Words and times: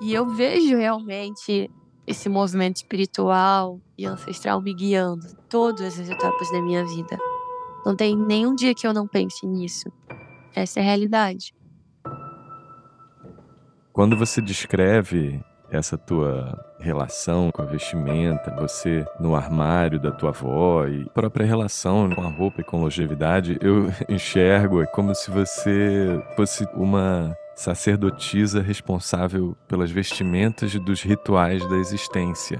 E 0.00 0.14
eu 0.14 0.26
vejo 0.26 0.78
realmente 0.78 1.70
esse 2.06 2.28
movimento 2.28 2.76
espiritual 2.76 3.80
e 3.96 4.06
ancestral 4.06 4.60
me 4.60 4.74
guiando 4.74 5.26
todas 5.48 6.00
as 6.00 6.08
etapas 6.08 6.50
da 6.50 6.62
minha 6.62 6.84
vida. 6.84 7.18
Não 7.84 7.94
tem 7.94 8.16
nenhum 8.16 8.54
dia 8.54 8.74
que 8.74 8.86
eu 8.86 8.94
não 8.94 9.06
pense 9.06 9.46
nisso. 9.46 9.90
Essa 10.54 10.80
é 10.80 10.82
a 10.82 10.86
realidade. 10.86 11.54
Quando 13.92 14.16
você 14.16 14.40
descreve 14.40 15.40
essa 15.70 15.96
tua 15.96 16.58
relação 16.80 17.50
com 17.52 17.62
a 17.62 17.66
vestimenta, 17.66 18.54
você 18.58 19.04
no 19.20 19.36
armário 19.36 20.00
da 20.00 20.10
tua 20.10 20.30
avó 20.30 20.86
e 20.86 21.04
própria 21.10 21.46
relação 21.46 22.10
com 22.10 22.22
a 22.22 22.28
roupa 22.28 22.60
e 22.60 22.64
com 22.64 22.80
longevidade, 22.80 23.58
eu 23.60 23.86
enxergo 24.08 24.82
é 24.82 24.86
como 24.86 25.14
se 25.14 25.30
você 25.30 26.20
fosse 26.34 26.66
uma 26.74 27.36
sacerdotisa 27.60 28.62
responsável 28.62 29.54
pelas 29.68 29.90
vestimentas 29.90 30.74
dos 30.76 31.02
rituais 31.02 31.62
da 31.68 31.76
existência. 31.76 32.58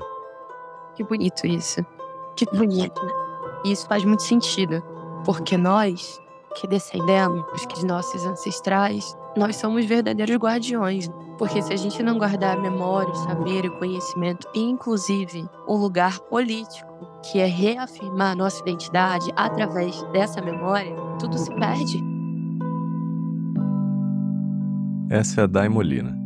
Que 0.95 1.03
bonito 1.03 1.47
isso. 1.47 1.85
Que 2.37 2.45
bonito. 2.45 3.01
E 3.65 3.73
isso 3.73 3.87
faz 3.87 4.05
muito 4.05 4.23
sentido, 4.23 4.83
porque 5.25 5.57
nós 5.57 6.21
que 6.55 6.67
descendemos 6.67 7.65
que 7.67 7.87
nossos 7.87 8.27
ancestrais, 8.27 9.17
nós 9.37 9.57
somos 9.57 9.87
verdadeiros 9.87 10.37
guardiões. 10.37 11.09
Porque 11.39 11.63
se 11.63 11.73
a 11.73 11.77
gente 11.77 12.03
não 12.03 12.19
guardar 12.19 12.59
a 12.59 12.61
memória, 12.61 13.11
o 13.11 13.15
saber 13.15 13.65
e 13.65 13.69
o 13.69 13.79
conhecimento, 13.79 14.47
inclusive 14.55 15.49
um 15.67 15.77
lugar 15.77 16.19
político, 16.21 16.91
que 17.23 17.39
é 17.39 17.47
reafirmar 17.47 18.33
a 18.33 18.37
nossa 18.37 18.61
identidade 18.61 19.33
através 19.35 20.03
dessa 20.13 20.43
memória, 20.43 20.95
tudo 21.19 21.39
se 21.39 21.51
perde. 21.55 22.10
Essa 25.11 25.41
é 25.41 25.45
a 25.45 25.47
Dai 25.49 25.69
Molina, 25.69 26.17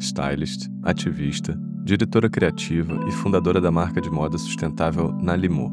stylist, 0.00 0.68
ativista, 0.82 1.56
diretora 1.84 2.28
criativa 2.28 2.92
e 3.06 3.12
fundadora 3.12 3.60
da 3.60 3.70
marca 3.70 4.00
de 4.00 4.10
moda 4.10 4.36
sustentável 4.36 5.12
Nalimô. 5.12 5.70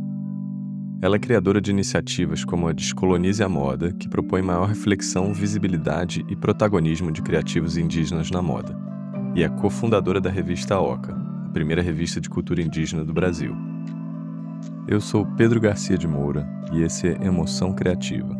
Ela 1.01 1.15
é 1.15 1.19
criadora 1.19 1.59
de 1.59 1.71
iniciativas 1.71 2.45
como 2.45 2.67
a 2.67 2.71
Descolonize 2.71 3.43
a 3.43 3.49
Moda, 3.49 3.91
que 3.93 4.07
propõe 4.07 4.43
maior 4.43 4.67
reflexão, 4.67 5.33
visibilidade 5.33 6.23
e 6.29 6.35
protagonismo 6.35 7.11
de 7.11 7.23
criativos 7.23 7.75
indígenas 7.75 8.29
na 8.29 8.39
moda, 8.39 8.77
e 9.33 9.41
é 9.41 9.49
cofundadora 9.49 10.21
da 10.21 10.29
revista 10.29 10.79
Oca, 10.79 11.17
a 11.47 11.49
primeira 11.49 11.81
revista 11.81 12.21
de 12.21 12.29
cultura 12.29 12.61
indígena 12.61 13.03
do 13.03 13.11
Brasil. 13.11 13.55
Eu 14.87 15.01
sou 15.01 15.25
Pedro 15.25 15.59
Garcia 15.59 15.97
de 15.97 16.07
Moura 16.07 16.47
e 16.71 16.83
esse 16.83 17.07
é 17.07 17.17
Emoção 17.25 17.73
Criativa, 17.73 18.37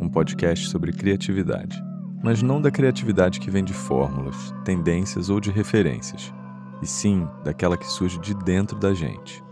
um 0.00 0.08
podcast 0.08 0.68
sobre 0.68 0.90
criatividade 0.90 1.80
mas 2.22 2.42
não 2.42 2.60
da 2.60 2.70
criatividade 2.70 3.40
que 3.40 3.50
vem 3.50 3.64
de 3.64 3.72
fórmulas, 3.72 4.54
tendências 4.64 5.30
ou 5.30 5.40
de 5.40 5.50
referências, 5.50 6.32
e 6.82 6.86
sim 6.86 7.28
daquela 7.44 7.76
que 7.76 7.86
surge 7.86 8.18
de 8.18 8.34
dentro 8.34 8.78
da 8.78 8.92
gente, 8.92 9.42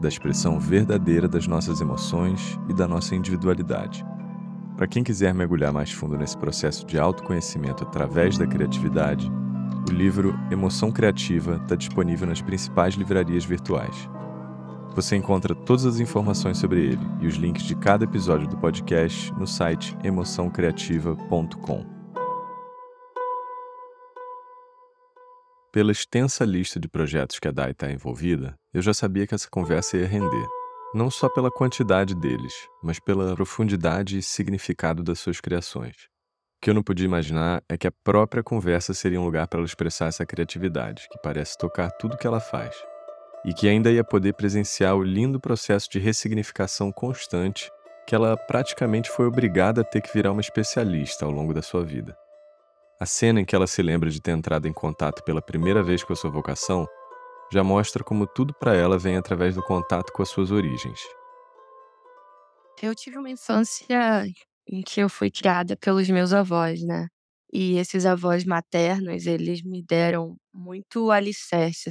da 0.00 0.08
expressão 0.08 0.58
verdadeira 0.58 1.28
das 1.28 1.46
nossas 1.46 1.80
emoções 1.80 2.58
e 2.68 2.74
da 2.74 2.86
nossa 2.86 3.14
individualidade. 3.14 4.04
Para 4.76 4.88
quem 4.88 5.04
quiser 5.04 5.32
mergulhar 5.32 5.72
mais 5.72 5.92
fundo 5.92 6.18
nesse 6.18 6.36
processo 6.36 6.84
de 6.84 6.98
autoconhecimento 6.98 7.84
através 7.84 8.36
da 8.36 8.46
criatividade, 8.46 9.30
o 9.88 9.92
livro 9.92 10.34
Emoção 10.50 10.90
Criativa 10.90 11.60
está 11.62 11.76
disponível 11.76 12.26
nas 12.26 12.40
principais 12.40 12.94
livrarias 12.94 13.44
virtuais. 13.44 14.08
Você 14.94 15.16
encontra 15.16 15.54
todas 15.54 15.84
as 15.84 16.00
informações 16.00 16.58
sobre 16.58 16.80
ele 16.80 17.06
e 17.20 17.26
os 17.26 17.34
links 17.34 17.64
de 17.64 17.74
cada 17.74 18.04
episódio 18.04 18.48
do 18.48 18.56
podcast 18.56 19.32
no 19.34 19.46
site 19.46 19.96
emoçãocreativa.com. 20.02 21.93
Pela 25.74 25.90
extensa 25.90 26.44
lista 26.44 26.78
de 26.78 26.86
projetos 26.86 27.40
que 27.40 27.48
a 27.48 27.50
DAI 27.50 27.72
está 27.72 27.90
envolvida, 27.90 28.54
eu 28.72 28.80
já 28.80 28.94
sabia 28.94 29.26
que 29.26 29.34
essa 29.34 29.50
conversa 29.50 29.96
ia 29.96 30.06
render. 30.06 30.46
Não 30.94 31.10
só 31.10 31.28
pela 31.28 31.50
quantidade 31.50 32.14
deles, 32.14 32.54
mas 32.80 33.00
pela 33.00 33.34
profundidade 33.34 34.16
e 34.16 34.22
significado 34.22 35.02
das 35.02 35.18
suas 35.18 35.40
criações. 35.40 35.96
O 35.96 36.62
que 36.62 36.70
eu 36.70 36.74
não 36.74 36.82
podia 36.84 37.06
imaginar 37.06 37.60
é 37.68 37.76
que 37.76 37.88
a 37.88 37.92
própria 38.04 38.40
conversa 38.40 38.94
seria 38.94 39.20
um 39.20 39.24
lugar 39.24 39.48
para 39.48 39.58
ela 39.58 39.66
expressar 39.66 40.06
essa 40.06 40.24
criatividade, 40.24 41.08
que 41.10 41.18
parece 41.20 41.58
tocar 41.58 41.90
tudo 41.90 42.16
que 42.16 42.26
ela 42.28 42.38
faz. 42.38 42.72
E 43.44 43.52
que 43.52 43.68
ainda 43.68 43.90
ia 43.90 44.04
poder 44.04 44.34
presenciar 44.34 44.94
o 44.94 45.02
lindo 45.02 45.40
processo 45.40 45.90
de 45.90 45.98
ressignificação 45.98 46.92
constante 46.92 47.68
que 48.06 48.14
ela 48.14 48.36
praticamente 48.36 49.10
foi 49.10 49.26
obrigada 49.26 49.80
a 49.80 49.84
ter 49.84 50.00
que 50.02 50.14
virar 50.14 50.30
uma 50.30 50.40
especialista 50.40 51.24
ao 51.24 51.32
longo 51.32 51.52
da 51.52 51.62
sua 51.62 51.84
vida. 51.84 52.16
A 53.04 53.06
cena 53.06 53.38
em 53.38 53.44
que 53.44 53.54
ela 53.54 53.66
se 53.66 53.82
lembra 53.82 54.08
de 54.08 54.18
ter 54.18 54.30
entrado 54.30 54.66
em 54.66 54.72
contato 54.72 55.22
pela 55.24 55.42
primeira 55.42 55.82
vez 55.82 56.02
com 56.02 56.14
a 56.14 56.16
sua 56.16 56.30
vocação 56.30 56.86
já 57.52 57.62
mostra 57.62 58.02
como 58.02 58.26
tudo 58.26 58.54
para 58.54 58.74
ela 58.74 58.98
vem 58.98 59.18
através 59.18 59.54
do 59.54 59.62
contato 59.62 60.10
com 60.10 60.22
as 60.22 60.30
suas 60.30 60.50
origens. 60.50 60.98
Eu 62.80 62.94
tive 62.94 63.18
uma 63.18 63.28
infância 63.28 64.24
em 64.66 64.80
que 64.80 65.00
eu 65.00 65.10
fui 65.10 65.30
criada 65.30 65.76
pelos 65.76 66.08
meus 66.08 66.32
avós, 66.32 66.82
né? 66.82 67.08
E 67.52 67.76
esses 67.76 68.06
avós 68.06 68.42
maternos, 68.42 69.26
eles 69.26 69.62
me 69.62 69.82
deram 69.82 70.38
muito 70.50 71.10
alicerce 71.10 71.90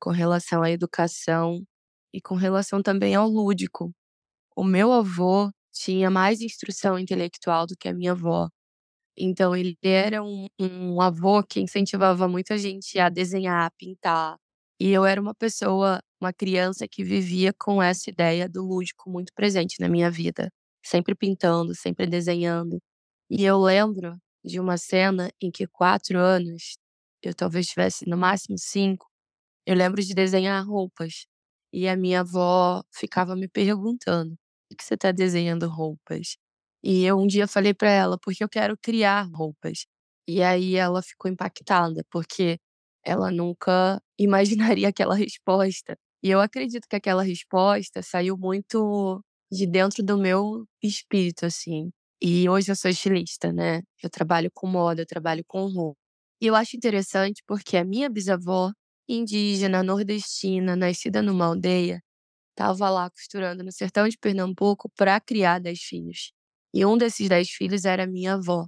com 0.00 0.10
relação 0.10 0.64
à 0.64 0.70
educação 0.72 1.62
e 2.12 2.20
com 2.20 2.34
relação 2.34 2.82
também 2.82 3.14
ao 3.14 3.28
lúdico. 3.28 3.92
O 4.56 4.64
meu 4.64 4.92
avô 4.92 5.50
tinha 5.72 6.10
mais 6.10 6.40
instrução 6.40 6.98
intelectual 6.98 7.66
do 7.66 7.76
que 7.78 7.88
a 7.88 7.94
minha 7.94 8.12
avó. 8.12 8.48
Então 9.20 9.54
ele 9.56 9.76
era 9.82 10.22
um 10.24 10.48
um 10.60 11.00
avô 11.00 11.42
que 11.44 11.60
incentivava 11.60 12.28
muita 12.28 12.58
gente 12.58 12.98
a 12.98 13.08
desenhar, 13.10 13.66
a 13.66 13.70
pintar. 13.72 14.36
E 14.80 14.90
eu 14.90 15.04
era 15.04 15.20
uma 15.20 15.34
pessoa, 15.34 16.00
uma 16.20 16.32
criança 16.32 16.88
que 16.88 17.04
vivia 17.04 17.52
com 17.58 17.82
essa 17.82 18.10
ideia 18.10 18.48
do 18.48 18.64
lúdico 18.66 19.10
muito 19.10 19.32
presente 19.34 19.76
na 19.80 19.88
minha 19.88 20.10
vida, 20.10 20.50
sempre 20.84 21.14
pintando, 21.14 21.74
sempre 21.74 22.06
desenhando. 22.06 22.78
E 23.30 23.44
eu 23.44 23.58
lembro 23.60 24.16
de 24.44 24.60
uma 24.60 24.78
cena 24.78 25.30
em 25.42 25.50
que 25.50 25.66
4 25.66 26.18
anos, 26.18 26.76
eu 27.22 27.34
talvez 27.34 27.66
tivesse 27.68 28.08
no 28.08 28.16
máximo 28.18 28.56
5, 28.58 29.06
eu 29.66 29.74
lembro 29.76 30.02
de 30.02 30.14
desenhar 30.14 30.66
roupas. 30.66 31.26
E 31.72 31.88
a 31.88 31.96
minha 31.96 32.20
avó 32.22 32.82
ficava 32.94 33.36
me 33.36 33.48
perguntando: 33.48 34.36
"Por 34.70 34.76
que 34.78 34.84
você 34.84 34.94
está 34.94 35.12
desenhando 35.12 35.68
roupas?" 35.68 36.36
E 36.82 37.04
eu 37.04 37.18
um 37.18 37.26
dia 37.26 37.46
falei 37.48 37.74
para 37.74 37.90
ela: 37.90 38.18
"Porque 38.22 38.42
eu 38.44 38.48
quero 38.48 38.76
criar 38.78 39.22
roupas". 39.34 39.86
E 40.28 40.42
aí 40.42 40.76
ela 40.76 41.02
ficou 41.02 41.30
impactada, 41.30 42.04
porque 42.10 42.58
ela 43.04 43.30
nunca 43.30 44.00
imaginaria 44.78 44.88
aquela 44.88 45.14
resposta. 45.14 45.96
E 46.22 46.30
eu 46.30 46.40
acredito 46.40 46.86
que 46.88 46.96
aquela 46.96 47.22
resposta 47.22 48.02
saiu 48.02 48.36
muito 48.38 49.22
de 49.50 49.66
dentro 49.66 50.02
do 50.04 50.18
meu 50.18 50.64
espírito, 50.82 51.46
assim. 51.46 51.90
E 52.22 52.48
hoje 52.48 52.70
eu 52.70 52.76
sou 52.76 52.90
estilista, 52.90 53.50
né, 53.52 53.80
eu 54.02 54.10
trabalho 54.10 54.50
com 54.54 54.66
moda, 54.66 55.00
eu 55.02 55.06
trabalho 55.06 55.42
com 55.48 55.66
roupa. 55.68 55.98
E 56.40 56.46
eu 56.46 56.54
acho 56.54 56.76
interessante 56.76 57.42
porque 57.46 57.76
a 57.76 57.84
minha 57.84 58.08
bisavó, 58.10 58.70
indígena, 59.08 59.82
nordestina, 59.82 60.76
nascida 60.76 61.22
numa 61.22 61.46
aldeia, 61.46 62.00
estava 62.52 62.90
lá 62.90 63.10
costurando 63.10 63.64
no 63.64 63.72
sertão 63.72 64.08
de 64.08 64.18
Pernambuco 64.18 64.90
para 64.96 65.20
criar 65.20 65.60
10 65.60 65.80
filhos. 65.82 66.32
E 66.74 66.84
um 66.86 66.96
desses 66.96 67.28
10 67.28 67.50
filhos 67.50 67.84
era 67.84 68.06
minha 68.06 68.34
avó. 68.34 68.66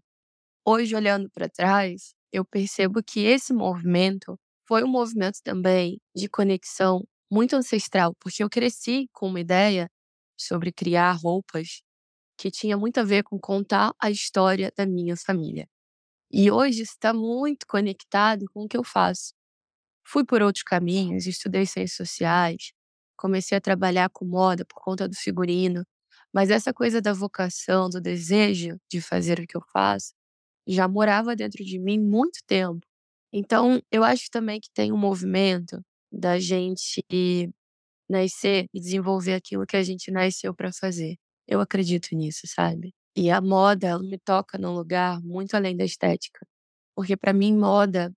Hoje, 0.67 0.95
olhando 0.97 1.31
para 1.31 1.49
trás, 1.49 2.15
eu 2.33 2.45
percebo 2.45 3.03
que 3.03 3.21
esse 3.21 3.53
movimento 3.53 4.39
foi 4.67 4.85
um 4.85 4.89
movimento 4.89 5.39
também 5.45 6.01
de 6.17 6.29
conexão 6.29 7.05
muito 7.31 7.57
ancestral, 7.57 8.15
porque 8.21 8.43
eu 8.45 8.51
cresci 8.51 9.09
com 9.13 9.29
uma 9.29 9.41
ideia 9.41 9.89
sobre 10.39 10.73
criar 10.73 11.13
roupas 11.13 11.83
que 12.39 12.51
tinha 12.51 12.77
muito 12.79 12.99
a 13.01 13.05
ver 13.05 13.25
com 13.25 13.39
contar 13.41 13.93
a 14.01 14.11
história 14.11 14.73
da 14.77 14.87
minha 14.87 15.17
família. 15.17 15.67
E 16.31 16.51
hoje 16.51 16.83
está 16.83 17.13
muito 17.15 17.67
conectado 17.69 18.47
com 18.55 18.65
o 18.65 18.69
que 18.69 18.77
eu 18.77 18.85
faço. 18.85 19.33
Fui 20.07 20.25
por 20.25 20.43
outros 20.43 20.65
caminhos, 20.65 21.27
estudei 21.27 21.67
ciências 21.67 21.97
sociais, 21.97 22.73
comecei 23.17 23.57
a 23.59 23.61
trabalhar 23.61 24.11
com 24.11 24.25
moda 24.27 24.65
por 24.65 24.81
conta 24.83 25.09
do 25.09 25.17
figurino, 25.17 25.85
mas 26.35 26.51
essa 26.51 26.73
coisa 26.73 27.01
da 27.03 27.13
vocação, 27.13 27.89
do 27.91 28.01
desejo 28.01 28.79
de 28.91 29.01
fazer 29.01 29.39
o 29.41 29.47
que 29.47 29.57
eu 29.57 29.63
faço, 29.73 30.13
já 30.69 30.89
morava 30.89 31.37
dentro 31.37 31.65
de 31.65 31.79
mim 31.79 31.99
muito 32.01 32.41
tempo. 32.47 32.81
Então, 33.33 33.81
eu 33.93 34.05
acho 34.05 34.31
também 34.31 34.61
que 34.61 34.71
tem 34.75 34.93
um 34.93 34.99
movimento 34.99 35.81
da 36.13 36.39
gente 36.39 37.03
nascer 38.09 38.67
e 38.75 38.81
desenvolver 38.81 39.35
aquilo 39.35 39.67
que 39.67 39.77
a 39.77 39.83
gente 39.83 40.11
nasceu 40.11 40.55
para 40.55 40.73
fazer. 40.73 41.17
Eu 41.49 41.61
acredito 41.61 42.15
nisso, 42.15 42.43
sabe? 42.47 42.93
E 43.17 43.31
a 43.31 43.41
moda, 43.41 43.89
ela 43.89 44.03
me 44.03 44.19
toca 44.19 44.59
num 44.59 44.73
lugar 44.75 45.21
muito 45.23 45.55
além 45.55 45.77
da 45.77 45.85
estética. 45.85 46.47
Porque 46.97 47.17
para 47.17 47.33
mim, 47.33 47.57
moda 47.57 48.13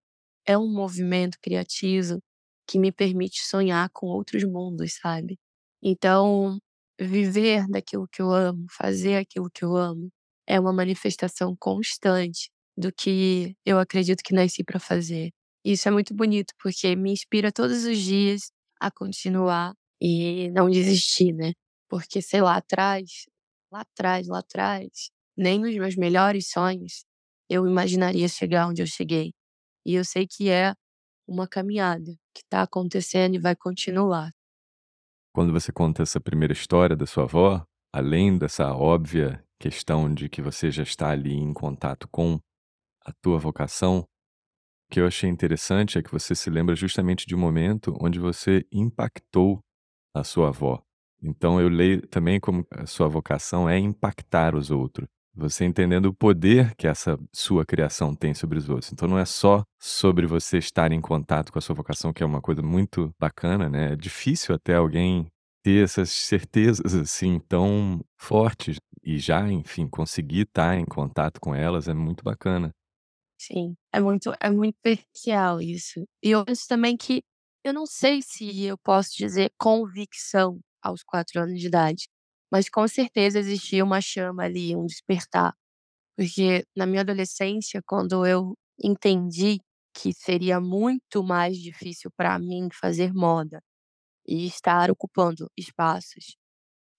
é 0.45 0.57
um 0.57 0.71
movimento 0.71 1.38
criativo 1.41 2.19
que 2.68 2.79
me 2.79 2.91
permite 2.91 3.44
sonhar 3.45 3.89
com 3.94 4.07
outros 4.07 4.44
mundos, 4.45 4.95
sabe? 5.01 5.38
Então, 5.83 6.59
viver 7.00 7.68
daquilo 7.69 8.07
que 8.12 8.21
eu 8.21 8.31
amo, 8.31 8.65
fazer 8.71 9.18
aquilo 9.18 9.50
que 9.53 9.63
eu 9.65 9.75
amo, 9.75 10.09
é 10.47 10.59
uma 10.59 10.74
manifestação 10.74 11.56
constante 11.59 12.50
do 12.77 12.92
que 12.94 13.56
eu 13.65 13.80
acredito 13.80 14.24
que 14.24 14.33
nasci 14.33 14.63
para 14.63 14.80
fazer. 14.80 15.31
Isso 15.63 15.88
é 15.88 15.92
muito 15.92 16.13
bonito, 16.15 16.53
porque 16.62 16.95
me 16.95 17.12
inspira 17.12 17.51
todos 17.51 17.86
os 17.86 17.97
dias 18.00 18.51
a 18.80 18.92
continuar 18.92 19.74
e 20.01 20.50
não 20.51 20.69
desistir, 20.69 21.33
né. 21.33 21.53
Porque, 21.89 22.21
sei 22.21 22.42
lá 22.42 22.57
atrás, 22.57 23.25
lá 23.71 23.81
atrás, 23.81 24.27
lá 24.27 24.39
atrás, 24.39 25.09
nem 25.38 25.59
nos 25.59 25.74
meus 25.75 25.95
melhores 25.95 26.50
sonhos 26.50 27.06
eu 27.50 27.68
imaginaria 27.68 28.27
chegar 28.27 28.68
onde 28.68 28.81
eu 28.81 28.88
cheguei. 28.88 29.33
E 29.86 29.95
eu 29.95 30.06
sei 30.06 30.27
que 30.27 30.50
é 30.50 30.74
uma 31.27 31.47
caminhada 31.47 32.15
que 32.36 32.44
tá 32.50 32.63
acontecendo 32.63 33.36
e 33.36 33.39
vai 33.39 33.56
continuar. 33.56 34.31
Quando 35.35 35.51
você 35.51 35.69
conta 35.69 36.01
essa 36.01 36.17
primeira 36.17 36.53
história 36.53 36.95
da 36.95 37.05
sua 37.05 37.23
avó, 37.23 37.61
além 37.93 38.37
dessa 38.37 38.73
óbvia 38.73 39.43
questão 39.59 40.13
de 40.13 40.29
que 40.29 40.41
você 40.41 40.71
já 40.71 40.81
está 40.81 41.09
ali 41.09 41.33
em 41.33 41.53
contato 41.53 42.07
com 42.07 42.39
a 43.05 43.11
tua 43.21 43.37
vocação, 43.37 43.99
o 43.99 44.05
que 44.89 45.01
eu 45.01 45.05
achei 45.05 45.29
interessante 45.29 45.97
é 45.97 46.01
que 46.01 46.09
você 46.09 46.33
se 46.33 46.49
lembra 46.49 46.73
justamente 46.73 47.25
de 47.25 47.35
um 47.35 47.37
momento 47.37 47.93
onde 47.99 48.17
você 48.17 48.65
impactou 48.71 49.59
a 50.15 50.23
sua 50.23 50.47
avó. 50.47 50.81
Então 51.21 51.59
eu 51.59 51.67
leio 51.67 52.07
também 52.07 52.39
como 52.39 52.65
a 52.71 52.85
sua 52.85 53.09
vocação 53.09 53.69
é 53.69 53.77
impactar 53.77 54.55
os 54.55 54.71
outros. 54.71 55.05
Você 55.37 55.65
entendendo 55.65 56.05
o 56.05 56.13
poder 56.13 56.73
que 56.75 56.87
essa 56.87 57.17
sua 57.33 57.65
criação 57.65 58.15
tem 58.15 58.33
sobre 58.33 58.57
os 58.57 58.69
outros. 58.69 58.91
Então 58.93 59.05
não 59.07 59.19
é 59.19 59.25
só 59.25 59.63
sobre 59.81 60.25
você 60.25 60.57
estar 60.57 60.91
em 60.93 61.01
contato 61.01 61.51
com 61.51 61.59
a 61.59 61.61
sua 61.61 61.75
vocação, 61.75 62.13
que 62.13 62.23
é 62.23 62.25
uma 62.25 62.41
coisa 62.41 62.61
muito 62.61 63.11
bacana, 63.19 63.69
né. 63.69 63.93
É 63.93 63.95
difícil 63.97 64.55
até 64.55 64.75
alguém 64.75 65.27
ter 65.63 65.83
essas 65.83 66.09
certezas, 66.11 66.93
assim, 66.95 67.39
tão 67.49 67.99
fortes 68.17 68.77
e 69.03 69.17
já, 69.19 69.51
enfim, 69.51 69.87
conseguir 69.89 70.41
estar 70.43 70.77
em 70.77 70.85
contato 70.85 71.39
com 71.41 71.53
elas 71.53 71.87
é 71.89 71.93
muito 71.93 72.23
bacana. 72.23 72.71
Sim, 73.39 73.75
é 73.93 73.99
muito 73.99 74.31
é 74.41 74.49
muito 74.49 74.75
especial 74.85 75.61
isso. 75.61 76.05
E 76.23 76.29
eu 76.31 76.45
penso 76.45 76.67
também 76.67 76.95
que 76.97 77.21
eu 77.63 77.73
não 77.73 77.85
sei 77.85 78.21
se 78.21 78.63
eu 78.63 78.77
posso 78.77 79.11
dizer 79.17 79.51
convicção 79.57 80.59
aos 80.81 81.03
4 81.03 81.41
anos 81.41 81.59
de 81.59 81.67
idade, 81.67 82.07
mas 82.51 82.69
com 82.69 82.88
certeza 82.88 83.39
existia 83.39 83.83
uma 83.83 84.01
chama 84.01 84.44
ali, 84.44 84.75
um 84.75 84.86
despertar. 84.86 85.53
Porque 86.18 86.63
na 86.75 86.86
minha 86.86 87.01
adolescência, 87.01 87.81
quando 87.86 88.25
eu 88.25 88.56
entendi 88.83 89.59
que 89.95 90.13
seria 90.13 90.59
muito 90.62 91.24
mais 91.24 91.57
difícil 91.57 92.12
para 92.18 92.38
mim 92.39 92.69
fazer 92.74 93.13
moda 93.13 93.62
e 94.27 94.47
estar 94.47 94.92
ocupando 94.92 95.50
espaços 95.57 96.36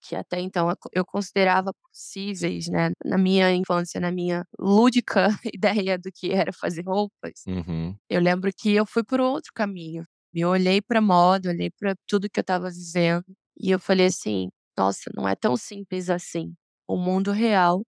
que 0.02 0.14
até 0.16 0.40
então 0.40 0.70
eu 0.70 0.76
co 0.76 0.88
eu 0.92 1.04
considerava 1.06 1.72
possíveis, 1.90 2.68
né, 2.68 2.90
na 3.04 3.18
minha 3.18 3.52
infância, 3.54 4.00
na 4.00 4.12
minha 4.12 4.44
lúdica 4.58 5.28
ideia 5.54 5.98
do 5.98 6.10
que 6.14 6.32
era 6.32 6.52
fazer 6.52 6.82
roupas, 6.86 7.46
Uhum. 7.46 7.98
eu 8.10 8.20
lembro 8.20 8.50
que 8.56 8.72
eu 8.74 8.86
fui 8.86 9.04
por 9.04 9.20
outro 9.20 9.52
caminho. 9.54 10.04
Eu 10.34 10.50
olhei 10.50 10.82
pra 10.82 11.00
moda, 11.00 11.50
olhei 11.50 11.70
pra 11.78 11.94
tudo 12.08 12.30
que 12.30 12.40
eu 12.40 12.42
estava 12.42 12.70
vivendo 12.70 13.24
e 13.60 13.70
eu 13.72 13.80
falei 13.80 14.06
assim: 14.06 14.50
"Nossa, 14.76 15.10
não 15.14 15.28
é 15.28 15.34
tão 15.36 15.56
simples 15.56 16.10
assim. 16.10 16.54
O 16.88 16.96
mundo 16.96 17.32
real 17.32 17.82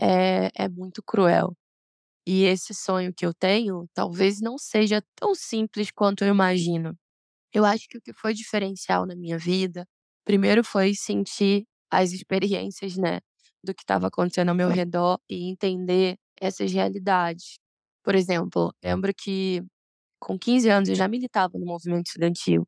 é 0.00 0.50
é 0.56 0.68
muito 0.68 1.02
cruel". 1.02 1.54
E 2.26 2.44
esse 2.44 2.74
sonho 2.74 3.12
que 3.14 3.26
eu 3.26 3.34
tenho, 3.34 3.88
talvez 3.94 4.40
não 4.40 4.58
seja 4.58 5.02
tão 5.16 5.34
simples 5.34 5.90
quanto 5.92 6.24
eu 6.24 6.28
imagino. 6.30 6.96
Eu 7.54 7.64
acho 7.66 7.88
que 7.88 7.98
o 7.98 8.02
que 8.02 8.12
foi 8.14 8.34
diferencial 8.34 9.06
na 9.06 9.16
minha 9.16 9.38
vida, 9.38 9.86
primeiro 10.24 10.64
foi 10.64 10.94
sentir 10.94 11.64
as 11.90 12.12
experiências, 12.12 12.96
né, 12.96 13.20
do 13.64 13.74
que 13.74 13.82
estava 13.84 14.08
acontecendo 14.08 14.50
ao 14.50 14.54
meu 14.56 14.68
redor 14.70 15.18
e 15.30 15.50
entender 15.50 16.16
essas 16.40 16.72
realidades. 16.72 17.58
Por 18.04 18.14
exemplo, 18.16 18.74
lembro 18.84 19.12
que 19.16 19.62
com 20.20 20.38
15 20.38 20.68
anos 20.70 20.88
eu 20.90 20.94
já 20.96 21.08
militava 21.08 21.58
no 21.58 21.66
movimento 21.66 22.08
estudantil. 22.08 22.66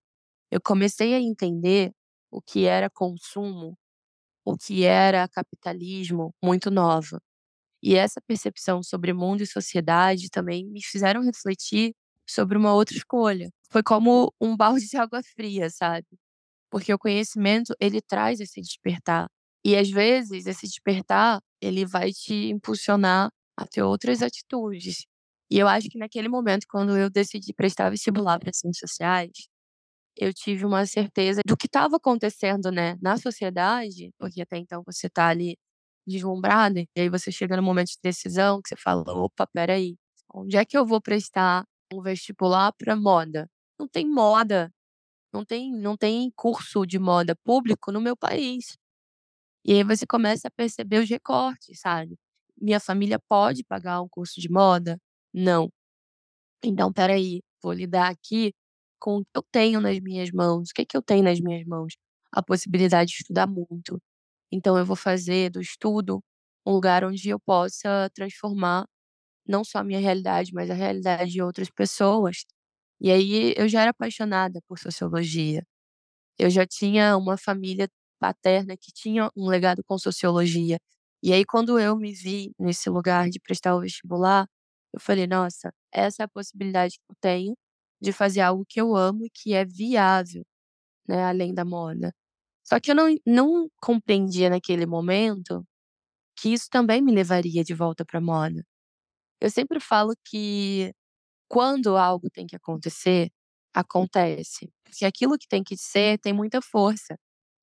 Eu 0.53 0.61
comecei 0.63 1.15
a 1.15 1.21
entender 1.21 1.93
o 2.35 2.43
que 2.43 2.67
era 2.67 2.91
consumo, 2.91 3.79
o 4.45 4.57
que 4.57 4.85
era 4.85 5.29
capitalismo 5.29 6.35
muito 6.43 6.71
nova. 6.71 7.21
E 7.83 7.97
essa 7.97 8.21
percepção 8.27 8.83
sobre 8.83 9.13
mundo 9.13 9.43
e 9.43 9.47
sociedade 9.47 10.31
também 10.31 10.67
me 10.67 10.83
fizeram 10.85 11.23
refletir 11.23 11.95
sobre 12.29 12.59
uma 12.59 12.75
outra 12.75 12.97
escolha. 12.97 13.51
Foi 13.71 13.83
como 13.83 14.33
um 14.41 14.57
balde 14.57 14.89
de 14.89 14.97
água 14.97 15.23
fria, 15.23 15.71
sabe. 15.71 16.07
Porque 16.71 16.93
o 16.95 16.99
conhecimento 16.99 17.75
ele 17.81 18.01
traz 18.03 18.41
esse 18.41 18.61
despertar. 18.61 19.29
E 19.65 19.77
às 19.77 19.91
vezes 19.91 20.47
esse 20.47 20.67
despertar, 20.67 21.41
ele 21.61 21.87
vai 21.87 22.13
te 22.13 22.51
impulsionar 22.51 23.31
a 23.57 23.67
ter 23.67 23.83
outras 23.83 24.23
atitudes. 24.23 25.07
E 25.51 25.59
eu 25.59 25.69
acho 25.69 25.89
que 25.89 25.99
naquele 25.99 26.29
momento 26.29 26.67
quando 26.69 26.97
eu 26.99 27.11
decidi 27.11 27.53
prestar 27.55 27.91
vestibular 27.91 28.39
para 28.41 28.53
ciências 28.53 28.91
sociais, 28.91 29.33
eu 30.17 30.33
tive 30.35 30.65
uma 30.67 30.87
certeza 30.87 31.41
do 31.47 31.57
que 31.57 31.67
estava 31.67 31.97
acontecendo, 31.97 32.71
né, 32.71 32.97
na 33.03 33.17
sociedade, 33.19 34.11
porque 34.19 34.43
até 34.43 34.59
então 34.59 34.83
você 34.87 35.09
tá 35.11 35.29
ali 35.29 35.57
deslumbrada, 36.07 36.81
e 36.97 37.01
aí 37.03 37.09
você 37.11 37.33
chega 37.33 37.57
no 37.57 37.63
momento 37.63 37.89
de 37.91 37.99
decisão 38.03 38.61
que 38.63 38.69
você 38.71 38.77
fala: 38.77 39.03
"Opa, 39.13 39.45
espera 39.45 39.75
aí, 39.75 39.97
onde 40.35 40.57
é 40.57 40.65
que 40.65 40.77
eu 40.79 40.87
vou 40.87 41.01
prestar 41.01 41.65
um 41.93 42.03
vestibular 42.03 42.73
para 42.79 42.97
moda? 42.97 43.49
Não 43.79 43.89
tem 43.89 44.09
moda, 44.11 44.71
não 45.35 45.45
tem 45.45 45.73
não 45.73 45.97
tem 45.97 46.31
curso 46.37 46.87
de 46.87 46.99
moda 47.01 47.37
público 47.45 47.93
no 47.93 48.01
meu 48.03 48.17
país". 48.17 48.77
E 49.67 49.73
aí 49.75 49.85
você 49.85 50.07
começa 50.07 50.49
a 50.49 50.51
perceber 50.51 51.01
os 51.03 51.09
recortes, 51.11 51.81
sabe. 51.81 52.17
Minha 52.61 52.81
família 52.81 53.19
pode 53.29 53.65
pagar 53.65 54.01
um 54.03 54.09
curso 54.09 54.41
de 54.41 54.51
moda? 54.51 54.99
Não. 55.35 55.71
Então 56.65 56.89
espera 56.91 57.15
aí, 57.15 57.43
vou 57.63 57.73
lidar 57.73 58.11
aqui 58.11 58.53
com 59.01 59.19
o 59.19 59.25
que 59.25 59.31
eu 59.37 59.43
tenho 59.53 59.81
nas 59.81 59.99
minhas 60.01 60.31
mãos. 60.31 60.71
O 60.71 60.75
que 60.75 60.85
que 60.87 60.97
eu 60.97 61.03
tenho 61.03 61.25
nas 61.25 61.41
minhas 61.41 61.65
mãos? 61.67 61.95
A 62.33 62.43
possibilidade 62.43 63.11
de 63.11 63.17
estudar 63.19 63.47
muito. 63.47 64.01
Então 64.53 64.79
eu 64.79 64.87
vou 64.87 64.97
fazer 64.97 65.51
do 65.51 65.61
estudo 65.61 66.23
um 66.67 66.73
lugar 66.73 67.05
onde 67.05 67.29
eu 67.31 67.41
possa 67.41 68.11
transformar 68.15 68.87
não 69.47 69.65
só 69.65 69.79
a 69.81 69.85
minha 69.85 70.01
realidade, 70.01 70.53
mas 70.55 70.71
a 70.71 70.75
realidade 70.75 71.33
de 71.33 71.43
outras 71.43 71.71
pessoas. 71.71 72.45
E 73.01 73.11
aí 73.13 73.55
eu 73.57 73.69
já 73.69 73.83
era 73.83 73.91
apaixonada 73.93 74.61
por 74.69 74.79
sociologia. 74.79 75.65
Eu 76.39 76.51
já 76.51 76.67
tinha 76.67 77.17
uma 77.17 77.37
família 77.39 77.89
paterna 78.21 78.77
que 78.77 78.93
tinha 78.93 79.31
um 79.37 79.49
legado 79.49 79.83
com 79.85 79.99
sociologia. 79.99 80.79
E 81.23 81.33
aí 81.33 81.45
quando 81.45 81.79
eu 81.79 81.97
me 81.97 82.13
vi 82.13 82.53
nesse 82.59 82.91
lugar 82.91 83.29
de 83.31 83.41
prestar 83.41 83.77
o 83.77 83.81
vestibular, 83.81 84.47
eu 84.93 85.01
falei: 85.01 85.27
"Nossa, 85.27 85.73
essa 85.93 86.23
é 86.23 86.27
a 86.27 86.29
possibilidade 86.29 86.95
que 86.99 87.05
eu 87.13 87.17
tenho 87.21 87.55
de 88.05 88.13
fazer 88.13 88.43
algo 88.43 88.67
que 88.69 88.81
eu 88.81 88.97
amo 88.97 89.27
e 89.27 89.31
que 89.31 89.55
é 89.55 89.65
viável, 89.67 90.45
né, 91.09 91.25
além 91.25 91.55
da 91.55 91.65
moda". 91.65 92.13
Só 92.65 92.81
que 92.81 92.91
eu 92.93 92.97
não 92.97 93.15
não 93.27 93.69
compreendia 93.83 94.51
naquele 94.51 94.87
momento 94.87 95.65
que 96.39 96.51
isso 96.55 96.69
também 96.71 97.03
me 97.03 97.13
levaria 97.15 97.65
de 97.65 97.75
volta 97.75 98.05
pra 98.07 98.21
moda. 98.21 98.65
Eu 99.41 99.51
sempre 99.51 99.81
falo 99.81 100.15
que 100.27 100.93
quando 101.49 101.97
algo 101.99 102.31
tem 102.31 102.47
que 102.47 102.57
acontecer, 102.57 103.31
acontece, 103.75 104.71
porque 104.85 105.05
aquilo 105.07 105.39
que 105.39 105.49
tem 105.49 105.63
que 105.65 105.77
ser 105.79 106.19
tem 106.21 106.33
muita 106.35 106.63
força. 106.63 107.17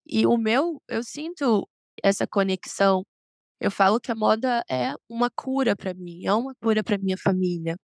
E 0.08 0.26
o 0.28 0.38
meu 0.38 0.82
eu 0.90 1.04
sinto 1.04 1.68
essa 2.04 2.28
conexão. 2.28 3.04
Eu 3.62 3.72
falo 3.72 4.00
que 4.02 4.12
a 4.12 4.16
moda 4.16 4.64
é 4.72 4.94
uma 5.10 5.30
cura 5.32 5.76
pra 5.78 5.94
mim, 5.96 6.26
é 6.28 6.34
uma 6.34 6.56
cura 6.62 6.84
pra 6.84 6.98
minha 7.00 7.18
família. 7.18 7.78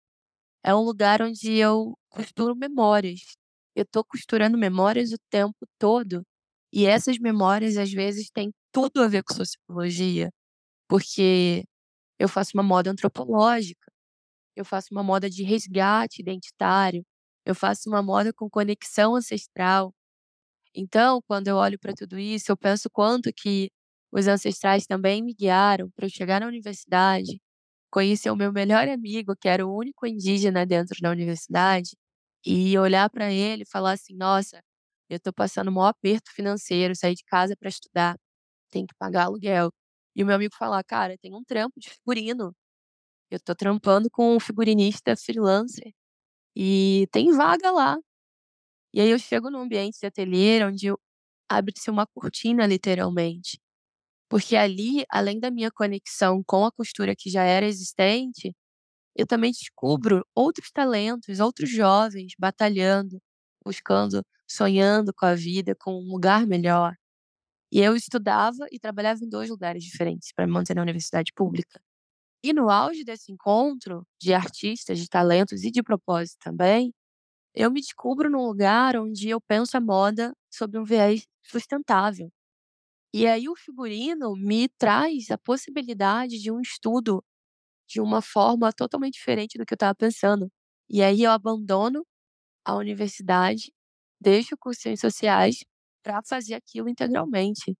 É 0.67 0.73
um 0.73 0.81
lugar 0.81 1.21
onde 1.21 1.53
eu 1.57 1.95
costuro 2.09 2.55
memórias. 2.55 3.21
Eu 3.75 3.85
tô 3.85 4.03
costurando 4.03 4.57
memórias 4.57 5.11
o 5.11 5.17
tempo 5.29 5.55
todo. 5.77 6.23
E 6.73 6.87
essas 6.87 7.19
memórias, 7.19 7.77
às 7.77 7.91
vezes, 7.93 8.31
têm 8.31 8.51
tudo 8.73 9.03
a 9.03 9.07
ver 9.07 9.23
com 9.23 9.33
sociologia, 9.35 10.31
porque 10.89 11.65
eu 12.19 12.29
faço 12.29 12.51
uma 12.55 12.63
moda 12.63 12.91
antropológica, 12.91 13.91
eu 14.55 14.65
faço 14.65 14.89
uma 14.93 15.03
moda 15.03 15.29
de 15.29 15.43
resgate 15.43 16.21
identitário, 16.21 17.03
eu 17.45 17.55
faço 17.55 17.89
uma 17.89 18.03
moda 18.03 18.33
com 18.33 18.49
conexão 18.49 19.15
ancestral. 19.15 19.93
Então, 20.75 21.21
quando 21.27 21.47
eu 21.47 21.55
olho 21.57 21.79
pra 21.79 21.93
tudo 21.93 22.19
isso, 22.19 22.51
eu 22.51 22.57
penso 22.57 22.89
quanto 22.91 23.31
que 23.33 23.69
os 24.11 24.27
ancestrais 24.27 24.85
também 24.87 25.23
me 25.23 25.33
guiaram 25.33 25.89
pra 25.95 26.05
eu 26.07 26.09
chegar 26.09 26.41
na 26.41 26.47
universidade, 26.47 27.39
conhecer 27.95 28.31
o 28.31 28.37
meu 28.37 28.53
melhor 28.53 28.87
amigo, 28.89 29.35
que 29.37 29.49
era 29.49 29.65
o 29.67 29.75
único 29.75 30.07
indígena 30.07 30.65
dentro 30.67 30.97
da 31.01 31.11
universidade, 31.11 31.97
e 32.45 32.77
olhar 32.79 33.09
pra 33.11 33.31
ele 33.33 33.63
e 33.63 33.67
falar 33.71 33.93
assim: 33.93 34.15
"Nossa, 34.17 34.61
eu 35.09 35.19
tô 35.21 35.33
passando 35.33 35.69
o 35.69 35.73
maior 35.73 35.89
aperto 35.89 36.31
financeiro, 36.33 36.95
sair 36.95 37.15
de 37.15 37.25
casa 37.25 37.55
pra 37.57 37.69
estudar, 37.69 38.17
tenho 38.71 38.87
que 38.87 38.95
pagar 38.99 39.25
aluguel". 39.25 39.71
E 40.15 40.23
o 40.23 40.27
meu 40.27 40.35
amigo 40.37 40.55
falar: 40.57 40.83
"Cara, 40.85 41.17
tem 41.19 41.33
um 41.35 41.43
trampo 41.45 41.79
de 41.79 41.89
figurino. 41.91 42.55
Eu 43.31 43.39
tô 43.41 43.55
trampando 43.55 44.09
com 44.11 44.35
um 44.37 44.39
figurinista 44.41 45.15
freelancer 45.17 45.93
e 46.57 47.07
tem 47.11 47.31
vaga 47.37 47.71
lá". 47.71 47.97
E 48.93 49.01
aí 49.01 49.09
eu 49.11 49.19
chego 49.19 49.49
num 49.51 49.59
ambiente 49.61 49.99
de 49.99 50.07
ateliê 50.07 50.63
onde 50.65 50.87
abre-se 51.49 51.89
uma 51.91 52.07
cortina 52.07 52.65
literalmente. 52.67 53.59
Porque 54.29 54.55
ali, 54.55 55.05
além 55.09 55.39
da 55.39 55.51
minha 55.51 55.71
conexão 55.71 56.43
com 56.45 56.65
a 56.65 56.71
costura 56.71 57.15
que 57.15 57.29
já 57.29 57.43
era 57.43 57.65
existente, 57.65 58.53
eu 59.15 59.27
também 59.27 59.51
descubro 59.51 60.25
outros 60.35 60.71
talentos, 60.71 61.39
outros 61.39 61.69
jovens 61.71 62.33
batalhando, 62.39 63.19
buscando, 63.65 64.23
sonhando 64.49 65.13
com 65.13 65.25
a 65.27 65.35
vida, 65.35 65.75
com 65.79 65.93
um 65.95 66.07
lugar 66.13 66.47
melhor. 66.47 66.95
E 67.71 67.79
eu 67.81 67.95
estudava 67.95 68.65
e 68.71 68.79
trabalhava 68.79 69.23
em 69.23 69.29
2 69.29 69.49
lugares 69.49 69.83
diferentes 69.83 70.31
para 70.33 70.47
manter 70.47 70.75
na 70.75 70.81
universidade 70.81 71.31
pública. 71.35 71.79
E 72.43 72.53
no 72.53 72.69
auge 72.69 73.03
desse 73.05 73.31
encontro 73.31 74.05
de 74.21 74.33
artistas, 74.33 74.99
de 74.99 75.09
talentos 75.09 75.63
e 75.63 75.71
de 75.71 75.83
propósito 75.83 76.37
também, 76.43 76.93
eu 77.55 77.71
me 77.71 77.81
descubro 77.81 78.29
num 78.29 78.45
lugar 78.47 78.97
onde 78.97 79.29
eu 79.29 79.41
penso 79.41 79.77
a 79.77 79.81
moda 79.81 80.33
sob 80.53 80.77
um 80.79 80.85
viés 80.85 81.25
sustentável. 81.43 82.31
E 83.17 83.25
aí 83.27 83.47
o 83.47 83.55
figurino 83.55 84.35
me 84.35 84.67
traz 84.77 85.31
a 85.31 85.37
possibilidade 85.37 86.37
de 86.37 86.51
um 86.51 86.59
estudo 86.59 87.23
de 87.89 88.01
uma 88.01 88.21
forma 88.21 88.73
totalmente 88.73 89.15
diferente 89.15 89.57
do 89.57 89.65
que 89.65 89.73
eu 89.73 89.77
estava 89.77 89.95
pensando. 89.95 90.49
E 90.89 91.03
aí 91.03 91.23
eu 91.23 91.31
abandono 91.31 92.05
a 92.65 92.75
universidade, 92.75 93.73
deixo 94.21 94.55
o 94.55 94.57
curso 94.59 94.79
de 94.79 94.83
Ciências 94.83 95.13
Sociais 95.15 95.65
para 96.03 96.21
fazer 96.23 96.55
aquilo 96.55 96.89
integralmente. 96.89 97.75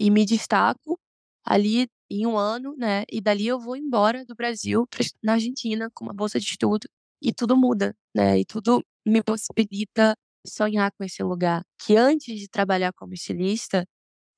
E 0.00 0.10
me 0.10 0.26
destaco 0.26 0.98
ali 1.44 1.88
em 2.10 2.26
um 2.26 2.38
ano, 2.38 2.74
né, 2.76 3.04
e 3.12 3.20
dali 3.20 3.46
eu 3.46 3.60
vou 3.60 3.76
embora 3.76 4.24
do 4.26 4.34
Brasil 4.34 4.86
pra 4.88 5.04
na 5.22 5.34
Argentina 5.34 5.90
com 5.94 6.04
uma 6.04 6.14
bolsa 6.14 6.40
de 6.40 6.46
estudo, 6.46 6.88
e 7.22 7.32
tudo 7.34 7.56
muda, 7.56 7.94
né, 8.14 8.38
e 8.40 8.44
tudo 8.46 8.84
me 9.06 9.22
possibilita 9.22 10.14
sonhar 10.46 10.92
com 10.92 11.04
esse 11.04 11.22
lugar, 11.22 11.62
que 11.80 11.96
antes 11.96 12.38
de 12.40 12.48
trabalhar 12.48 12.92
como 12.94 13.14
estilista, 13.14 13.86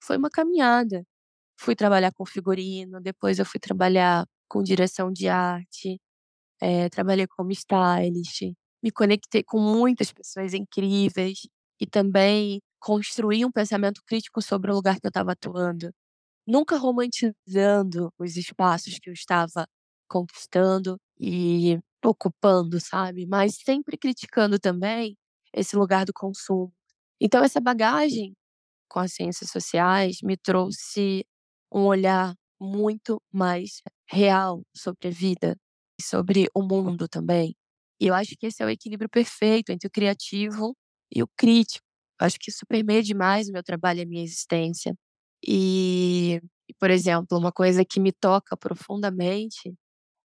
foi 0.02 0.16
uma 0.18 0.30
caminhada. 0.30 1.04
Fui 1.58 1.76
trabalhar 1.76 2.12
com 2.14 2.26
figurino, 2.26 3.00
depois 3.00 3.38
eu 3.38 3.46
fui 3.46 3.60
trabalhar 3.60 4.26
com 4.48 4.62
direção 4.62 5.12
de 5.12 5.28
arte, 5.28 6.00
eh, 6.60 6.88
trabalhei 6.90 7.26
como 7.28 7.52
stylist, 7.52 8.42
me 8.82 8.90
conectei 8.92 9.42
com 9.44 9.58
muitas 9.60 10.12
pessoas 10.12 10.54
incríveis 10.54 11.40
e 11.80 11.86
também 11.86 12.60
construí 12.80 13.44
um 13.44 13.52
pensamento 13.52 14.02
crítico 14.06 14.42
sobre 14.42 14.70
o 14.72 14.74
lugar 14.74 15.00
que 15.00 15.06
eu 15.06 15.10
estava 15.10 15.32
atuando. 15.32 15.90
Nunca 16.46 16.76
romantizando 16.76 18.12
os 18.18 18.36
espaços 18.36 18.98
que 19.00 19.08
eu 19.10 19.14
estava 19.14 19.66
conquistando 20.08 20.98
e 21.20 21.78
ocupando, 22.04 22.80
sabe, 22.80 23.26
mas 23.26 23.56
sempre 23.64 23.96
criticando 23.98 24.58
também 24.58 25.16
esse 25.54 25.76
lugar 25.76 26.04
do 26.06 26.12
consumo. 26.14 26.72
Então 27.20 27.44
essa 27.44 27.60
bagagem 27.60 28.34
com 28.92 29.00
as 29.00 29.14
ciências 29.14 29.50
sociais 29.50 30.18
me 30.22 30.36
trouxe 30.36 31.24
um 31.72 31.86
olhar 31.86 32.34
muito 32.60 33.20
mais 33.32 33.80
real 34.08 34.62
sobre 34.76 35.08
a 35.08 35.10
vida 35.10 35.56
e 35.98 36.04
sobre 36.04 36.48
o 36.54 36.62
mundo 36.62 37.08
também. 37.08 37.56
E 37.98 38.06
eu 38.08 38.14
acho 38.14 38.36
que 38.38 38.46
esse 38.46 38.62
é 38.62 38.66
o 38.66 38.70
equilíbrio 38.70 39.08
perfeito 39.08 39.70
entre 39.72 39.88
o 39.88 39.90
criativo 39.90 40.76
e 41.14 41.22
o 41.22 41.28
crítico. 41.38 41.84
Acho 42.20 42.38
que 42.38 42.50
isso 42.50 42.66
permeia 42.68 43.02
demais 43.02 43.48
o 43.48 43.52
meu 43.52 43.62
trabalho 43.62 44.00
e 44.00 44.02
a 44.02 44.06
minha 44.06 44.22
existência. 44.22 44.94
E, 45.46 46.40
por 46.78 46.90
exemplo, 46.90 47.38
uma 47.38 47.50
coisa 47.50 47.84
que 47.84 47.98
me 47.98 48.12
toca 48.12 48.56
profundamente 48.56 49.72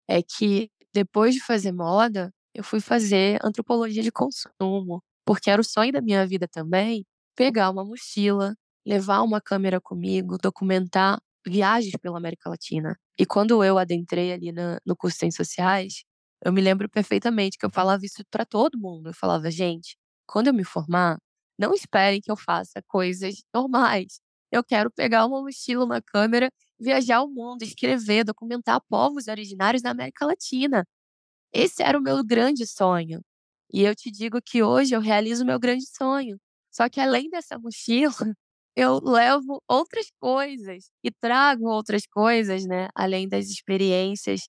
é 0.10 0.22
que 0.24 0.70
depois 0.94 1.36
de 1.36 1.42
fazer 1.44 1.72
moda, 1.72 2.32
eu 2.54 2.64
fui 2.64 2.80
fazer 2.82 3.40
antropologia 3.44 4.04
de 4.04 4.12
consumo, 4.12 5.04
porque 5.26 5.50
era 5.50 5.62
o 5.62 5.64
sonho 5.66 5.92
da 5.92 6.02
minha 6.02 6.26
vida 6.28 6.48
também 6.48 7.06
pegar 7.36 7.70
uma 7.72 7.86
mochila, 7.86 8.56
levar 8.86 9.22
uma 9.22 9.42
câmera 9.42 9.80
comigo, 9.82 10.38
documentar 10.42 11.20
viagens 11.46 11.94
pela 12.02 12.18
América 12.18 12.50
Latina. 12.50 12.98
E 13.20 13.26
quando 13.26 13.64
eu 13.64 13.78
adentrei 13.78 14.34
ali 14.34 14.52
na 14.52 14.80
no 14.86 14.96
curso 14.96 15.16
de 15.18 15.20
Ciências 15.22 15.48
Sociais, 15.50 16.04
eu 16.44 16.52
me 16.54 16.62
lembro 16.62 16.90
perfeitamente 16.90 17.58
que 17.58 17.66
eu 17.66 17.72
falava 17.72 18.06
isso 18.06 18.24
para 18.32 18.46
todo 18.46 18.78
mundo, 18.80 19.10
eu 19.10 19.14
falava: 19.14 19.50
"Gente, 19.52 19.98
quando 20.28 20.48
eu 20.48 20.54
me 20.54 20.64
formar, 20.64 21.18
não 21.58 21.74
esperem 21.74 22.22
que 22.22 22.32
eu 22.32 22.36
faça 22.38 22.82
coisas 22.88 23.36
normais. 23.54 24.20
Eu 24.52 24.64
quero 24.64 24.92
pegar 24.92 25.26
uma 25.26 25.42
mochila, 25.42 25.86
uma 25.86 26.02
câmera, 26.02 26.50
viajar 26.80 27.22
o 27.24 27.30
mundo, 27.30 27.64
escrever, 27.64 28.24
documentar 28.26 28.82
povos 28.90 29.28
originários 29.28 29.82
da 29.82 29.92
América 29.92 30.26
Latina. 30.26 30.86
Esse 31.54 31.84
era 31.84 31.98
o 31.98 32.02
meu 32.02 32.24
grande 32.26 32.66
sonho. 32.68 33.22
E 33.74 33.84
eu 33.84 33.96
te 33.96 34.12
digo 34.12 34.40
que 34.44 34.64
hoje 34.64 34.96
eu 34.96 35.02
realizo 35.02 35.44
o 35.44 35.48
meu 35.48 35.60
grande 35.60 35.86
sonho. 35.88 36.38
Só 36.76 36.90
que 36.90 37.00
além 37.00 37.30
dessa 37.30 37.58
mochila, 37.60 38.14
eu 38.76 39.00
levo 39.02 39.62
outras 39.70 40.08
coisas 40.20 40.90
e 41.04 41.12
trago 41.12 41.68
outras 41.70 42.04
coisas, 42.08 42.66
né, 42.66 42.90
além 42.96 43.28
das 43.30 43.48
experiências, 43.48 44.42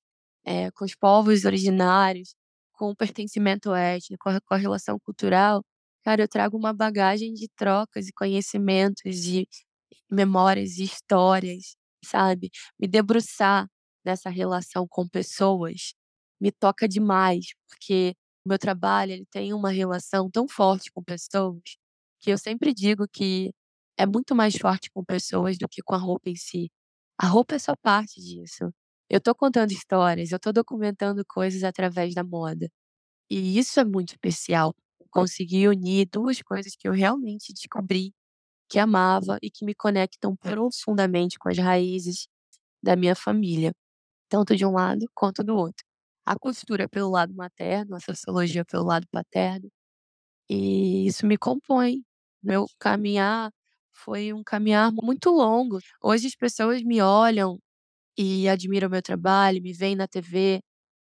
eh, 0.47 0.71
com 0.73 0.85
os 0.85 0.95
povos 0.97 1.45
originários, 1.45 2.35
com 2.73 2.91
o 2.91 2.97
pertencimento 2.97 3.73
étnico, 3.75 4.25
com 4.47 4.55
a 4.55 4.57
relação 4.59 4.99
cultural. 5.01 5.63
Cara, 6.05 6.23
eu 6.23 6.29
trago 6.29 6.57
uma 6.59 6.73
bagagem 6.73 7.33
de 7.35 7.49
trocas 7.57 8.09
e 8.09 8.13
conhecimentos, 8.13 9.17
de 9.23 9.47
memórias 10.11 10.79
e 10.79 10.85
histórias, 10.85 11.77
sabe. 12.05 12.51
Me 12.79 12.87
debruçar 12.89 13.67
nessa 14.05 14.31
relação 14.31 14.87
com 14.89 15.09
pessoas 15.09 15.95
me 16.41 16.53
toca 16.53 16.87
demais, 16.89 17.47
porque 17.69 18.15
o 18.45 18.49
meu 18.51 18.59
trabalho 18.59 19.13
ele 19.13 19.27
tem 19.31 19.55
uma 19.55 19.71
relação 19.71 20.31
tão 20.31 20.47
forte 20.49 20.91
com 20.93 21.03
pessoas, 21.03 21.61
que 22.21 22.31
eu 22.31 22.39
sempre 22.39 22.73
digo 22.75 23.07
que 23.13 23.53
é 23.99 24.07
muito 24.07 24.35
mais 24.35 24.57
forte 24.57 24.91
com 24.93 25.05
pessoas 25.05 25.59
do 25.59 25.69
que 25.69 25.83
com 25.83 25.95
a 25.95 25.99
roupa 25.99 26.31
em 26.31 26.37
si. 26.37 26.71
A 27.19 27.27
roupa 27.27 27.55
é 27.57 27.59
só 27.59 27.75
parte 27.83 28.21
disso. 28.21 28.71
Eu 29.11 29.21
tô 29.21 29.35
contando 29.35 29.73
histórias, 29.73 30.33
eu 30.33 30.39
tô 30.41 30.53
documentando 30.53 31.25
coisas 31.29 31.65
através 31.65 32.15
da 32.15 32.25
moda. 32.25 32.69
E 33.31 33.59
isso 33.59 33.81
é 33.81 33.85
muito 33.85 34.11
especial, 34.13 34.75
conseguir 35.11 35.69
unir 35.69 36.07
2 36.13 36.43
coisas 36.43 36.75
que 36.77 36.89
eu 36.89 36.93
realmente 36.93 37.53
descobri 37.53 38.13
que 38.71 38.79
amava 38.79 39.39
e 39.43 39.51
que 39.51 39.65
me 39.65 39.75
conectam 39.75 40.37
profundamente 40.37 41.39
com 41.39 41.49
as 41.51 41.59
raízes 41.59 42.27
da 42.83 42.97
minha 42.97 43.15
família, 43.17 43.73
tanto 44.31 44.57
de 44.57 44.67
um 44.67 44.73
lado 44.73 45.07
quanto 45.15 45.45
do 45.45 45.57
outro. 45.57 45.85
A 46.27 46.37
costura 46.39 46.89
pelo 46.89 47.11
lado 47.11 47.35
materno, 47.35 47.97
a 47.97 48.01
sociologia 48.01 48.65
pelo 48.65 48.85
lado 48.87 49.07
paterno, 49.13 49.69
e 50.49 51.07
isso 51.07 51.27
me 51.27 51.37
compõe. 51.39 52.03
Meu 52.43 52.67
caminhar 52.79 53.51
foi 53.93 54.33
um 54.33 54.43
caminhar 54.45 54.93
muito 54.93 55.31
longo. 55.31 55.79
Hoje 56.03 56.27
as 56.29 56.35
pessoas 56.37 56.83
me 56.83 57.01
olham 57.03 57.59
e 58.19 58.49
admiram 58.49 58.89
o 58.89 58.91
meu 58.91 59.03
trabalho, 59.03 59.63
me 59.63 59.73
veem 59.73 59.97
na 59.97 60.09
TV 60.09 60.61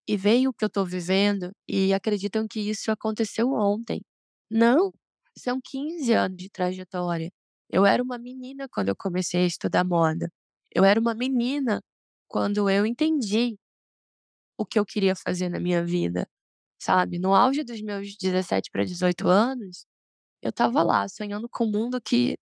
e 0.09 0.17
veem 0.17 0.49
o 0.49 0.53
que 0.55 0.65
eu 0.65 0.69
estou 0.69 0.87
vivendo 0.87 1.53
e 1.69 1.93
acreditam 1.95 2.47
que 2.49 2.61
isso 2.61 2.91
aconteceu 2.93 3.53
ontem. 3.53 4.03
Não, 4.51 4.93
são 5.39 5.61
15 5.63 6.13
anos 6.13 6.37
de 6.39 6.51
trajetória. 6.51 7.31
Eu 7.71 7.87
era 7.87 8.03
uma 8.03 8.19
menina 8.19 8.69
quando 8.71 8.89
eu 8.91 8.97
comecei 8.97 9.43
a 9.45 9.47
estudar 9.47 9.85
moda. 9.85 10.31
Eu 10.75 10.85
era 10.85 11.01
uma 11.01 11.15
menina 11.15 11.83
quando 12.29 12.69
eu 12.71 12.87
entendi 12.87 13.57
o 14.59 14.65
que 14.67 14.79
eu 14.79 14.85
queria 14.87 15.15
fazer 15.17 15.49
na 15.49 15.59
minha 15.61 15.85
vida, 15.85 16.27
sabe. 16.81 17.19
No 17.19 17.35
auge 17.35 17.65
dos 17.65 17.81
meus 17.83 18.17
17 18.17 18.71
para 18.71 18.85
18 18.85 19.29
anos, 19.29 19.87
eu 20.43 20.51
estava 20.51 20.83
lá 20.83 21.09
sonhando 21.09 21.49
com 21.51 21.67
um 21.67 21.71
mundo 21.73 22.01
que 22.03 22.37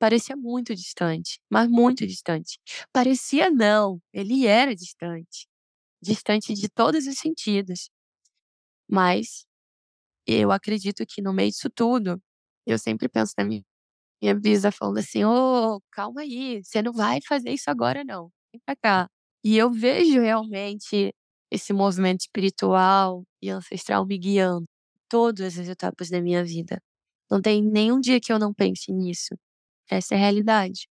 parecia 0.00 0.36
muito 0.36 0.74
distante, 0.74 1.40
mas 1.50 1.68
muito 1.68 2.06
distante. 2.06 2.58
Parecia 2.92 3.50
não, 3.50 4.00
ele 4.12 4.46
era 4.46 4.74
distante. 4.76 5.46
Distante 6.02 6.54
de 6.54 6.68
todos 6.70 7.06
os 7.06 7.18
sentidos. 7.18 7.90
Mas 8.90 9.44
eu 10.26 10.52
acredito 10.52 11.04
que 11.06 11.22
no 11.22 11.32
meio 11.34 11.50
disso 11.50 11.70
tudo, 11.70 12.20
eu 12.66 12.78
sempre 12.78 13.08
penso 13.08 13.34
na 13.38 13.44
minha 13.44 13.62
minha 14.22 14.34
bisa 14.34 14.72
falando 14.72 14.98
assim: 14.98 15.24
"Ô, 15.24 15.80
calma 15.92 16.22
aí, 16.22 16.62
você 16.64 16.82
não 16.82 16.92
vai 16.92 17.20
fazer 17.28 17.50
isso 17.52 17.70
agora 17.70 18.04
não, 18.04 18.30
vem 18.52 18.60
pra 18.66 18.76
cá". 18.76 19.08
E 19.44 19.56
eu 19.58 19.70
vejo 19.72 20.20
realmente 20.22 21.14
esse 21.52 21.72
movimento 21.72 22.20
espiritual 22.20 23.24
e 23.42 23.50
ancestral 23.50 24.06
me 24.06 24.16
guiando 24.16 24.64
todas 25.06 25.58
as 25.58 25.68
etapas 25.68 26.08
da 26.08 26.22
minha 26.22 26.42
vida. 26.42 26.80
Não 27.30 27.42
tem 27.42 27.62
nenhum 27.62 28.00
dia 28.00 28.18
que 28.18 28.32
eu 28.32 28.38
não 28.38 28.54
pense 28.54 28.90
nisso. 28.90 29.36
Essa 29.90 30.14
é 30.14 30.16
a 30.16 30.20
realidade. 30.20 30.88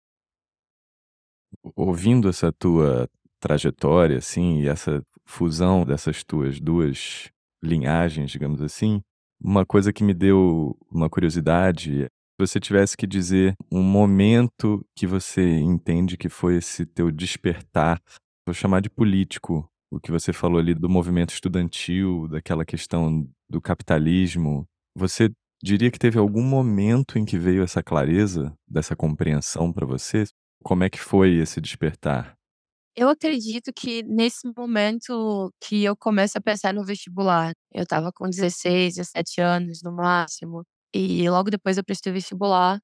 Ouvindo 1.74 2.28
essa 2.28 2.52
tua 2.52 3.08
trajetória, 3.40 4.18
assim, 4.18 4.60
e 4.60 4.68
essa 4.68 5.02
fusão 5.26 5.84
dessas 5.84 6.22
tuas 6.22 6.60
2 6.60 7.30
linhagens, 7.62 8.30
digamos 8.30 8.62
assim, 8.62 9.00
uma 9.42 9.66
coisa 9.66 9.92
que 9.92 10.04
me 10.04 10.14
deu 10.14 10.76
uma 10.90 11.10
curiosidade, 11.10 12.04
se 12.04 12.08
você 12.38 12.60
tivesse 12.60 12.96
que 12.96 13.06
dizer 13.06 13.54
um 13.72 13.82
momento 13.82 14.86
que 14.96 15.06
você 15.06 15.58
entende 15.58 16.16
que 16.16 16.28
foi 16.28 16.56
esse 16.56 16.86
teu 16.86 17.10
despertar, 17.10 18.00
vou 18.46 18.54
chamar 18.54 18.80
de 18.80 18.90
político, 18.90 19.68
o 19.94 20.00
que 20.00 20.10
você 20.10 20.32
falou 20.32 20.58
ali 20.58 20.74
do 20.74 20.88
movimento 20.88 21.32
estudantil, 21.32 22.28
daquela 22.28 22.64
questão 22.64 23.28
do 23.48 23.60
capitalismo, 23.60 24.66
você 24.94 25.30
diria 25.62 25.90
que 25.90 25.98
teve 25.98 26.18
algum 26.18 26.42
momento 26.42 27.18
em 27.18 27.24
que 27.24 27.38
veio 27.38 27.62
essa 27.62 27.82
clareza, 27.82 28.52
dessa 28.68 28.96
compreensão 28.96 29.72
pra 29.72 29.86
você? 29.86 30.24
Como 30.62 30.82
é 30.82 30.90
que 30.90 30.98
foi 30.98 31.34
esse 31.36 31.60
despertar? 31.60 32.34
Eu 32.96 33.08
acredito 33.08 33.72
que 33.74 34.02
nesse 34.04 34.46
momento 34.56 35.52
que 35.60 35.82
eu 35.84 35.96
começo 35.96 36.38
a 36.38 36.40
pensar 36.40 36.72
no 36.72 36.84
vestibular, 36.84 37.52
eu 37.72 37.82
estava 37.82 38.12
com 38.12 38.28
16, 38.28 38.94
17 38.96 39.40
anos 39.40 39.80
no 39.82 39.92
máximo, 39.92 40.64
e 40.94 41.28
logo 41.28 41.50
depois 41.50 41.76
eu 41.76 41.84
prestei 41.84 42.12
vestibular, 42.12 42.78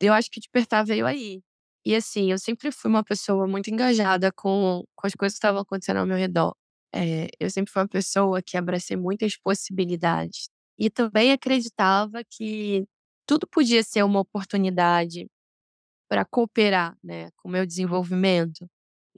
eu 0.00 0.12
acho 0.12 0.30
que 0.30 0.38
o 0.38 0.40
despertar 0.40 0.84
veio 0.84 1.06
aí. 1.06 1.40
E 1.84 1.94
assim, 1.94 2.30
eu 2.32 2.38
sempre 2.38 2.72
fui 2.72 2.90
uma 2.90 3.04
pessoa 3.04 3.46
muito 3.46 3.70
engajada 3.70 4.32
com 4.32 4.84
com 4.96 5.06
as 5.06 5.14
coisas 5.14 5.34
que 5.34 5.38
estavam 5.38 5.60
acontecendo 5.62 5.98
ao 5.98 6.06
meu 6.06 6.16
redor. 6.16 6.54
Eh, 6.94 7.28
eu 7.40 7.50
sempre 7.50 7.72
fui 7.72 7.82
uma 7.82 7.88
pessoa 7.88 8.40
que 8.42 8.56
abracei 8.56 8.96
muitas 8.96 9.36
possibilidades. 9.36 10.48
E 10.78 10.88
também 10.90 11.32
acreditava 11.32 12.22
que 12.28 12.86
tudo 13.26 13.46
podia 13.46 13.82
ser 13.82 14.02
uma 14.04 14.20
oportunidade 14.20 15.26
para 16.08 16.24
cooperar, 16.24 16.96
né, 17.02 17.30
com 17.36 17.48
o 17.48 17.52
meu 17.52 17.66
desenvolvimento. 17.66 18.66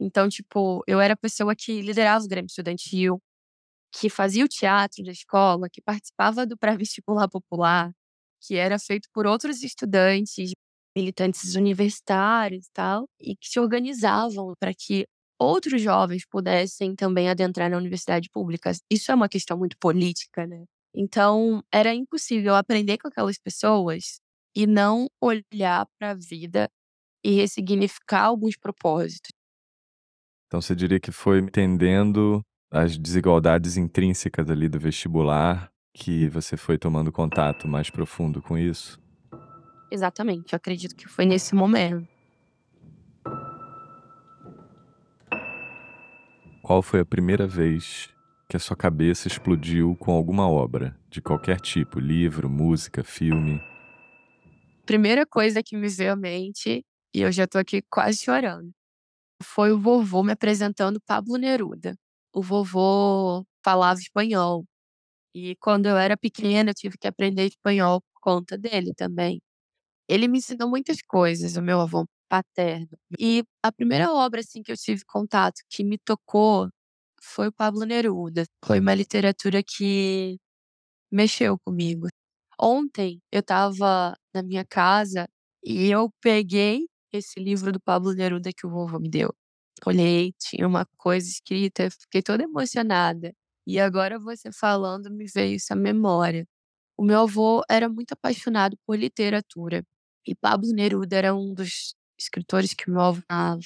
Então, 0.00 0.28
tipo, 0.28 0.82
eu 0.86 1.00
era 1.00 1.14
a 1.14 1.16
pessoa 1.16 1.54
que 1.56 1.82
liderava 1.82 2.24
o 2.24 2.28
grêmio 2.28 2.46
estudantil, 2.48 3.20
que 3.92 4.10
fazia 4.10 4.44
o 4.44 4.48
teatro 4.48 5.04
da 5.04 5.12
escola, 5.12 5.68
que 5.72 5.80
participava 5.82 6.46
do 6.46 6.56
pré-vestibular 6.58 7.28
popular, 7.28 7.92
que 8.42 8.56
era 8.56 8.78
feito 8.78 9.08
por 9.12 9.26
outros 9.26 9.62
estudantes, 9.62 10.52
militantes 10.96 11.54
universitários 11.54 12.66
e 12.66 12.70
tal, 12.72 13.06
e 13.20 13.36
que 13.36 13.48
se 13.48 13.60
organizavam 13.60 14.54
para 14.58 14.72
que 14.74 15.06
outros 15.38 15.82
jovens 15.82 16.24
pudessem 16.26 16.94
também 16.96 17.28
adentrar 17.28 17.70
na 17.70 17.76
universidade 17.76 18.28
pública. 18.32 18.72
Isso 18.90 19.12
é 19.12 19.14
uma 19.14 19.28
questão 19.28 19.58
muito 19.58 19.76
política, 19.78 20.46
né. 20.46 20.64
Então, 20.94 21.62
era 21.72 21.94
impossível 21.94 22.54
aprender 22.54 22.96
com 22.98 23.08
aquelas 23.08 23.38
pessoas 23.38 24.18
e 24.56 24.66
não 24.66 25.06
olhar 25.20 25.86
para 25.98 26.12
a 26.12 26.14
vida 26.14 26.68
e 27.24 27.32
ressignificar 27.32 28.24
alguns 28.24 28.56
propósitos. 28.56 29.30
Então 30.46 30.60
você 30.60 30.74
diria 30.74 31.00
que 31.00 31.10
foi 31.12 31.38
entendendo 31.38 32.40
as 32.70 32.96
desigualdades 32.96 33.76
intrínsecas 33.76 34.48
ali 34.50 34.68
do 34.68 34.78
vestibular, 34.78 35.70
que 35.94 36.28
você 36.28 36.56
foi 36.56 36.78
tomando 36.78 37.12
contato 37.12 37.66
mais 37.68 37.90
profundo 37.90 38.42
com 38.42 38.56
isso? 38.56 38.98
Exatamente, 39.96 40.52
eu 40.52 40.58
acredito 40.58 40.94
que 40.94 41.08
foi 41.08 41.24
nesse 41.24 41.54
momento. 41.54 42.06
Qual 46.62 46.82
foi 46.82 47.00
a 47.00 47.04
primeira 47.04 47.46
vez 47.46 48.10
que 48.46 48.58
a 48.58 48.60
sua 48.60 48.76
cabeça 48.76 49.26
explodiu 49.26 49.96
com 49.96 50.12
alguma 50.12 50.46
obra, 50.46 50.94
de 51.08 51.22
qualquer 51.22 51.58
tipo, 51.58 51.98
livro, 51.98 52.50
música, 52.50 53.02
filme? 53.02 53.58
Primeira 54.84 55.24
coisa 55.24 55.62
que 55.62 55.74
me 55.74 55.88
veio 55.88 56.12
à 56.12 56.16
mente, 56.16 56.84
e 57.14 57.20
eu 57.22 57.32
já 57.32 57.46
tô 57.46 57.56
aqui 57.56 57.80
quase 57.90 58.18
chorando, 58.18 58.70
foi 59.42 59.72
o 59.72 59.78
vovô 59.78 60.22
me 60.22 60.32
apresentando 60.32 61.00
Pablo 61.06 61.38
Neruda. 61.38 61.96
O 62.34 62.42
vovô 62.42 63.46
falava 63.64 63.98
espanhol, 63.98 64.62
e 65.34 65.56
quando 65.56 65.86
eu 65.86 65.96
era 65.96 66.18
pequena 66.18 66.70
eu 66.70 66.74
tive 66.74 66.98
que 66.98 67.08
aprender 67.08 67.46
espanhol 67.46 68.02
por 68.02 68.20
conta 68.20 68.58
dele 68.58 68.92
também. 68.94 69.40
Ele 70.08 70.28
me 70.28 70.38
ensinou 70.38 70.68
muitas 70.68 71.02
coisas, 71.02 71.56
o 71.56 71.62
meu 71.62 71.80
avô 71.80 72.06
paterno. 72.28 72.88
E 73.18 73.44
a 73.62 73.72
primeira 73.72 74.12
obra, 74.12 74.40
assim, 74.40 74.62
que 74.62 74.72
eu 74.72 74.76
tive 74.76 75.04
contato, 75.06 75.62
que 75.70 75.84
me 75.84 75.98
tocou, 75.98 76.68
foi 77.22 77.48
o 77.48 77.52
Pablo 77.52 77.84
Neruda. 77.84 78.44
Foi 78.64 78.80
uma 78.80 78.94
literatura 78.94 79.62
que 79.62 80.38
mexeu 81.12 81.58
comigo. 81.64 82.08
Ontem 82.60 83.20
eu 83.32 83.40
estava 83.40 84.16
na 84.34 84.42
minha 84.42 84.64
casa 84.64 85.28
e 85.64 85.90
eu 85.90 86.10
peguei 86.22 86.86
esse 87.12 87.40
livro 87.40 87.72
do 87.72 87.80
Pablo 87.80 88.12
Neruda 88.14 88.50
que 88.56 88.66
o 88.66 88.70
vovô 88.70 88.98
me 88.98 89.08
deu. 89.10 89.34
Olhei, 89.86 90.32
tinha 90.40 90.66
uma 90.66 90.86
coisa 90.98 91.28
escrita, 91.28 91.90
fiquei 91.90 92.22
toda 92.22 92.44
emocionada. 92.44 93.32
E 93.66 93.80
agora 93.80 94.18
você 94.18 94.50
falando 94.52 95.10
me 95.10 95.26
veio 95.26 95.58
à 95.70 95.76
memória. 95.76 96.46
O 96.98 97.04
meu 97.04 97.22
avô 97.22 97.62
era 97.70 97.88
muito 97.88 98.12
apaixonado 98.12 98.76
por 98.86 98.98
literatura 98.98 99.84
e 100.26 100.34
Pablo 100.34 100.72
Neruda 100.72 101.16
era 101.16 101.34
um 101.34 101.54
dos 101.54 101.94
escritores 102.18 102.74
que 102.74 102.90
meu 102.90 103.00
avô 103.00 103.22
amava. 103.28 103.60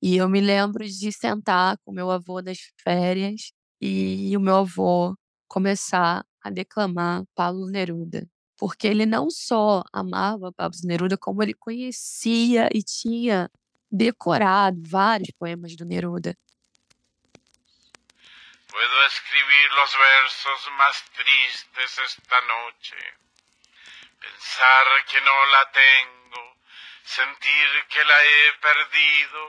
E 0.00 0.16
eu 0.16 0.28
me 0.28 0.40
lembro 0.40 0.84
de 0.84 1.10
sentar 1.10 1.78
com 1.84 1.92
meu 1.92 2.10
avô 2.10 2.40
nas 2.40 2.58
férias 2.82 3.52
e 3.80 4.36
o 4.36 4.40
meu 4.40 4.56
avô 4.56 5.16
começar 5.48 6.24
a 6.42 6.50
declamar 6.50 7.24
Pablo 7.34 7.66
Neruda. 7.66 8.28
Porque 8.58 8.86
ele 8.86 9.04
não 9.04 9.28
só 9.30 9.82
amava 9.92 10.52
Pablo 10.52 10.78
Neruda, 10.84 11.16
como 11.16 11.42
ele 11.42 11.54
conhecia 11.54 12.68
e 12.72 12.82
tinha 12.82 13.50
decorado 13.90 14.80
vários 14.86 15.30
poemas 15.38 15.74
do 15.76 15.84
Neruda. 15.84 16.36
Puedo 18.68 19.06
escribir 19.06 19.70
los 19.72 19.92
versos 19.94 20.72
más 20.76 21.02
tristes 21.16 21.98
esta 21.98 22.40
noche. 22.42 23.25
Pensar 24.26 25.04
que 25.06 25.20
no 25.20 25.44
la 25.52 25.70
tengo, 25.70 26.42
sentir 27.04 27.68
que 27.88 28.02
la 28.04 28.24
he 28.24 28.52
perdido, 28.60 29.40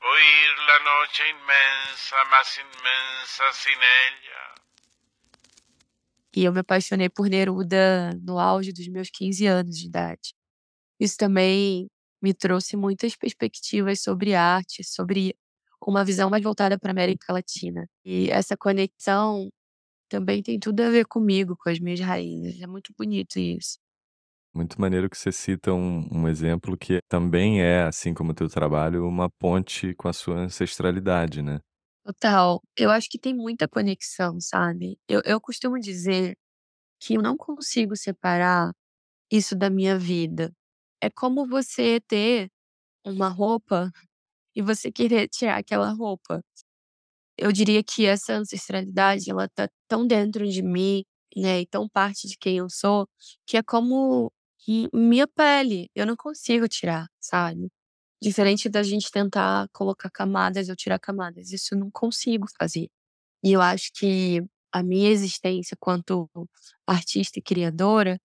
oír 0.00 0.58
la 0.66 0.78
noche 0.80 1.28
inmensa, 1.30 2.16
más 2.24 2.58
inmensa 2.58 3.52
sin 3.52 3.78
ella. 3.78 4.54
E 6.34 6.44
eu 6.44 6.52
me 6.52 6.60
apaixonei 6.60 7.08
por 7.08 7.28
Neruda 7.28 8.10
no 8.20 8.40
auge 8.40 8.72
dos 8.72 8.88
meus 8.88 9.08
15 9.08 9.46
anos 9.46 9.76
de 9.78 9.86
idade. 9.86 10.34
Isso 10.98 11.16
também 11.16 11.88
me 12.20 12.34
trouxe 12.34 12.76
muitas 12.76 13.14
perspectivas 13.14 14.02
sobre 14.02 14.34
arte, 14.34 14.82
sobre 14.82 15.36
uma 15.80 16.04
visão 16.04 16.28
mais 16.28 16.42
voltada 16.42 16.76
para 16.76 16.90
a 16.90 16.92
América 16.92 17.32
Latina. 17.32 17.88
E 18.04 18.30
essa 18.30 18.56
conexão 18.56 19.48
também 20.08 20.42
tem 20.42 20.58
tudo 20.58 20.80
a 20.82 20.90
ver 20.90 21.06
comigo, 21.06 21.56
com 21.56 21.70
as 21.70 21.78
minhas 21.78 22.00
raízes. 22.00 22.60
É 22.60 22.66
muito 22.66 22.92
bonito 22.98 23.38
isso. 23.38 23.78
Muito 24.58 24.80
maneiro 24.80 25.08
que 25.08 25.16
você 25.16 25.30
cita 25.30 25.72
um, 25.72 26.04
um 26.10 26.26
exemplo 26.28 26.76
que 26.76 26.98
também 27.08 27.62
é, 27.62 27.84
assim 27.84 28.12
como 28.12 28.32
o 28.32 28.34
teu 28.34 28.48
trabalho, 28.48 29.06
uma 29.06 29.30
ponte 29.30 29.94
com 29.94 30.08
a 30.08 30.12
sua 30.12 30.34
ancestralidade, 30.36 31.42
né? 31.42 31.60
Total. 32.04 32.60
Eu 32.76 32.90
acho 32.90 33.08
que 33.08 33.18
tem 33.18 33.34
muita 33.34 33.68
conexão, 33.68 34.40
sabe? 34.40 34.98
Eu, 35.08 35.20
eu 35.24 35.40
costumo 35.40 35.78
dizer 35.78 36.36
que 37.00 37.14
eu 37.16 37.22
não 37.22 37.36
consigo 37.36 37.96
separar 37.96 38.72
isso 39.32 39.56
da 39.56 39.70
minha 39.70 39.98
vida. 39.98 40.52
É 41.02 41.10
como 41.10 41.46
você 41.48 42.00
ter 42.08 42.50
uma 43.06 43.28
roupa 43.28 43.90
e 44.56 44.62
você 44.62 44.92
querer 44.92 45.28
tirar 45.28 45.58
aquela 45.58 45.90
roupa. 45.92 46.42
Eu 47.36 47.52
diria 47.52 47.82
que 47.84 48.04
essa 48.06 48.34
ancestralidade, 48.34 49.30
ela 49.30 49.48
tá 49.48 49.68
tão 49.88 50.06
dentro 50.06 50.46
de 50.48 50.62
mim, 50.62 51.04
né, 51.36 51.60
e 51.60 51.66
tão 51.66 51.88
parte 51.88 52.26
de 52.28 52.36
quem 52.38 52.58
eu 52.58 52.68
sou, 52.70 53.08
que 53.46 53.56
é 53.56 53.62
como 53.62 54.32
mi 54.68 54.88
minha 54.92 55.26
pele, 55.28 55.90
eu 55.94 56.06
não 56.06 56.16
consigo 56.16 56.68
tirar, 56.68 57.08
sabe. 57.20 57.68
Diferente 58.22 58.68
da 58.68 58.82
gente 58.82 59.10
tentar 59.12 59.68
colocar 59.72 60.10
camadas 60.10 60.68
ou 60.68 60.76
tirar 60.76 60.98
camadas, 61.00 61.52
isso 61.52 61.74
eu 61.74 61.78
não 61.80 61.90
consigo 61.90 62.46
fazer. 62.60 62.88
E 63.44 63.52
eu 63.52 63.62
acho 63.62 63.90
que 63.94 64.42
a 64.72 64.82
minha 64.82 65.10
existência 65.10 65.76
quanto 65.80 66.28
artista 66.86 67.38
e 67.38 67.42
criadora, 67.42 68.18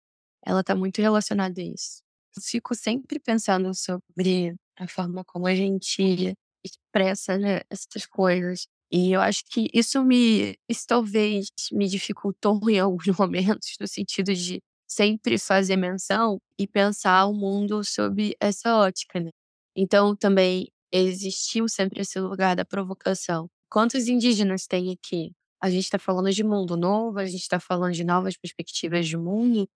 ela 0.46 0.64
tá 0.64 0.76
muito 0.76 1.02
relacionada 1.02 1.62
a 1.62 1.64
isso. 1.66 2.02
Eu 2.36 2.42
fico 2.44 2.76
sempre 2.76 3.20
pensando 3.20 3.74
sobre 3.76 4.56
a 4.78 4.88
forma 4.88 5.24
como 5.26 5.48
a 5.48 5.56
gente 5.56 6.36
expressa, 6.66 7.38
né, 7.38 7.62
essas 7.70 8.06
coisas. 8.08 8.68
E 8.92 9.12
eu 9.14 9.22
acho 9.22 9.44
que 9.50 9.70
isso 9.74 10.04
me 10.04 10.56
isso 10.70 10.86
talvez 10.88 11.48
me 11.72 11.88
dificultou 11.88 12.60
em 12.70 12.80
alguns 12.80 13.08
momentos, 13.18 13.76
no 13.80 13.88
sentido 13.88 14.34
de 14.34 14.62
sempre 14.94 15.38
fazer 15.40 15.76
menção 15.78 16.38
e 16.60 16.68
pensar 16.68 17.26
o 17.26 17.34
mundo 17.34 17.84
sob 17.84 18.36
essa 18.40 18.76
ótica, 18.78 19.20
né. 19.20 19.30
Então 19.76 20.16
também 20.16 20.68
existiu 20.92 21.68
sempre 21.68 22.02
esse 22.02 22.20
lugar 22.20 22.56
da 22.56 22.66
provocação. 22.66 23.48
Quantos 23.70 24.08
indígenas 24.08 24.68
tem 24.68 24.92
aqui? 24.92 25.32
A 25.62 25.70
gente 25.70 25.86
está 25.86 25.98
falando 26.00 26.32
de 26.32 26.44
mundo 26.44 26.78
novo, 26.78 27.20
a 27.20 27.26
gente 27.26 27.42
está 27.42 27.60
falando 27.60 27.94
de 27.94 28.04
novas 28.04 28.38
perspectivas 28.38 29.08
de 29.08 29.18
mundo, 29.18 29.68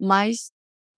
mas 0.00 0.50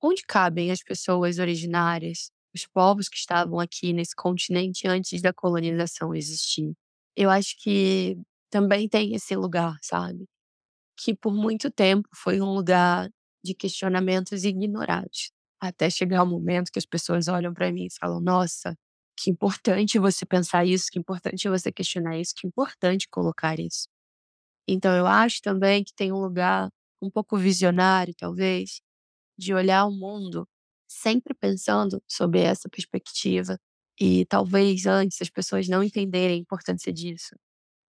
onde 0.02 0.22
cabem 0.26 0.70
as 0.70 0.82
pessoas 0.82 1.38
originárias, 1.38 2.30
os 2.54 2.66
povos 2.66 3.08
que 3.08 3.16
estavam 3.16 3.58
aqui 3.60 3.92
nesse 3.92 4.14
continente 4.16 4.86
antes 4.88 5.22
da 5.22 5.32
colonização 5.32 6.14
existir? 6.14 6.72
Eu 7.16 7.30
acho 7.30 7.56
que 7.62 8.16
também 8.50 8.88
tem 8.88 9.14
esse 9.14 9.34
lugar, 9.36 9.76
sabe? 9.82 10.26
Que 10.98 11.14
por 11.14 11.34
muito 11.34 11.70
tempo 11.70 12.08
foi 12.14 12.40
um 12.40 12.54
lugar 12.54 13.10
de 13.44 13.54
questionamentos 13.54 14.44
ignorados. 14.44 15.32
Até 15.60 15.90
chegar 15.90 16.22
o 16.24 16.26
momento 16.26 16.70
que 16.72 16.78
as 16.78 16.86
pessoas 16.86 17.28
olham 17.28 17.54
para 17.54 17.72
mim 17.72 17.86
e 17.86 17.94
falam: 18.00 18.20
"Nossa, 18.20 18.76
que 19.18 19.30
importante 19.30 19.98
você 19.98 20.26
pensar 20.26 20.64
isso, 20.66 20.86
que 20.92 20.98
importante 20.98 21.48
você 21.48 21.72
questionar 21.72 22.18
isso, 22.18 22.34
que 22.36 22.46
importante 22.46 23.08
colocar 23.10 23.58
isso". 23.60 23.88
Então 24.68 24.96
eu 24.96 25.06
acho 25.06 25.40
também 25.42 25.84
que 25.84 25.94
tem 25.94 26.12
um 26.12 26.20
lugar 26.20 26.68
um 27.02 27.10
pouco 27.10 27.36
visionário, 27.36 28.14
talvez, 28.16 28.80
de 29.38 29.54
olhar 29.54 29.86
o 29.86 29.92
mundo 29.92 30.48
sempre 30.88 31.34
pensando 31.34 32.02
sob 32.08 32.38
essa 32.40 32.68
perspectiva 32.70 33.58
E 34.00 34.26
talvez 34.26 34.86
antes 34.86 35.20
as 35.22 35.30
pessoas 35.30 35.68
não 35.68 35.82
entenderem 35.84 36.36
a 36.38 36.40
importância 36.40 36.92
disso. 36.92 37.36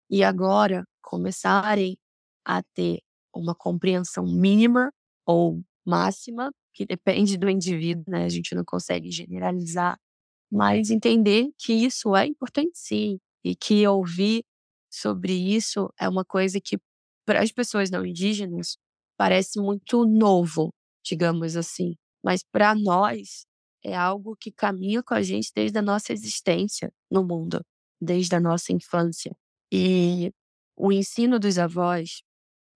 E 0.09 0.23
agora 0.23 0.85
começarem 1.01 1.97
a 2.45 2.63
ter 2.75 2.99
uma 3.35 3.55
compreensão 3.55 4.25
mínima 4.27 4.91
ou 5.25 5.61
máxima, 5.85 6.51
que 6.73 6.85
depende 6.85 7.37
do 7.37 7.49
indivíduo, 7.49 8.03
né? 8.07 8.25
A 8.25 8.29
gente 8.29 8.55
não 8.55 8.63
consegue 8.65 9.11
generalizar, 9.11 9.97
mas 10.51 10.89
entender 10.91 11.49
que 11.59 11.73
isso 11.73 12.15
é 12.15 12.25
importante 12.27 12.71
sim, 12.75 13.19
e 13.43 13.55
que 13.55 13.85
ouvir 13.87 14.43
sobre 14.91 15.33
isso 15.33 15.91
é 15.99 16.07
uma 16.09 16.25
coisa 16.25 16.59
que, 16.61 16.77
para 17.25 17.41
as 17.43 17.51
pessoas 17.51 17.89
não 17.91 18.05
indígenas, 18.05 18.77
parece 19.17 19.59
muito 19.59 20.05
novo, 20.05 20.73
digamos 21.05 21.55
assim. 21.57 21.95
Mas 22.23 22.43
para 22.51 22.75
nós 22.75 23.45
é 23.83 23.95
algo 23.95 24.35
que 24.39 24.51
caminha 24.51 25.03
com 25.03 25.13
a 25.13 25.21
gente 25.21 25.51
desde 25.55 25.77
a 25.77 25.81
nossa 25.81 26.13
existência 26.13 26.91
no 27.11 27.23
mundo, 27.25 27.61
desde 28.01 28.35
a 28.35 28.39
nossa 28.39 28.71
infância. 28.73 29.35
E 29.71 30.31
o 30.77 30.91
ensino 30.91 31.39
dos 31.39 31.57
avós 31.59 32.21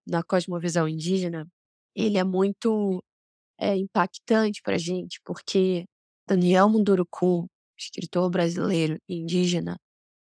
na 0.06 0.22
cosmovisão 0.22 0.88
indígena, 0.88 1.46
ele 1.94 2.18
é 2.18 2.24
muito 2.24 3.02
é, 3.58 3.76
impactante 3.76 4.62
para 4.62 4.76
a 4.76 4.78
gente, 4.78 5.20
porque 5.24 5.84
Daniel 6.26 6.68
Munduruku, 6.68 7.46
escritor 7.76 8.30
brasileiro 8.30 8.98
indígena, 9.08 9.76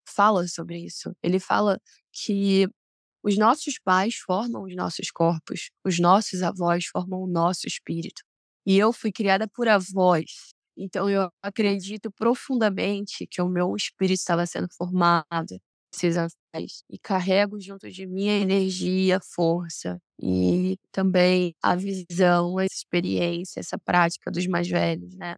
fala 0.08 0.48
sobre 0.48 0.80
isso. 0.80 1.12
Ele 1.24 1.40
fala 1.40 1.80
que 2.12 2.68
os 3.24 3.38
nossos 3.38 3.78
pais 3.80 4.16
formam 4.16 4.64
os 4.64 4.76
nossos 4.76 5.12
corpos, 5.12 5.70
os 5.86 6.00
nossos 6.00 6.42
avós 6.42 6.86
formam 6.86 7.22
o 7.22 7.28
nosso 7.28 7.68
espírito. 7.68 8.22
E 8.66 8.78
eu 8.78 8.94
fui 8.94 9.12
criada 9.12 9.48
por 9.48 9.68
avós. 9.68 10.54
Então 10.78 11.10
eu 11.10 11.30
acredito 11.44 12.12
profundamente 12.12 13.28
que 13.28 13.42
o 13.42 13.50
meu 13.50 13.76
espírito 13.76 14.20
estava 14.20 14.46
sendo 14.46 14.68
formado 14.78 15.60
esses 15.94 16.16
ancestrais 16.16 16.84
e 16.90 16.98
carrego 17.00 17.60
junto 17.60 17.90
de 17.92 18.08
mim 18.08 18.30
a 18.30 18.38
energia, 18.38 19.18
a 19.18 19.22
força 19.22 20.00
e 20.22 20.78
também 20.92 21.54
a 21.64 21.76
visão, 21.76 22.58
a 22.58 22.66
experiência, 22.66 23.60
essa 23.60 23.78
prática 23.80 24.32
dos 24.32 24.48
mais 24.48 24.68
velhos, 24.70 25.16
né? 25.16 25.36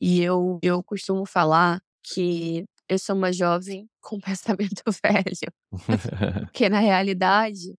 E 0.00 0.20
eu 0.22 0.58
eu 0.62 0.82
costumo 0.82 1.26
falar 1.26 1.80
que 2.04 2.64
eu 2.88 2.98
sou 2.98 3.16
uma 3.16 3.32
jovem 3.32 3.88
com 4.02 4.20
pensamento 4.20 4.82
velho. 5.04 5.52
Porque 6.52 6.68
na 6.68 6.80
realidade, 6.80 7.74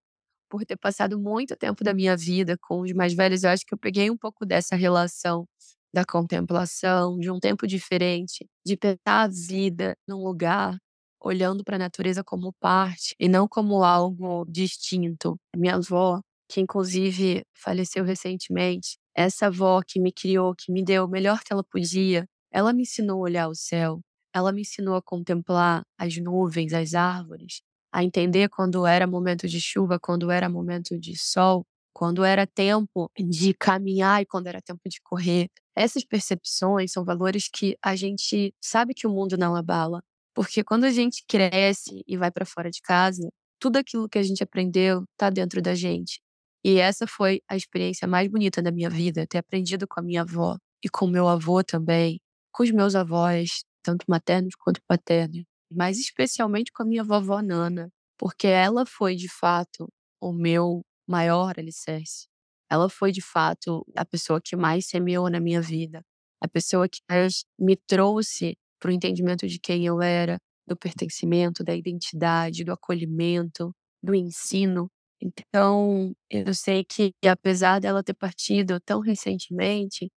por 0.49 0.65
ter 0.65 0.77
passado 0.77 1.19
muito 1.19 1.55
tempo 1.57 1.83
da 1.83 1.93
minha 1.93 2.17
vida 2.17 2.57
com 2.61 2.81
os 2.81 2.93
mais 2.93 3.13
velhos, 3.13 3.43
eu 3.43 3.51
acho 3.51 3.65
que 3.65 3.73
eu 3.75 3.79
peguei 3.79 4.11
um 4.11 4.17
pouco 4.17 4.45
dessa 4.45 4.75
relação 4.75 5.45
da 5.93 6.05
contemplação, 6.05 7.19
de 7.19 7.31
um 7.31 7.39
tempo 7.39 7.67
diferente, 7.67 8.47
de 8.65 8.77
pensar 8.77 9.23
a 9.25 9.27
vida 9.29 9.95
num 10.07 10.23
lugar 10.23 10.77
olhando 11.23 11.63
para 11.63 11.77
a 11.77 11.79
natureza 11.79 12.23
como 12.23 12.53
parte 12.59 13.15
e 13.19 13.29
não 13.29 13.47
como 13.47 13.83
algo 13.83 14.45
distinto. 14.47 15.37
Minha 15.55 15.75
avó, 15.75 16.21
que 16.49 16.59
inclusive 16.59 17.43
faleceu 17.53 18.03
recentemente, 18.03 18.97
essa 19.15 19.47
avó 19.47 19.81
que 19.87 19.99
me 19.99 20.11
criou, 20.11 20.53
que 20.55 20.71
me 20.71 20.83
deu 20.83 21.05
o 21.05 21.09
melhor 21.09 21.39
que 21.43 21.53
ela 21.53 21.63
podia, 21.63 22.25
ela 22.51 22.73
me 22.73 22.83
ensinou 22.83 23.19
a 23.19 23.23
olhar 23.23 23.47
o 23.47 23.55
céu, 23.55 24.01
ela 24.33 24.51
me 24.51 24.61
ensinou 24.61 24.95
a 24.95 25.01
contemplar 25.01 25.83
as 25.97 26.17
nuvens, 26.17 26.73
as 26.73 26.93
árvores, 26.93 27.61
a 27.91 28.03
entender 28.03 28.49
quando 28.49 28.85
era 28.85 29.07
momento 29.07 29.47
de 29.47 29.61
chuva, 29.61 29.99
quando 29.99 30.31
era 30.31 30.49
momento 30.49 30.99
de 30.99 31.17
sol, 31.17 31.63
quando 31.93 32.23
era 32.23 32.47
tempo 32.47 33.09
de 33.17 33.53
caminhar 33.53 34.21
e 34.21 34.25
quando 34.25 34.47
era 34.47 34.61
tempo 34.61 34.81
de 34.87 34.99
correr. 35.01 35.47
Essas 35.75 36.03
percepções 36.03 36.91
são 36.91 37.05
valores 37.05 37.47
que 37.47 37.77
a 37.83 37.95
gente 37.95 38.53
sabe 38.61 38.93
que 38.93 39.07
o 39.07 39.11
mundo 39.11 39.37
não 39.37 39.55
abala, 39.55 40.01
porque 40.33 40.63
quando 40.63 40.85
a 40.85 40.91
gente 40.91 41.23
cresce 41.27 42.03
e 42.07 42.17
vai 42.17 42.31
para 42.31 42.45
fora 42.45 42.69
de 42.69 42.81
casa, 42.81 43.29
tudo 43.59 43.77
aquilo 43.77 44.09
que 44.09 44.17
a 44.17 44.23
gente 44.23 44.43
aprendeu 44.43 45.03
está 45.13 45.29
dentro 45.29 45.61
da 45.61 45.75
gente. 45.75 46.19
E 46.65 46.79
essa 46.79 47.05
foi 47.05 47.41
a 47.49 47.55
experiência 47.55 48.07
mais 48.07 48.27
bonita 48.29 48.61
da 48.61 48.71
minha 48.71 48.89
vida, 48.89 49.27
ter 49.27 49.37
aprendido 49.37 49.87
com 49.87 49.99
a 49.99 50.03
minha 50.03 50.21
avó 50.21 50.57
e 50.83 50.89
com 50.89 51.07
meu 51.07 51.27
avô 51.27 51.63
também, 51.63 52.19
com 52.51 52.63
os 52.63 52.71
meus 52.71 52.95
avós, 52.95 53.63
tanto 53.83 54.05
maternos 54.07 54.55
quanto 54.55 54.81
paternos, 54.87 55.43
mas 55.71 55.99
especialmente 55.99 56.71
com 56.71 56.83
a 56.83 56.85
minha 56.85 57.03
vovó 57.03 57.41
Nana, 57.41 57.89
porque 58.17 58.47
ela 58.47 58.85
foi 58.85 59.15
de 59.15 59.27
fato 59.27 59.89
o 60.21 60.31
meu 60.31 60.81
maior 61.07 61.53
alicerce. 61.57 62.27
Ela 62.69 62.89
foi 62.89 63.11
de 63.11 63.21
fato 63.21 63.85
a 63.95 64.05
pessoa 64.05 64.39
que 64.41 64.55
mais 64.55 64.87
semeou 64.87 65.29
na 65.29 65.39
minha 65.39 65.61
vida, 65.61 66.01
a 66.41 66.47
pessoa 66.47 66.87
que 66.87 66.99
mais 67.09 67.43
me 67.59 67.75
trouxe 67.75 68.55
para 68.83 68.91
o 68.91 68.93
entendimento 68.93 69.47
de 69.47 69.57
quem 69.59 69.85
eu 69.85 70.01
era, 70.01 70.37
do 70.67 70.75
pertencimento, 70.75 71.63
da 71.63 71.73
identidade, 71.73 72.65
do 72.65 72.73
acolhimento, 72.73 73.73
do 74.03 74.13
ensino. 74.13 74.89
Então, 75.21 76.13
eu 76.29 76.53
sei 76.53 76.83
que, 76.83 77.13
apesar 77.25 77.79
dela 77.79 78.03
ter 78.03 78.13
partido 78.13 78.77
tão 78.81 78.99
recentemente, 78.99 80.09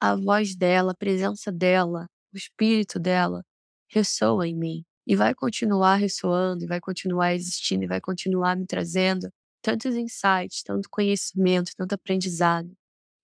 a 0.00 0.16
voz 0.16 0.56
dela, 0.56 0.92
a 0.92 0.96
presença 0.96 1.52
dela, 1.52 2.06
o 2.32 2.38
espírito 2.38 2.98
dela 2.98 3.42
ressoa 3.90 4.48
em 4.48 4.56
mim 4.56 4.82
e 5.06 5.14
vai 5.14 5.34
continuar 5.34 5.96
ressoando, 5.96 6.64
e 6.64 6.66
vai 6.66 6.80
continuar 6.80 7.34
existindo, 7.34 7.84
e 7.84 7.86
vai 7.86 8.00
continuar 8.00 8.56
me 8.56 8.66
trazendo 8.66 9.28
tantos 9.62 9.94
insights, 9.94 10.62
tanto 10.64 10.88
conhecimento, 10.90 11.72
tanto 11.76 11.94
aprendizado. 11.94 12.72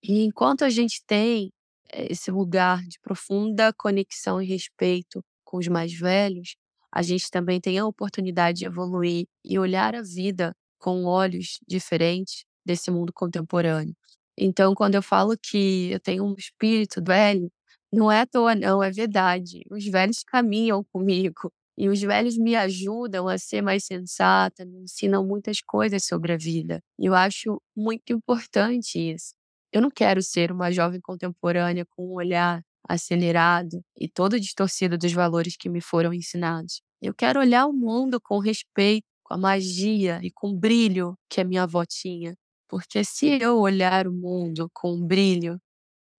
E 0.03 0.23
enquanto 0.23 0.63
a 0.63 0.69
gente 0.69 1.03
tem 1.07 1.51
esse 1.95 2.31
lugar 2.31 2.81
de 2.83 2.99
profunda 3.01 3.73
conexão 3.73 4.41
e 4.41 4.45
respeito 4.45 5.23
com 5.43 5.57
os 5.57 5.67
mais 5.67 5.93
velhos, 5.93 6.55
a 6.91 7.01
gente 7.01 7.29
também 7.31 7.59
tem 7.59 7.77
a 7.79 7.85
oportunidade 7.85 8.59
de 8.59 8.65
evoluir 8.65 9.25
e 9.43 9.57
olhar 9.59 9.95
a 9.95 10.01
vida 10.01 10.55
com 10.79 11.05
olhos 11.05 11.59
diferentes 11.67 12.45
desse 12.65 12.91
mundo 12.91 13.11
contemporâneo. 13.13 13.95
Então, 14.37 14.73
quando 14.75 14.95
eu 14.95 15.01
falo 15.03 15.35
que 15.37 15.91
eu 15.91 15.99
tenho 15.99 16.25
um 16.25 16.35
espírito 16.37 17.01
velho, 17.05 17.51
não 17.91 18.11
é 18.11 18.21
à 18.21 18.25
toa, 18.25 18.55
não, 18.55 18.81
é 18.83 18.89
verdade. 18.91 19.61
Os 19.69 19.85
velhos 19.85 20.23
caminham 20.23 20.83
comigo 20.91 21.51
e 21.77 21.89
os 21.89 22.01
velhos 22.01 22.37
me 22.37 22.55
ajudam 22.55 23.27
a 23.27 23.37
ser 23.37 23.61
mais 23.61 23.85
sensata, 23.85 24.65
me 24.65 24.79
ensinam 24.83 25.25
muitas 25.25 25.61
coisas 25.61 26.03
sobre 26.05 26.33
a 26.33 26.37
vida. 26.37 26.79
E 26.99 27.05
eu 27.07 27.13
acho 27.15 27.61
muito 27.75 28.11
importante 28.13 28.97
isso. 28.99 29.33
Eu 29.73 29.81
não 29.81 29.89
quero 29.89 30.21
ser 30.21 30.51
uma 30.51 30.71
jovem 30.71 31.01
contemporânea 31.01 31.83
com 31.83 32.05
um 32.05 32.13
olhar 32.13 32.61
acelerado 32.87 33.81
e 33.99 34.07
todo 34.07 34.39
distorcido 34.39 34.99
dos 34.99 35.11
valores 35.11 35.57
que 35.57 35.67
me 35.67 35.81
foram 35.81 36.13
ensinados. 36.13 36.79
Eu 37.01 37.11
quero 37.11 37.39
olhar 37.39 37.65
o 37.65 37.73
mundo 37.73 38.21
com 38.21 38.37
respeito, 38.37 39.03
com 39.23 39.33
a 39.33 39.37
magia 39.37 40.19
e 40.21 40.29
com 40.29 40.51
o 40.51 40.55
brilho 40.55 41.15
que 41.27 41.41
a 41.41 41.43
minha 41.43 41.63
avó 41.63 41.83
tinha. 41.85 42.35
Porque 42.69 43.03
se 43.03 43.41
eu 43.41 43.57
olhar 43.57 44.07
o 44.07 44.13
mundo 44.13 44.69
com 44.71 44.93
o 44.93 45.03
brilho 45.03 45.59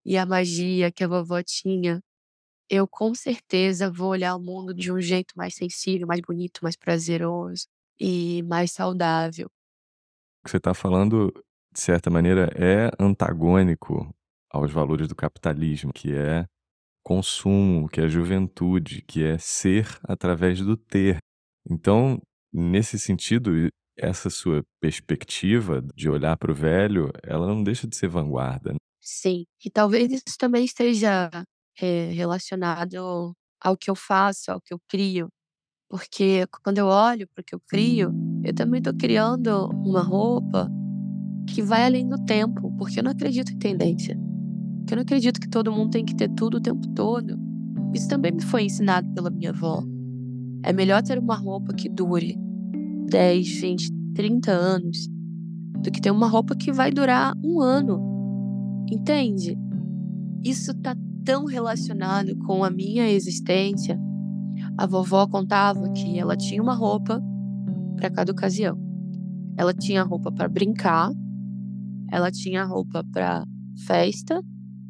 e 0.05 0.17
a 0.19 0.27
magia 0.27 0.91
que 0.91 1.05
a 1.05 1.09
vovó 1.09 1.41
tinha, 1.41 2.01
eu 2.69 2.89
com 2.89 3.15
certeza 3.15 3.89
vou 3.89 4.09
olhar 4.09 4.35
o 4.35 4.41
mundo 4.41 4.75
de 4.75 4.91
um 4.91 5.01
jeito 5.01 5.33
mais 5.37 5.55
sensível, 5.55 6.09
mais 6.09 6.21
bonito, 6.21 6.59
mais 6.61 6.77
prazeroso 6.77 7.67
e 8.01 8.43
mais 8.43 8.73
saudável. 8.73 9.47
O 9.47 10.45
que 10.45 10.51
você 10.51 10.57
está 10.57 10.75
falando, 10.75 11.33
de 11.75 11.81
certa 11.81 12.09
maneira, 12.09 12.49
é 12.55 12.89
antagônico 12.99 14.09
aos 14.49 14.71
valores 14.71 15.09
do 15.09 15.17
capitalismo, 15.17 15.93
que 15.93 16.15
é 16.15 16.47
consumo, 17.03 17.89
que 17.89 18.01
é 18.01 18.09
juventude, 18.09 19.03
que 19.03 19.25
é 19.25 19.37
ser 19.37 19.87
através 20.05 20.61
do 20.61 20.77
ter. 20.77 21.19
Então, 21.69 22.21
nesse 22.53 22.99
sentido, 22.99 23.51
essa 23.99 24.31
sua 24.31 24.63
perspectiva 24.81 25.83
de 25.95 26.09
olhar 26.09 26.37
para 26.37 26.53
o 26.53 26.55
velho, 26.55 27.11
ela 27.25 27.47
não 27.47 27.63
deixa 27.63 27.89
de 27.89 27.97
ser 27.97 28.09
vanguarda. 28.09 28.73
Né? 28.73 28.79
Sim, 29.01 29.45
e 29.65 29.69
talvez 29.69 30.13
isso 30.13 30.39
também 30.39 30.65
esteja 30.65 31.29
é, 31.81 32.11
relacionado 32.11 33.35
ao 33.61 33.77
que 33.77 33.91
eu 33.91 33.97
faço, 33.97 34.53
ao 34.53 34.61
que 34.61 34.73
eu 34.73 34.79
crio. 34.89 35.29
Porque 35.91 36.47
quando 36.63 36.79
eu 36.79 36.87
olho 36.87 37.27
para 37.35 37.43
o 37.43 37.45
que 37.45 37.55
eu 37.55 37.61
crio, 37.69 38.13
eu 38.45 38.55
também 38.55 38.79
estou 38.79 38.95
criando 38.97 39.69
uma 39.85 40.03
roupa 40.03 40.69
que 41.47 41.63
vai 41.63 41.85
além 41.87 42.09
do 42.09 42.19
tempo, 42.25 42.73
porque 42.77 43.01
eu 43.01 43.05
não 43.05 43.11
acredito 43.11 43.53
em 43.53 43.59
tendência. 43.59 44.19
Porque 44.79 44.95
eu 44.95 44.97
não 44.97 45.03
acredito 45.03 45.41
que 45.41 45.49
todo 45.49 45.73
mundo 45.73 45.91
tem 45.91 46.05
que 46.05 46.15
ter 46.15 46.29
tudo 46.31 46.59
o 46.59 46.61
tempo 46.61 46.87
todo. 46.89 47.39
Isso 47.95 48.09
também 48.09 48.33
me 48.33 48.43
foi 48.43 48.65
ensinado 48.65 49.09
pela 49.11 49.31
minha 49.31 49.51
avó. 49.51 49.83
É 50.63 50.73
melhor 50.73 51.03
ter 51.03 51.19
uma 51.19 51.37
roupa 51.37 51.73
que 51.75 51.89
dure 51.89 52.37
10, 53.09 53.61
20, 53.61 53.93
30 54.15 54.51
anos 54.51 55.09
do 55.83 55.91
que 55.91 56.01
ter 56.01 56.11
uma 56.11 56.27
roupa 56.27 56.57
que 56.57 56.73
vai 56.73 56.91
durar 56.91 57.35
um 57.45 57.61
ano. 57.61 58.01
Entende? 58.91 59.57
Isso 60.43 60.75
tá 60.75 60.97
tão 61.25 61.45
relacionado 61.45 62.37
com 62.39 62.65
a 62.65 62.71
minha 62.71 63.09
existência. 63.11 63.99
A 64.77 64.87
vovó 64.87 65.27
contava 65.27 65.91
que 65.91 66.19
ela 66.19 66.37
tinha 66.37 66.63
uma 66.63 66.75
roupa 66.75 67.23
para 67.97 68.11
cada 68.11 68.33
ocasião. 68.33 68.79
Ela 69.57 69.73
tinha 69.73 70.03
roupa 70.03 70.33
para 70.33 70.49
brincar, 70.49 71.11
ela 72.11 72.31
tinha 72.31 72.65
roupa 72.65 73.05
para 73.13 73.45
festa, 73.87 74.43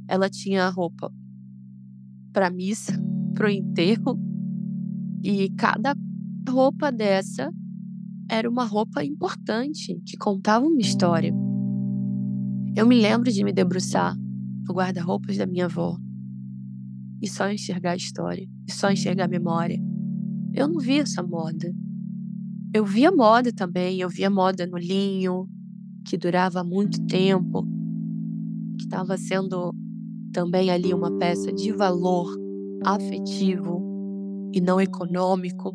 ela 0.09 0.29
tinha 0.29 0.69
roupa 0.69 1.13
para 2.33 2.51
missa 2.51 2.93
pro 3.35 3.49
enterro 3.49 4.19
e 5.23 5.51
cada 5.51 5.95
roupa 6.49 6.93
dessa 6.93 7.51
era 8.31 8.49
uma 8.49 8.65
roupa 8.65 9.05
importante 9.05 10.01
que 10.05 10.17
contava 10.17 10.67
uma 10.67 10.81
história. 10.81 11.33
Eu 12.77 12.87
me 12.87 13.01
lembro 13.01 13.31
de 13.31 13.45
me 13.45 13.53
debruçar 13.53 14.17
no 14.67 14.75
guarda-roupas 14.75 15.37
da 15.37 15.47
minha 15.47 15.67
avó 15.67 15.97
e 17.23 17.29
só 17.29 17.51
enxergar 17.51 17.93
a 17.93 17.97
história, 17.97 18.47
e 18.69 18.73
só 18.73 18.91
enxergar 18.91 19.25
a 19.25 19.29
memória. 19.29 19.81
Eu 20.53 20.69
não 20.69 20.79
via 20.79 21.03
essa 21.03 21.23
moda. 21.23 21.73
Eu 22.75 22.85
via 22.85 23.11
moda 23.11 23.53
também, 23.53 24.01
eu 24.01 24.09
via 24.09 24.29
moda 24.29 24.67
no 24.67 24.77
linho, 24.77 25.49
que 26.05 26.17
durava 26.17 26.63
muito 26.63 27.05
tempo, 27.07 27.67
que 28.79 28.85
estava 28.85 29.17
sendo 29.17 29.73
também 30.33 30.71
ali 30.71 30.93
uma 30.93 31.17
peça 31.19 31.53
de 31.53 31.73
valor 31.73 32.27
afetivo 32.85 33.83
e 34.53 34.61
não 34.61 34.81
econômico. 34.81 35.73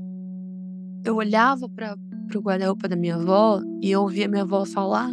Eu 1.04 1.16
olhava 1.16 1.68
para 1.70 1.96
o 2.36 2.42
guarda-roupa 2.42 2.88
da 2.88 2.96
minha 2.96 3.16
avó 3.16 3.62
e 3.82 3.90
eu 3.90 4.02
ouvia 4.02 4.28
minha 4.28 4.44
avó 4.44 4.66
falar 4.66 5.12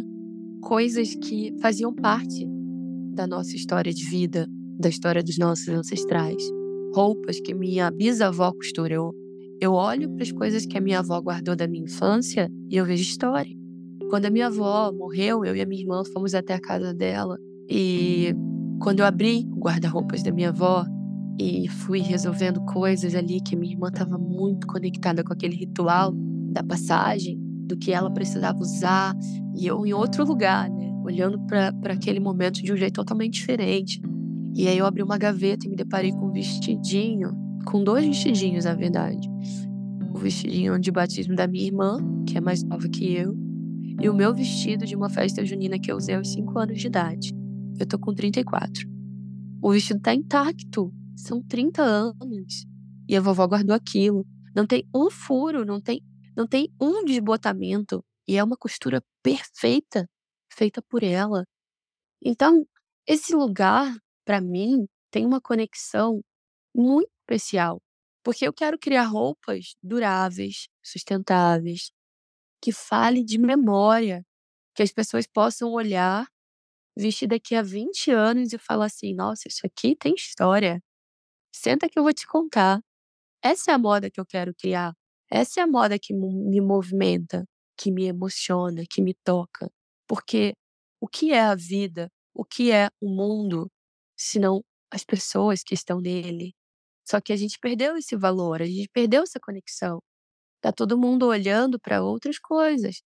coisas 0.61 1.15
que 1.15 1.55
faziam 1.61 1.93
parte 1.93 2.45
da 3.13 3.25
nossa 3.25 3.55
história 3.55 3.93
de 3.93 4.05
vida, 4.05 4.47
da 4.79 4.89
história 4.89 5.23
dos 5.23 5.37
nossos 5.37 5.67
ancestrais. 5.69 6.43
Roupas 6.93 7.39
que 7.39 7.53
minha 7.53 7.89
bisavó 7.89 8.51
costurou. 8.51 9.13
Eu 9.59 9.73
olho 9.73 10.09
para 10.13 10.23
as 10.23 10.31
coisas 10.31 10.65
que 10.65 10.77
a 10.77 10.81
minha 10.81 10.99
avó 10.99 11.19
guardou 11.19 11.55
da 11.55 11.67
minha 11.67 11.83
infância 11.83 12.49
e 12.69 12.75
eu 12.75 12.85
vejo 12.85 13.01
história. 13.01 13.55
Quando 14.09 14.25
a 14.25 14.29
minha 14.29 14.47
avó 14.47 14.91
morreu, 14.91 15.43
eu 15.43 15.55
e 15.55 15.61
a 15.61 15.65
minha 15.65 15.81
irmã 15.81 16.01
fomos 16.13 16.33
até 16.33 16.53
a 16.53 16.61
casa 16.61 16.93
dela 16.93 17.37
e 17.69 18.33
quando 18.79 18.99
eu 18.99 19.05
abri 19.05 19.45
o 19.51 19.59
guarda-roupas 19.59 20.23
da 20.23 20.31
minha 20.31 20.49
avó 20.49 20.85
e 21.39 21.67
fui 21.67 21.99
resolvendo 21.99 22.61
coisas 22.61 23.13
ali 23.15 23.41
que 23.41 23.55
minha 23.55 23.73
irmã 23.73 23.89
estava 23.89 24.17
muito 24.17 24.65
conectada 24.65 25.23
com 25.23 25.33
aquele 25.33 25.55
ritual 25.55 26.13
da 26.51 26.63
passagem, 26.63 27.37
do 27.67 27.75
que 27.77 27.91
ela 27.91 28.11
precisava 28.11 28.57
usar, 28.59 29.13
e 29.55 29.67
eu 29.67 29.85
em 29.85 29.93
outro 29.93 30.25
lugar, 30.25 30.69
né? 30.69 30.89
Olhando 31.03 31.39
para 31.45 31.93
aquele 31.93 32.19
momento 32.19 32.63
de 32.63 32.71
um 32.71 32.77
jeito 32.77 32.95
totalmente 32.95 33.33
diferente. 33.33 34.01
E 34.55 34.67
aí 34.67 34.77
eu 34.77 34.85
abri 34.85 35.03
uma 35.03 35.17
gaveta 35.17 35.65
e 35.65 35.69
me 35.69 35.75
deparei 35.75 36.11
com 36.11 36.27
um 36.27 36.31
vestidinho, 36.31 37.31
com 37.65 37.83
dois 37.83 38.05
vestidinhos, 38.05 38.65
na 38.65 38.73
verdade. 38.73 39.29
O 40.13 40.17
vestidinho 40.17 40.79
de 40.79 40.91
batismo 40.91 41.35
da 41.35 41.45
minha 41.45 41.65
irmã, 41.65 41.97
que 42.25 42.37
é 42.37 42.41
mais 42.41 42.63
nova 42.63 42.87
que 42.87 43.13
eu, 43.13 43.46
e 44.01 44.09
o 44.09 44.13
meu 44.13 44.33
vestido 44.33 44.85
de 44.85 44.95
uma 44.95 45.09
festa 45.09 45.45
junina 45.45 45.79
que 45.79 45.91
eu 45.91 45.97
usei 45.97 46.15
aos 46.15 46.29
5 46.31 46.57
anos 46.59 46.79
de 46.79 46.87
idade. 46.87 47.33
Eu 47.79 47.87
tô 47.87 47.99
com 47.99 48.13
34. 48.13 48.87
O 49.61 49.71
vestido 49.71 50.01
tá 50.01 50.13
intacto. 50.13 50.93
São 51.15 51.41
30 51.43 51.83
anos. 51.83 52.65
E 53.07 53.15
a 53.15 53.21
vovó 53.21 53.47
guardou 53.47 53.75
aquilo. 53.75 54.25
Não 54.55 54.65
tem 54.67 54.87
um 54.95 55.09
furo, 55.09 55.65
não 55.65 55.81
tem 55.81 56.01
não 56.35 56.47
tem 56.47 56.71
um 56.79 57.03
desbotamento 57.03 58.05
e 58.27 58.37
é 58.37 58.43
uma 58.43 58.55
costura 58.55 59.01
perfeita, 59.23 60.07
feita 60.53 60.83
por 60.83 61.01
ela. 61.03 61.45
Então, 62.23 62.65
esse 63.07 63.35
lugar, 63.35 63.95
para 64.25 64.41
mim, 64.41 64.85
tem 65.11 65.25
uma 65.25 65.41
conexão 65.41 66.21
muito 66.75 67.09
especial, 67.21 67.81
porque 68.23 68.47
eu 68.47 68.53
quero 68.53 68.77
criar 68.79 69.03
roupas 69.05 69.75
duráveis, 69.83 70.67
sustentáveis, 70.83 71.91
que 72.61 72.71
fale 72.71 73.23
de 73.23 73.37
memória, 73.37 74.23
que 74.75 74.83
as 74.83 74.91
pessoas 74.91 75.27
possam 75.27 75.71
olhar, 75.71 76.27
vestir 76.97 77.27
daqui 77.27 77.55
a 77.55 77.61
20 77.63 78.11
anos 78.11 78.53
e 78.53 78.57
falar 78.57 78.85
assim: 78.87 79.13
nossa, 79.15 79.47
isso 79.47 79.65
aqui 79.65 79.95
tem 79.95 80.13
história. 80.15 80.81
Senta 81.53 81.89
que 81.89 81.99
eu 81.99 82.03
vou 82.03 82.13
te 82.13 82.27
contar. 82.27 82.81
Essa 83.43 83.71
é 83.71 83.73
a 83.75 83.79
moda 83.79 84.09
que 84.11 84.19
eu 84.19 84.25
quero 84.25 84.53
criar. 84.55 84.93
Essa 85.31 85.61
é 85.61 85.63
a 85.63 85.67
moda 85.67 85.99
que 85.99 86.13
me 86.13 86.61
movimenta, 86.61 87.45
que 87.77 87.91
me 87.91 88.05
emociona, 88.05 88.83
que 88.89 89.01
me 89.01 89.13
toca. 89.25 89.69
Porque 90.07 90.53
o 91.01 91.07
que 91.07 91.33
é 91.33 91.41
a 91.41 91.55
vida? 91.55 92.09
O 92.35 92.45
que 92.45 92.71
é 92.71 92.89
o 93.01 93.09
mundo, 93.09 93.69
senão 94.17 94.63
as 94.91 95.03
pessoas 95.03 95.63
que 95.63 95.73
estão 95.75 95.99
nele? 96.01 96.53
Só 97.09 97.21
que 97.21 97.33
a 97.33 97.37
gente 97.37 97.59
perdeu 97.59 97.97
esse 97.97 98.15
valor, 98.17 98.61
a 98.61 98.65
gente 98.65 98.89
perdeu 98.93 99.23
essa 99.23 99.39
conexão. 99.39 99.99
Tá 100.61 100.71
todo 100.71 100.97
mundo 100.97 101.27
olhando 101.27 101.79
para 101.79 102.03
outras 102.03 102.39
coisas, 102.39 103.01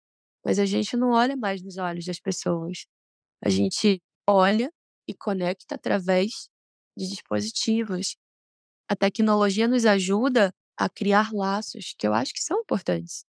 mas 0.44 0.58
a 0.58 0.66
gente 0.66 0.96
não 0.96 1.10
olha 1.12 1.36
mais 1.36 1.62
nos 1.62 1.78
olhos 1.78 2.04
das 2.04 2.20
pessoas. 2.20 2.86
A 3.44 3.48
gente 3.50 4.02
olha 4.28 4.70
e 5.08 5.14
conecta 5.14 5.74
através 5.76 6.48
de 6.96 7.08
dispositivos. 7.08 8.16
A 8.88 8.96
tecnologia 8.96 9.68
nos 9.68 9.86
ajuda 9.86 10.52
a 10.78 10.88
criar 10.88 11.32
laços 11.32 11.94
que 11.98 12.06
eu 12.06 12.14
acho 12.14 12.32
que 12.34 12.42
são 12.42 12.60
importantes. 12.60 13.24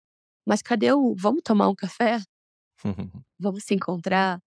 Mas 0.47 0.61
cadê 0.61 0.91
o 0.93 1.15
vamos 1.15 1.41
tomar 1.43 1.69
um 1.69 1.75
café? 1.75 2.19
Vamos 3.39 3.63
se 3.65 3.75
encontrar? 3.75 4.39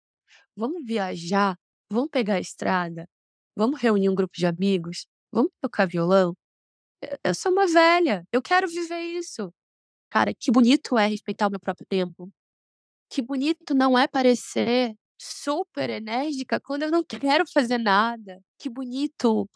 Vamos 0.56 0.84
viajar? 0.84 1.56
Vamos 1.90 2.10
pegar 2.10 2.34
a 2.34 2.40
estrada? 2.40 3.08
Vamos 3.56 3.80
reunir 3.80 4.08
um 4.10 4.14
grupo 4.14 4.34
de 4.36 4.46
amigos? 4.46 5.06
Vamos 5.32 5.52
tocar 5.60 5.86
violão? 5.86 6.34
Eu 7.24 7.34
sou 7.34 7.52
uma 7.52 7.66
velha, 7.66 8.24
eu 8.32 8.42
quero 8.42 8.68
viver 8.68 9.00
isso. 9.00 9.52
Cara, 10.10 10.32
que 10.34 10.50
bonito 10.50 10.98
é 10.98 11.06
respeitar 11.06 11.46
o 11.48 11.50
meu 11.50 11.60
próprio 11.60 11.86
tempo. 11.88 12.30
Que 13.10 13.22
bonito 13.22 13.74
não 13.74 13.98
é 13.98 14.06
parecer 14.08 14.94
super 15.20 15.90
enérgica 15.90 16.60
quando 16.60 16.84
eu 16.84 16.90
não 16.90 17.04
quero 17.42 17.46
fazer 17.48 17.78
nada. 17.78 18.40
Que 18.58 18.70
bonito 18.70 19.48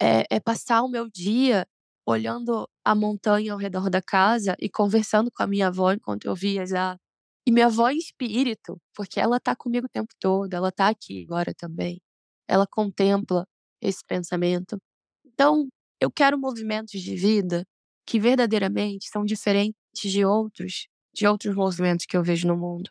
é, 0.00 0.24
é 0.30 0.40
passar 0.40 0.82
o 0.82 0.88
meu 0.88 1.08
dia 1.10 1.66
olhando 2.06 2.68
a 2.84 2.94
montanha 2.94 3.52
ao 3.52 3.58
redor 3.58 3.90
da 3.90 4.02
casa 4.02 4.56
e 4.60 4.68
conversando 4.70 5.30
com 5.32 5.42
a 5.42 5.46
minha 5.46 5.68
avó 5.68 5.92
enquanto 5.92 6.26
eu 6.26 6.34
viajar. 6.34 6.98
E 7.46 7.52
minha 7.52 7.66
avó 7.66 7.90
em 7.90 7.98
espírito, 7.98 8.80
porque 8.94 9.20
ela 9.20 9.40
tá 9.40 9.54
comigo 9.56 9.86
o 9.86 9.90
tempo 9.90 10.12
todo, 10.20 10.52
ela 10.54 10.72
tá 10.72 10.88
aqui 10.88 11.24
agora 11.24 11.54
também. 11.54 12.00
Ela 12.48 12.66
contempla 12.66 13.46
esse 13.82 14.02
pensamento. 14.06 14.78
Então, 15.26 15.68
eu 16.00 16.10
quero 16.10 16.38
movimentos 16.38 17.00
de 17.02 17.16
vida 17.16 17.64
que 18.06 18.20
verdadeiramente 18.20 19.08
são 19.10 19.24
diferentes 19.24 19.74
de 20.02 20.24
outros, 20.24 20.88
de 21.14 21.26
outros 21.26 21.54
movimentos 21.54 22.06
que 22.06 22.16
eu 22.16 22.22
vejo 22.22 22.46
no 22.48 22.56
mundo. 22.56 22.90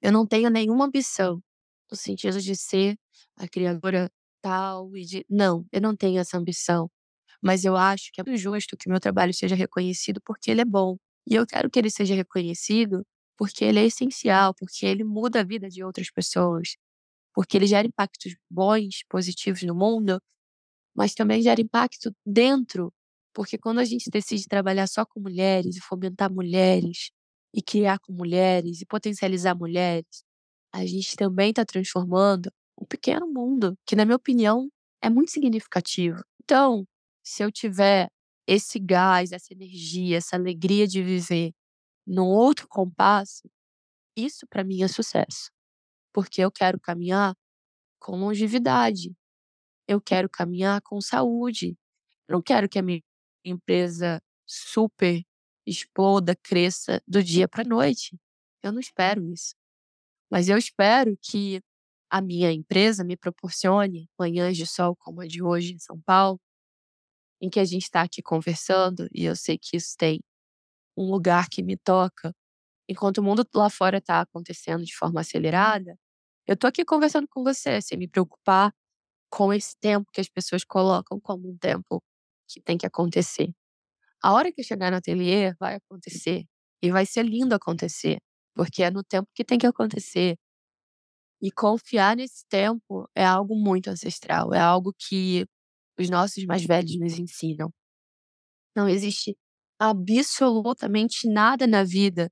Eu 0.00 0.12
não 0.12 0.26
tenho 0.26 0.50
nenhuma 0.50 0.86
ambição 0.86 1.42
no 1.90 1.96
sentido 1.96 2.40
de 2.40 2.56
ser 2.56 2.96
a 3.36 3.48
criadora 3.48 4.10
tal 4.42 4.96
e 4.96 5.04
de 5.04 5.26
não, 5.28 5.66
eu 5.72 5.80
não 5.80 5.96
tenho 5.96 6.20
essa 6.20 6.38
ambição. 6.38 6.90
Mas 7.42 7.64
eu 7.64 7.76
acho 7.76 8.10
que 8.12 8.20
é 8.20 8.36
justo 8.36 8.76
que 8.76 8.88
o 8.88 8.90
meu 8.90 9.00
trabalho 9.00 9.34
seja 9.34 9.54
reconhecido 9.54 10.20
porque 10.24 10.50
ele 10.50 10.62
é 10.62 10.64
bom. 10.64 10.96
E 11.26 11.34
eu 11.34 11.46
quero 11.46 11.70
que 11.70 11.78
ele 11.78 11.90
seja 11.90 12.14
reconhecido 12.14 13.04
porque 13.36 13.64
ele 13.64 13.78
é 13.80 13.84
essencial, 13.86 14.54
porque 14.54 14.86
ele 14.86 15.04
muda 15.04 15.40
a 15.40 15.44
vida 15.44 15.68
de 15.68 15.84
outras 15.84 16.10
pessoas, 16.10 16.76
porque 17.34 17.56
ele 17.56 17.66
gera 17.66 17.86
impactos 17.86 18.34
bons, 18.50 19.04
positivos 19.08 19.62
no 19.62 19.74
mundo, 19.74 20.20
mas 20.96 21.14
também 21.14 21.42
gera 21.42 21.60
impacto 21.60 22.14
dentro, 22.24 22.92
porque 23.36 23.58
quando 23.58 23.80
a 23.80 23.84
gente 23.84 24.08
decide 24.08 24.48
trabalhar 24.48 24.86
só 24.86 25.04
com 25.04 25.20
mulheres 25.20 25.76
e 25.76 25.80
fomentar 25.82 26.32
mulheres 26.32 27.10
e 27.52 27.60
criar 27.60 27.98
com 27.98 28.10
mulheres 28.10 28.80
e 28.80 28.86
potencializar 28.86 29.54
mulheres, 29.54 30.24
a 30.72 30.86
gente 30.86 31.14
também 31.16 31.50
está 31.50 31.62
transformando 31.62 32.50
um 32.80 32.86
pequeno 32.86 33.30
mundo 33.30 33.76
que, 33.86 33.94
na 33.94 34.06
minha 34.06 34.16
opinião, 34.16 34.70
é 35.02 35.10
muito 35.10 35.32
significativo. 35.32 36.18
Então, 36.42 36.86
se 37.22 37.42
eu 37.44 37.52
tiver 37.52 38.08
esse 38.46 38.78
gás, 38.78 39.32
essa 39.32 39.52
energia, 39.52 40.16
essa 40.16 40.36
alegria 40.36 40.86
de 40.86 41.02
viver 41.02 41.52
num 42.06 42.28
outro 42.28 42.66
compasso, 42.66 43.42
isso 44.16 44.46
para 44.48 44.64
mim 44.64 44.82
é 44.82 44.88
sucesso. 44.88 45.50
Porque 46.10 46.40
eu 46.40 46.50
quero 46.50 46.80
caminhar 46.80 47.34
com 48.00 48.16
longevidade. 48.16 49.14
Eu 49.86 50.00
quero 50.00 50.26
caminhar 50.30 50.80
com 50.80 51.02
saúde. 51.02 51.76
Eu 52.26 52.34
não 52.36 52.42
quero 52.42 52.66
que 52.66 52.78
a 52.78 52.82
minha 52.82 53.02
empresa 53.48 54.20
super 54.46 55.22
exploda, 55.66 56.36
cresça 56.36 57.02
do 57.06 57.22
dia 57.22 57.48
para 57.48 57.64
noite. 57.64 58.16
Eu 58.62 58.72
não 58.72 58.80
espero 58.80 59.24
isso. 59.32 59.54
Mas 60.30 60.48
eu 60.48 60.58
espero 60.58 61.16
que 61.22 61.60
a 62.10 62.20
minha 62.20 62.52
empresa 62.52 63.04
me 63.04 63.16
proporcione 63.16 64.08
manhãs 64.18 64.56
de 64.56 64.66
sol 64.66 64.96
como 64.96 65.20
a 65.22 65.26
de 65.26 65.42
hoje 65.42 65.74
em 65.74 65.78
São 65.78 66.00
Paulo, 66.02 66.40
em 67.40 67.50
que 67.50 67.60
a 67.60 67.64
gente 67.64 67.82
está 67.84 68.02
aqui 68.02 68.22
conversando 68.22 69.08
e 69.12 69.24
eu 69.24 69.36
sei 69.36 69.58
que 69.58 69.76
isso 69.76 69.94
tem 69.98 70.20
um 70.96 71.10
lugar 71.10 71.48
que 71.50 71.62
me 71.62 71.76
toca. 71.76 72.32
Enquanto 72.88 73.18
o 73.18 73.22
mundo 73.24 73.44
lá 73.54 73.70
fora 73.70 73.98
está 73.98 74.22
acontecendo 74.22 74.84
de 74.84 74.96
forma 74.96 75.20
acelerada, 75.20 75.96
eu 76.46 76.54
estou 76.54 76.68
aqui 76.68 76.84
conversando 76.84 77.28
com 77.28 77.44
você, 77.44 77.82
sem 77.82 77.98
me 77.98 78.08
preocupar 78.08 78.72
com 79.30 79.52
esse 79.52 79.76
tempo 79.80 80.10
que 80.12 80.20
as 80.20 80.28
pessoas 80.28 80.64
colocam 80.64 81.20
como 81.20 81.50
um 81.50 81.58
tempo 81.58 82.02
que 82.48 82.60
tem 82.62 82.78
que 82.78 82.86
acontecer. 82.86 83.50
A 84.22 84.32
hora 84.34 84.52
que 84.52 84.62
chegar 84.62 84.90
no 84.90 84.98
ateliê, 84.98 85.54
vai 85.60 85.76
acontecer. 85.76 86.44
E 86.82 86.90
vai 86.90 87.06
ser 87.06 87.24
lindo 87.24 87.54
acontecer, 87.54 88.18
porque 88.54 88.82
é 88.82 88.90
no 88.90 89.02
tempo 89.04 89.28
que 89.34 89.44
tem 89.44 89.58
que 89.58 89.66
acontecer. 89.66 90.36
E 91.40 91.50
confiar 91.50 92.16
nesse 92.16 92.44
tempo 92.48 93.08
é 93.14 93.24
algo 93.24 93.54
muito 93.56 93.88
ancestral, 93.90 94.54
é 94.54 94.60
algo 94.60 94.94
que 94.98 95.46
os 95.98 96.10
nossos 96.10 96.44
mais 96.46 96.64
velhos 96.64 96.98
nos 96.98 97.18
ensinam. 97.18 97.70
Não 98.74 98.88
existe 98.88 99.36
absolutamente 99.78 101.28
nada 101.28 101.66
na 101.66 101.82
vida 101.84 102.30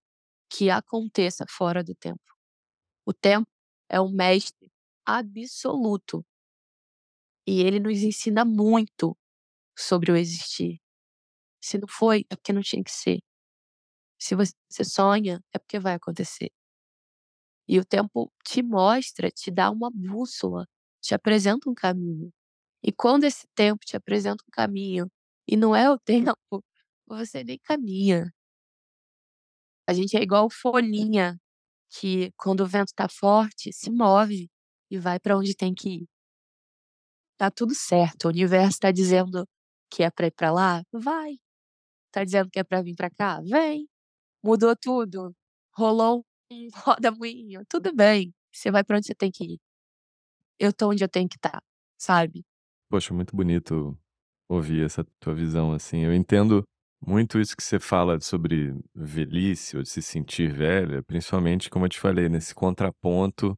que 0.51 0.71
aconteça 0.71 1.45
fora 1.49 1.83
do 1.83 1.95
tempo. 1.95 2.21
O 3.07 3.13
tempo 3.13 3.49
é 3.91 4.01
o 4.01 4.09
mestre 4.11 4.71
absoluto. 5.07 6.25
E 7.47 7.61
ele 7.61 7.81
nos 7.81 8.03
ensina 8.03 8.45
muito 8.45 9.17
sobre 9.77 10.13
o 10.13 10.17
existir. 10.17 10.81
Se 11.63 11.79
não 11.79 11.89
foi, 11.89 12.25
é 12.31 12.37
porque 12.37 12.53
não 12.53 12.63
tinha 12.63 12.85
que 12.85 12.93
ser. 12.93 13.21
Se 14.19 14.35
você 14.35 14.85
sonha, 14.85 15.41
é 15.53 15.59
porque 15.59 15.79
vai 15.79 15.95
acontecer. 15.95 16.51
E 17.69 17.79
o 17.79 17.85
tempo 17.85 18.31
te 18.45 18.63
mostra, 18.63 19.31
te 19.31 19.51
dá 19.51 19.71
uma 19.71 19.91
bússola, 19.93 20.67
te 21.01 21.15
apresenta 21.15 21.69
um 21.71 21.75
caminho. 21.75 22.31
E 22.83 22.93
quando 22.93 23.25
esse 23.25 23.47
tempo 23.55 23.81
te 23.87 23.97
apresenta 23.97 24.45
um 24.47 24.51
caminho 24.53 25.11
e 25.49 25.57
não 25.57 25.75
é 25.75 25.91
o 25.91 25.99
tempo, 26.05 26.65
você 27.07 27.45
nem 27.45 27.59
caminha. 27.59 28.33
A 29.87 29.93
gente 29.95 30.17
é 30.17 30.23
igual 30.23 30.49
folhinha 30.51 31.39
que 31.91 32.33
quando 32.37 32.61
o 32.63 32.67
vento 32.67 32.93
tá 32.95 33.09
forte, 33.09 33.73
se 33.73 33.91
move 33.91 34.51
e 34.91 34.99
vai 34.99 35.21
para 35.21 35.37
onde 35.37 35.55
tem 35.55 35.75
que 35.75 35.89
ir. 35.91 36.09
Tá 37.39 37.51
tudo 37.51 37.75
certo, 37.75 38.27
o 38.27 38.29
universo 38.29 38.79
tá 38.81 38.91
dizendo 38.93 39.45
que 39.95 40.03
é 40.03 40.11
para 40.11 40.27
ir 40.27 40.33
para 40.33 40.51
lá? 40.51 40.83
Vai. 40.93 41.37
Tá 42.11 42.25
dizendo 42.25 42.51
que 42.51 42.59
é 42.59 42.65
para 42.65 42.83
vir 42.83 42.97
para 42.97 43.11
cá? 43.11 43.41
Vem. 43.41 43.89
Mudou 44.43 44.75
tudo? 44.77 45.35
Rolou 45.77 46.25
um 46.51 46.69
roda-moinho? 46.85 47.63
Tudo 47.69 47.95
bem. 47.95 48.35
Você 48.53 48.71
vai 48.71 48.83
para 48.83 48.97
onde 48.97 49.07
você 49.07 49.15
tem 49.15 49.31
que 49.31 49.45
ir. 49.45 49.59
Eu 50.59 50.73
tô 50.73 50.91
onde 50.91 51.03
eu 51.03 51.09
tenho 51.09 51.29
que 51.29 51.37
estar, 51.37 51.51
tá, 51.51 51.63
sabe? 51.99 52.45
Poxa, 52.89 53.13
muito 53.13 53.35
bonito 53.35 53.97
ouvir 54.49 54.85
essa 54.85 55.05
tua 55.21 55.35
visão, 55.35 55.73
assim. 55.73 56.01
Eu 56.01 56.15
entendo 56.15 56.63
muito 57.05 57.41
isso 57.41 57.57
que 57.57 57.63
você 57.63 57.79
fala 57.79 58.21
sobre 58.21 58.75
velhice 58.95 59.77
ou 59.77 59.83
de 59.83 59.89
se 59.89 60.01
sentir 60.01 60.53
velha, 60.53 61.03
principalmente, 61.03 61.69
como 61.69 61.85
eu 61.85 61.89
te 61.89 61.99
falei, 61.99 62.29
nesse 62.29 62.55
contraponto 62.55 63.57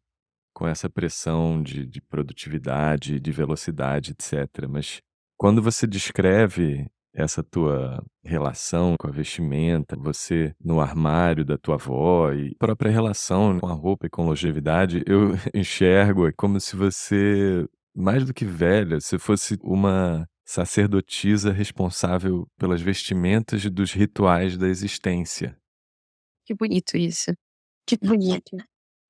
com 0.54 0.66
essa 0.66 0.88
pressão 0.88 1.62
de, 1.62 1.84
de 1.84 2.00
produtividade, 2.00 3.20
de 3.20 3.32
velocidade, 3.32 4.12
etc. 4.12 4.66
Mas 4.68 5.02
quando 5.36 5.62
você 5.62 5.86
descreve 5.86 6.86
essa 7.16 7.42
tua 7.42 8.04
relação 8.22 8.94
com 8.98 9.08
a 9.08 9.10
vestimenta, 9.10 9.96
você 9.96 10.54
no 10.62 10.80
armário 10.80 11.44
da 11.44 11.56
tua 11.56 11.76
avó 11.76 12.32
e 12.32 12.54
própria 12.56 12.90
relação 12.90 13.58
com 13.58 13.66
a 13.66 13.72
roupa 13.72 14.06
e 14.06 14.10
com 14.10 14.26
longevidade, 14.26 15.02
eu 15.06 15.30
enxergo 15.54 16.30
como 16.36 16.60
se 16.60 16.76
você, 16.76 17.66
mais 17.94 18.24
do 18.24 18.34
que 18.34 18.44
velha, 18.44 19.00
se 19.00 19.18
fosse 19.18 19.58
uma 19.62 20.28
sacerdotisa 20.44 21.52
responsável 21.52 22.46
pelas 22.58 22.82
vestimentas 22.82 23.64
dos 23.70 23.92
rituais 23.92 24.56
da 24.58 24.68
existência. 24.68 25.58
Que 26.44 26.54
bonito 26.54 26.96
isso. 26.96 27.32
Que 27.86 27.96
bonito. 27.96 28.56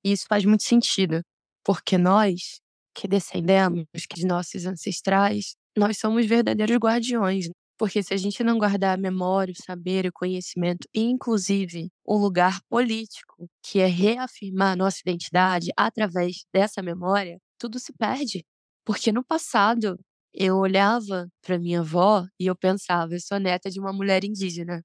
E 0.05 0.13
isso 0.13 0.27
faz 0.29 0.45
muito 0.45 0.63
sentido, 0.63 1.21
porque 1.65 1.99
nós 1.99 2.61
que 2.95 3.07
descendemos 3.07 3.85
de 4.15 4.27
nossos 4.27 4.65
ancestrais, 4.65 5.55
nós 5.77 5.99
somos 5.99 6.27
verdadeiros 6.27 6.77
guardiões. 6.79 7.49
Porque 7.79 8.03
se 8.03 8.15
a 8.15 8.17
gente 8.17 8.43
não 8.43 8.59
guardar 8.59 8.95
a 8.99 9.01
memória, 9.01 9.53
o 9.53 9.63
saber, 9.63 10.07
o 10.07 10.13
conhecimento, 10.13 10.89
inclusive 10.95 11.91
o 12.05 12.17
lugar 12.17 12.61
político, 12.71 13.49
que 13.63 13.81
é 13.81 13.87
reafirmar 13.87 14.73
a 14.73 14.77
nossa 14.77 14.99
identidade 15.05 15.71
através 15.77 16.45
dessa 16.55 16.83
memória, 16.83 17.39
tudo 17.59 17.79
se 17.79 17.93
perde. 17.93 18.45
Porque 18.85 19.13
no 19.13 19.23
passado 19.25 19.99
eu 20.33 20.57
olhava 20.57 21.29
para 21.43 21.59
minha 21.59 21.81
avó 21.81 22.25
e 22.41 22.47
eu 22.47 22.57
pensava, 22.57 23.15
eu 23.15 23.21
sou 23.21 23.39
neta 23.39 23.71
de 23.71 23.79
uma 23.81 23.93
mulher 23.93 24.25
indígena. 24.25 24.83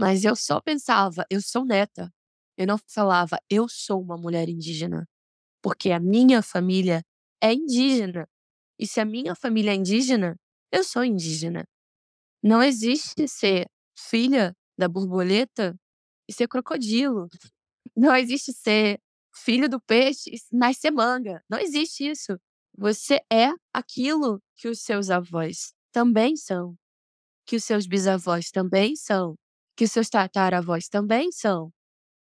Mas 0.00 0.24
eu 0.24 0.36
só 0.36 0.60
pensava, 0.60 1.24
eu 1.30 1.40
sou 1.42 1.64
neta. 1.64 2.10
Eu 2.56 2.66
não 2.66 2.78
falava, 2.88 3.38
eu 3.50 3.68
sou 3.68 4.00
uma 4.02 4.16
mulher 4.16 4.48
indígena. 4.48 5.06
Porque 5.62 5.90
a 5.92 6.00
minha 6.00 6.42
família 6.42 7.02
é 7.42 7.52
indígena. 7.54 8.26
E 8.78 8.86
se 8.86 9.00
a 9.00 9.04
minha 9.04 9.34
família 9.34 9.70
é 9.72 9.74
indígena, 9.74 10.36
eu 10.72 10.82
sou 10.84 11.04
indígena. 11.04 11.64
Não 12.42 12.62
existe 12.62 13.28
ser 13.28 13.66
filha 13.96 14.54
da 14.76 14.88
borboleta 14.88 15.74
e 16.28 16.32
ser 16.32 16.48
crocodilo. 16.48 17.28
Não 17.96 18.14
existe 18.16 18.52
ser 18.52 18.98
filho 19.34 19.68
do 19.68 19.80
peixe 19.80 20.30
e 20.30 20.56
nascer 20.56 20.90
manga. 20.90 21.42
Não 21.48 21.58
existe 21.58 22.08
isso. 22.08 22.36
Você 22.76 23.20
é 23.32 23.50
aquilo 23.72 24.40
que 24.56 24.68
os 24.68 24.80
seus 24.80 25.10
avós 25.10 25.72
também 25.92 26.36
são, 26.36 26.74
que 27.46 27.56
os 27.56 27.64
seus 27.64 27.86
bisavós 27.86 28.50
também 28.50 28.96
são, 28.96 29.36
que 29.76 29.84
os 29.84 29.92
seus 29.92 30.08
tataravós 30.08 30.88
também 30.88 31.30
são. 31.30 31.70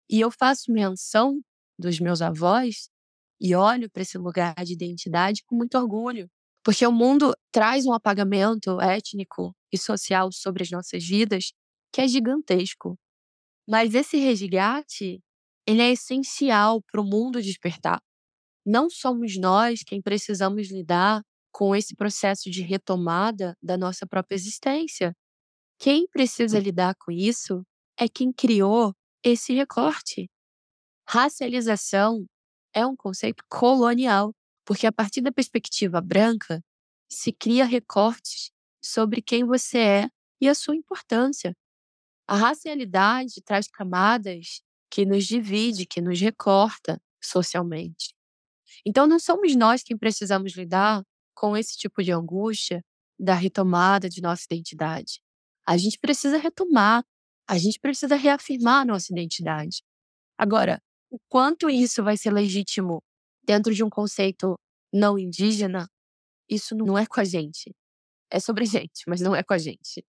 E 0.09 0.21
eu 0.21 0.31
faço 0.31 0.73
menção 0.73 1.41
dos 1.79 1.99
meus 1.99 2.23
avós 2.23 2.89
e 3.41 3.55
olho 3.55 3.91
para 3.91 4.03
esse 4.03 4.17
lugar 4.19 4.55
de 4.65 4.73
identidade 4.73 5.43
com 5.45 5.57
muito 5.57 5.77
orgulho, 5.77 6.29
porque 6.67 6.85
o 6.85 6.91
mundo 6.91 7.33
traz 7.53 7.87
um 7.87 7.93
apagamento 7.93 8.81
étnico 8.81 9.55
e 9.73 9.79
social 9.79 10.33
sobre 10.33 10.65
as 10.65 10.71
nossas 10.73 11.07
vidas 11.07 11.53
que 11.93 12.01
é 12.01 12.09
gigantesco. 12.09 12.99
Mas 13.69 13.95
esse 13.95 14.17
resgate, 14.17 15.23
ele 15.65 15.81
é 15.81 15.93
essencial 15.93 16.83
para 16.83 17.01
o 17.01 17.05
mundo 17.05 17.41
despertar. 17.41 18.03
Não 18.67 18.91
somos 18.91 19.39
nós 19.39 19.85
quem 19.87 20.03
precisamos 20.03 20.69
lidar 20.69 21.23
com 21.53 21.73
esse 21.73 21.95
processo 21.95 22.51
de 22.51 22.63
retomada 22.63 23.57
da 23.63 23.77
nossa 23.77 24.05
própria 24.05 24.35
existência. 24.35 25.15
Quem 25.79 26.09
precisa 26.09 26.59
lidar 26.59 26.97
com 26.99 27.13
isso 27.13 27.63
é 27.97 28.09
quem 28.09 28.33
criou 28.33 28.93
esse 29.23 29.55
recorte. 29.55 30.29
Racialização 31.09 32.27
é 32.75 32.85
um 32.85 32.97
conceito 32.97 33.45
colonial, 33.49 34.35
porque 34.67 34.87
a 34.87 34.93
partir 34.93 35.21
da 35.23 35.31
perspectiva 35.31 36.01
branca 36.01 36.63
se 37.09 37.33
cria 37.33 37.65
recortes 37.65 38.51
sobre 38.83 39.23
quem 39.23 39.45
você 39.45 39.79
é 39.79 40.11
e 40.41 40.49
a 40.49 40.55
sua 40.55 40.75
importância. 40.75 41.57
A 42.27 42.37
racialidade 42.37 43.41
traz 43.43 43.69
camadas 43.69 44.61
que 44.91 45.07
nos 45.07 45.25
divide, 45.25 45.87
que 45.87 46.01
nos 46.01 46.21
recorta 46.21 47.01
socialmente. 47.23 48.15
Então, 48.85 49.07
não 49.07 49.19
somos 49.19 49.55
nós 49.55 49.83
quem 49.83 49.97
precisamos 49.97 50.55
lidar 50.57 51.03
com 51.35 51.57
esse 51.57 51.77
tipo 51.77 52.03
de 52.03 52.13
angústia 52.13 52.85
da 53.19 53.35
retomada 53.35 54.09
de 54.09 54.21
nossa 54.21 54.45
identidade. 54.45 55.21
A 55.65 55.77
gente 55.77 55.99
precisa 55.99 56.39
retomar, 56.39 57.05
a 57.49 57.57
gente 57.57 57.79
precisa 57.79 58.17
reafirmar 58.17 58.83
a 58.83 58.85
nossa 58.85 59.13
identidade. 59.13 59.83
Agora, 60.37 60.83
o 61.09 61.19
quanto 61.29 61.71
isso 61.71 62.03
vai 62.03 62.17
ser 62.17 62.33
legítimo 62.33 63.03
dentro 63.47 63.75
de 63.75 63.85
um 63.85 63.91
conceito 63.91 64.59
não 64.93 65.19
indígena, 65.19 65.89
isso 66.49 66.75
não 66.75 66.97
é 66.99 67.07
com 67.07 67.21
a 67.21 67.25
gente 67.25 67.75
é 68.31 68.41
sobre 68.41 68.65
gente, 68.67 69.03
mas 69.07 69.21
não 69.21 69.35
é 69.35 69.43
com 69.43 69.55
a 69.55 69.59
gente. 69.59 70.05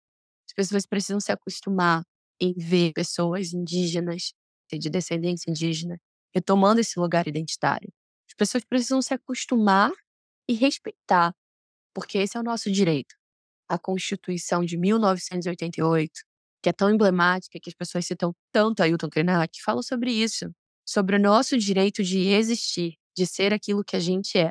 As 0.49 0.55
pessoas 0.55 0.87
precisam 0.87 1.21
se 1.21 1.33
acostumar 1.33 2.03
em 2.41 2.53
ver 2.55 2.93
pessoas 2.93 3.53
indígenas, 3.53 4.33
de 4.73 4.91
descendência 4.91 5.51
indígena, 5.51 6.01
retomando 6.35 6.81
esse 6.81 6.99
lugar 6.99 7.29
identitário. 7.29 7.93
As 8.29 8.35
pessoas 8.35 8.65
precisam 8.65 9.01
se 9.01 9.15
acostumar 9.15 9.93
e 10.49 10.55
respeitar, 10.55 11.33
porque 11.95 12.19
esse 12.19 12.37
é 12.37 12.41
o 12.41 12.43
nosso 12.43 12.71
direito. 12.73 13.15
A 13.69 13.79
Constituição 13.79 14.65
de 14.65 14.77
1988, 14.77 16.11
que 16.61 16.69
é 16.69 16.73
tão 16.73 16.91
emblemática, 16.91 17.61
que 17.61 17.71
as 17.71 17.75
pessoas 17.75 18.07
citam 18.07 18.35
tanto 18.53 18.81
a 18.81 18.85
Ailton 18.85 19.09
Krenak, 19.09 19.63
fala 19.63 19.83
sobre 19.83 20.11
isso, 20.11 20.51
sobre 20.85 21.17
o 21.17 21.21
nosso 21.21 21.57
direito 21.57 22.03
de 22.03 22.29
existir, 22.31 22.97
de 23.17 23.27
ser 23.27 23.53
aquilo 23.53 23.85
que 23.85 23.97
a 23.97 24.01
gente 24.01 24.39
é. 24.39 24.51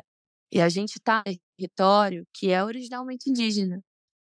E 0.52 0.60
a 0.60 0.68
gente 0.68 0.96
está 0.96 1.22
em 1.26 1.38
território 1.56 2.26
que 2.32 2.50
é 2.50 2.62
originalmente 2.62 3.30
indígena. 3.30 3.80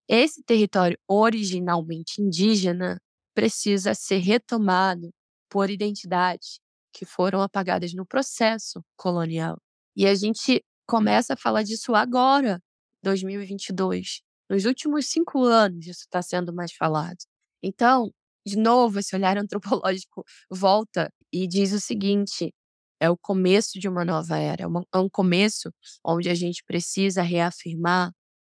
Esse 0.07 0.43
território 0.43 0.97
originalmente 1.07 2.21
indígena 2.21 2.99
precisa 3.33 3.93
ser 3.93 4.17
retomado 4.17 5.09
por 5.49 5.69
identidades 5.69 6.59
que 6.93 7.05
foram 7.05 7.41
apagadas 7.41 7.93
no 7.93 8.05
processo 8.05 8.83
colonial. 8.97 9.57
E 9.95 10.05
a 10.05 10.15
gente 10.15 10.63
começa 10.87 11.33
a 11.33 11.37
falar 11.37 11.63
disso 11.63 11.93
agora, 11.93 12.59
2022. 13.03 14.21
Nos 14.49 14.65
últimos 14.65 15.07
cinco 15.07 15.43
anos, 15.43 15.85
isso 15.85 16.01
está 16.01 16.21
sendo 16.21 16.53
mais 16.53 16.73
falado. 16.73 17.17
Então, 17.61 18.11
de 18.45 18.57
novo, 18.57 18.99
esse 18.99 19.15
olhar 19.15 19.37
antropológico 19.37 20.23
volta 20.49 21.11
e 21.31 21.47
diz 21.47 21.71
o 21.73 21.79
seguinte: 21.79 22.51
é 22.99 23.09
o 23.09 23.17
começo 23.17 23.79
de 23.79 23.87
uma 23.87 24.03
nova 24.03 24.37
era, 24.37 24.63
é, 24.63 24.67
é 24.93 24.97
um 24.97 25.09
começo 25.09 25.73
onde 26.03 26.29
a 26.29 26.35
gente 26.35 26.63
precisa 26.65 27.21
reafirmar 27.21 28.11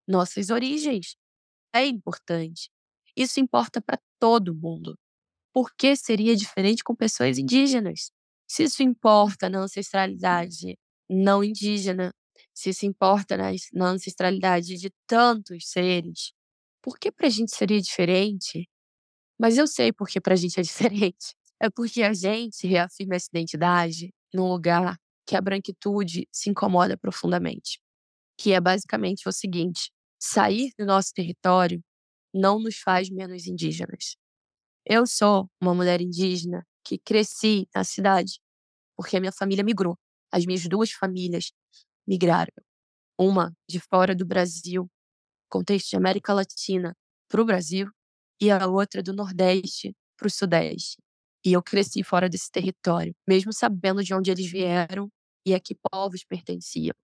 nossas 0.08 0.50
origens. 0.50 1.16
É 1.74 1.86
importante. 1.86 2.70
Isso 3.16 3.40
importa 3.40 3.80
para 3.80 3.98
todo 4.18 4.54
mundo. 4.54 4.98
Por 5.52 5.72
que 5.76 5.96
seria 5.96 6.36
diferente 6.36 6.84
com 6.84 6.94
pessoas 6.94 7.38
indígenas? 7.38 8.10
Se 8.48 8.64
isso 8.64 8.82
importa 8.82 9.48
na 9.48 9.60
ancestralidade 9.60 10.76
não 11.08 11.42
indígena, 11.44 12.12
se 12.54 12.70
isso 12.70 12.86
importa 12.86 13.36
na, 13.36 13.86
ancestralidade 13.86 14.76
de 14.76 14.90
tantos 15.06 15.68
seres, 15.68 16.32
por 16.82 16.98
que 16.98 17.12
pra 17.12 17.28
gente 17.28 17.54
seria 17.54 17.80
diferente? 17.80 18.68
Mas 19.38 19.58
eu 19.58 19.66
sei 19.66 19.92
por 19.92 20.08
que 20.08 20.20
pra 20.20 20.36
gente 20.36 20.58
é 20.60 20.62
diferente. 20.62 21.34
É 21.60 21.68
porque 21.70 22.02
a 22.02 22.12
gente 22.14 22.66
reafirma 22.66 23.16
essa 23.16 23.28
identidade 23.30 24.10
num 24.32 24.48
lugar 24.48 24.96
que 25.26 25.36
a 25.36 25.40
branquitude 25.40 26.26
se 26.32 26.50
incomoda 26.50 26.96
profundamente. 26.96 27.80
Que 28.38 28.52
é 28.52 28.60
basicamente 28.60 29.28
o 29.28 29.32
seguinte: 29.32 29.90
sair 30.20 30.72
do 30.78 30.86
nosso 30.86 31.12
território 31.14 31.82
não 32.34 32.60
nos 32.60 32.78
faz 32.78 33.10
menos 33.10 33.46
indígenas. 33.46 34.16
Eu 34.86 35.06
sou 35.06 35.48
uma 35.60 35.74
mulher 35.74 36.00
indígena 36.00 36.64
que 36.84 36.98
cresci 36.98 37.68
na 37.74 37.84
cidade 37.84 38.40
porque 38.96 39.16
a 39.16 39.20
minha 39.20 39.32
família 39.32 39.64
migrou. 39.64 39.96
As 40.30 40.44
minhas 40.44 40.68
duas 40.68 40.90
famílias 40.90 41.52
migraram. 42.06 42.52
Uma 43.18 43.50
de 43.68 43.80
fora 43.80 44.14
do 44.14 44.26
Brasil, 44.26 44.90
contexto 45.48 45.90
de 45.90 45.96
América 45.96 46.34
Latina, 46.34 46.94
para 47.28 47.40
o 47.40 47.44
Brasil, 47.44 47.88
e 48.40 48.50
a 48.50 48.66
outra 48.66 49.02
do 49.02 49.12
Nordeste 49.14 49.94
para 50.18 50.26
o 50.26 50.30
Sudeste. 50.30 50.98
E 51.44 51.52
eu 51.52 51.62
cresci 51.62 52.02
fora 52.04 52.28
desse 52.28 52.50
território, 52.50 53.14
mesmo 53.28 53.52
sabendo 53.52 54.02
de 54.04 54.14
onde 54.14 54.30
eles 54.30 54.50
vieram 54.50 55.08
e 55.46 55.54
a 55.54 55.60
que 55.60 55.74
povos 55.90 56.24
pertenciam. 56.24 56.94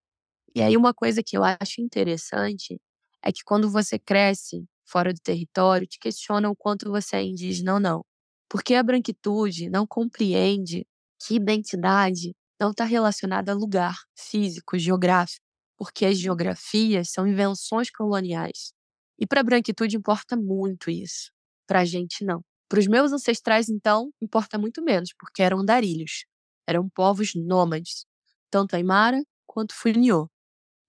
E 0.55 0.62
aí, 0.62 0.76
uma 0.76 0.95
coisa 0.95 1.22
que 1.22 1.37
eu 1.37 1.43
acho 1.45 1.80
interessante 1.80 2.78
é 3.22 3.32
que 3.32 3.43
quando 3.45 3.70
você 3.70 3.99
cresce 3.99 4.64
fora 4.87 5.12
do 5.12 5.20
território, 5.20 5.87
te 5.87 5.99
questiona 5.99 6.49
o 6.51 6.57
quanto 6.57 6.91
você 6.91 7.16
é 7.16 7.22
indígena 7.24 7.74
ou 7.74 7.80
não. 7.80 8.05
Porque 8.49 8.74
a 8.74 8.82
branquitude 8.82 9.68
não 9.70 9.87
compreende 9.87 10.87
que 11.20 11.34
identidade 11.37 12.34
não 12.61 12.70
está 12.70 12.84
relacionada 12.84 13.53
a 13.53 13.55
lugar 13.55 13.97
físico, 14.18 14.78
geográfico, 14.78 15.45
porque 15.76 16.07
as 16.07 16.18
geografias 16.18 17.11
são 17.11 17.26
invenções 17.26 17.91
coloniais. 17.91 18.72
E 19.18 19.26
para 19.26 19.41
a 19.41 19.45
branquitude 19.45 19.97
importa 19.97 20.37
muito 20.37 20.91
isso. 20.91 21.30
Para 21.66 21.80
a 21.80 21.84
gente, 21.84 22.24
não. 22.24 22.43
Para 22.69 22.81
os 22.81 22.87
meus 22.87 23.12
ancestrais, 23.12 23.69
então, 23.69 24.11
importa 24.21 24.59
muito 24.59 24.83
menos, 24.83 25.11
porque 25.19 25.43
eram 25.43 25.61
andarilhos. 25.61 26.25
Eram 26.69 26.89
povos 26.89 27.33
nômades, 27.35 28.07
tanto 28.51 28.75
Aymara 28.75 29.23
quanto 29.47 29.75
Funiô. 29.75 30.29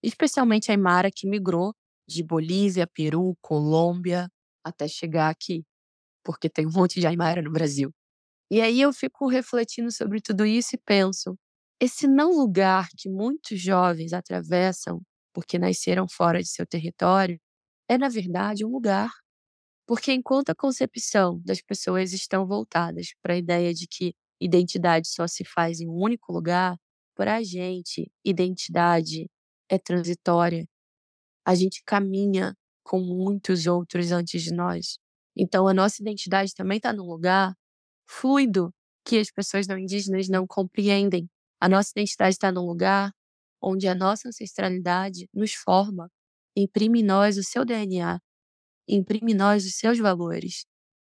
Especialmente 0.02 0.70
Aymara, 0.70 1.10
que 1.14 1.28
migrou 1.28 1.74
de 2.08 2.22
Bolívia, 2.22 2.86
Peru, 2.86 3.36
Colômbia, 3.42 4.28
até 4.64 4.88
chegar 4.88 5.30
aqui, 5.30 5.64
porque 6.24 6.48
tem 6.50 6.66
um 6.66 6.72
monte 6.72 7.00
de 7.00 7.06
Aymara 7.06 7.42
no 7.42 7.52
Brasil. 7.52 7.92
E 8.50 8.60
aí 8.60 8.80
eu 8.80 8.92
fico 8.92 9.28
refletindo 9.28 9.90
sobre 9.92 10.20
tudo 10.20 10.46
isso 10.46 10.76
e 10.76 10.78
penso: 10.78 11.36
esse 11.80 12.06
não 12.08 12.32
lugar 12.32 12.88
que 12.98 13.08
muitos 13.10 13.60
jovens 13.60 14.12
atravessam 14.12 15.02
porque 15.34 15.58
nasceram 15.58 16.06
fora 16.08 16.42
de 16.42 16.48
seu 16.48 16.66
território 16.66 17.38
é, 17.88 17.98
na 17.98 18.08
verdade, 18.08 18.64
um 18.64 18.70
lugar. 18.70 19.10
Porque 19.88 20.12
enquanto 20.12 20.50
a 20.50 20.54
concepção 20.54 21.40
das 21.46 21.62
pessoas 21.62 22.12
estão 22.12 22.46
voltadas 22.46 23.14
para 23.22 23.32
a 23.32 23.38
ideia 23.38 23.72
de 23.72 23.86
que 23.88 24.14
identidade 24.38 25.08
só 25.08 25.26
se 25.26 25.44
faz 25.46 25.80
em 25.80 25.88
um 25.88 25.94
único 25.94 26.30
lugar, 26.30 26.76
para 27.16 27.36
a 27.36 27.42
gente, 27.42 28.12
identidade 28.22 29.30
é 29.66 29.78
transitória. 29.78 30.68
A 31.42 31.54
gente 31.54 31.82
caminha 31.86 32.54
com 32.84 33.00
muitos 33.00 33.66
outros 33.66 34.12
antes 34.12 34.42
de 34.42 34.52
nós. 34.52 34.98
Então, 35.34 35.66
a 35.66 35.72
nossa 35.72 36.02
identidade 36.02 36.54
também 36.54 36.76
está 36.76 36.92
num 36.92 37.06
lugar 37.06 37.54
fluido 38.06 38.70
que 39.06 39.18
as 39.18 39.30
pessoas 39.30 39.66
não 39.66 39.78
indígenas 39.78 40.28
não 40.28 40.46
compreendem. 40.46 41.30
A 41.58 41.66
nossa 41.66 41.92
identidade 41.92 42.34
está 42.34 42.52
num 42.52 42.66
lugar 42.66 43.10
onde 43.58 43.88
a 43.88 43.94
nossa 43.94 44.28
ancestralidade 44.28 45.30
nos 45.32 45.54
forma, 45.54 46.10
imprime 46.54 47.00
em 47.00 47.04
nós 47.04 47.38
o 47.38 47.42
seu 47.42 47.64
DNA, 47.64 48.20
imprime 48.96 49.32
em 49.32 49.36
nós 49.36 49.64
os 49.66 49.74
seus 49.76 49.98
valores. 49.98 50.64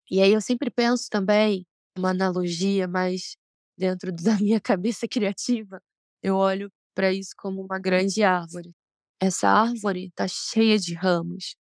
E 0.09 0.21
aí 0.21 0.33
eu 0.33 0.41
sempre 0.41 0.71
penso 0.71 1.07
também, 1.09 1.65
uma 1.97 2.11
analogia, 2.11 2.87
mas 2.87 3.35
dentro 3.77 4.11
da 4.11 4.35
minha 4.37 4.59
cabeça 4.61 5.07
criativa, 5.07 5.81
eu 6.23 6.35
olho 6.35 6.71
para 6.95 7.13
isso 7.13 7.31
como 7.37 7.61
uma 7.61 7.79
grande 7.79 8.23
árvore. 8.23 8.73
Essa 9.21 9.49
árvore 9.49 10.07
está 10.07 10.27
cheia 10.27 10.77
de 10.79 10.93
ramos. 10.93 11.55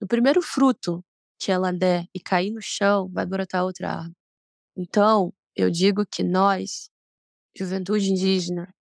No 0.00 0.06
primeiro 0.06 0.42
fruto 0.42 1.04
que 1.38 1.52
ela 1.52 1.72
der 1.72 2.06
e 2.14 2.20
cair 2.20 2.50
no 2.50 2.60
chão, 2.62 3.08
vai 3.10 3.26
brotar 3.26 3.64
outra 3.64 3.90
árvore. 3.90 4.16
Então, 4.76 5.32
eu 5.56 5.70
digo 5.70 6.04
que 6.06 6.22
nós, 6.22 6.90
juventude 7.56 8.10
indígena, 8.10 8.72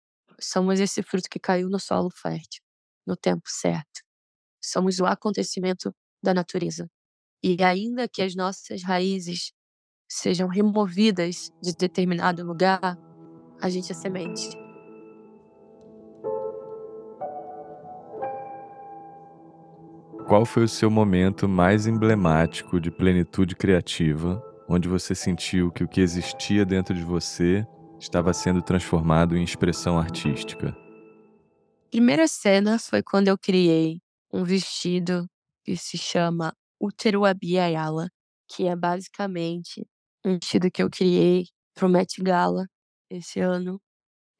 somos 0.40 0.80
esse 0.80 1.02
fruto 1.02 1.28
que 1.30 1.38
caiu 1.38 1.68
no 1.70 1.78
solo 1.80 2.10
fértil, 2.10 2.62
no 3.06 3.16
tempo 3.16 3.44
certo. 3.46 4.02
Somos 4.62 5.00
o 5.00 5.06
acontecimento 5.06 5.94
da 6.26 6.34
natureza. 6.34 6.88
E 7.42 7.62
ainda 7.62 8.08
que 8.08 8.20
as 8.20 8.34
nossas 8.34 8.82
raízes 8.82 9.52
sejam 10.08 10.48
removidas 10.48 11.50
de 11.62 11.74
determinado 11.74 12.44
lugar, 12.44 12.98
a 13.60 13.68
gente 13.68 13.92
é 13.92 13.94
semente. 13.94 14.48
Qual 20.26 20.44
foi 20.44 20.64
o 20.64 20.68
seu 20.68 20.90
momento 20.90 21.48
mais 21.48 21.86
emblemático 21.86 22.80
de 22.80 22.90
plenitude 22.90 23.54
criativa, 23.54 24.42
onde 24.68 24.88
você 24.88 25.14
sentiu 25.14 25.70
que 25.70 25.84
o 25.84 25.88
que 25.88 26.00
existia 26.00 26.64
dentro 26.64 26.92
de 26.92 27.04
você 27.04 27.64
estava 28.00 28.32
sendo 28.32 28.60
transformado 28.60 29.36
em 29.36 29.44
expressão 29.44 29.96
artística? 29.96 30.76
Primeira 31.92 32.26
cena 32.26 32.76
foi 32.78 33.04
quando 33.04 33.28
eu 33.28 33.38
criei 33.38 34.00
um 34.32 34.42
vestido 34.42 35.28
que 35.66 35.76
se 35.76 35.98
chama 35.98 36.54
Útero 36.80 37.24
Abiayala, 37.24 38.08
que 38.48 38.66
é 38.68 38.76
basicamente 38.76 39.84
um 40.24 40.34
vestido 40.34 40.70
que 40.70 40.82
eu 40.82 40.88
criei 40.90 41.46
pro 41.74 41.88
Met 41.88 42.22
Gala 42.22 42.66
esse 43.10 43.40
ano. 43.40 43.80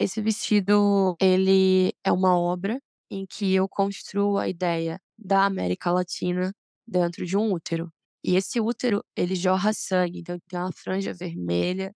Esse 0.00 0.20
vestido, 0.22 1.16
ele 1.20 1.92
é 2.04 2.12
uma 2.12 2.38
obra 2.38 2.80
em 3.10 3.26
que 3.26 3.54
eu 3.54 3.68
construo 3.68 4.38
a 4.38 4.48
ideia 4.48 5.00
da 5.18 5.46
América 5.46 5.90
Latina 5.92 6.52
dentro 6.86 7.26
de 7.26 7.36
um 7.36 7.52
útero. 7.52 7.90
E 8.24 8.36
esse 8.36 8.60
útero, 8.60 9.02
ele 9.16 9.34
jorra 9.36 9.72
sangue, 9.72 10.20
então 10.20 10.38
tem 10.48 10.58
uma 10.60 10.72
franja 10.72 11.12
vermelha 11.14 11.92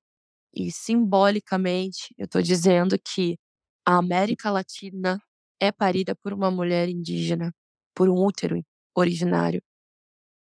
e 0.54 0.72
simbolicamente 0.72 2.14
eu 2.18 2.26
estou 2.26 2.42
dizendo 2.42 2.96
que 2.98 3.38
a 3.86 3.98
América 3.98 4.50
Latina 4.50 5.20
é 5.60 5.72
parida 5.72 6.14
por 6.16 6.32
uma 6.32 6.50
mulher 6.50 6.88
indígena, 6.88 7.52
por 7.94 8.08
um 8.08 8.16
útero 8.24 8.56
originário. 8.94 9.62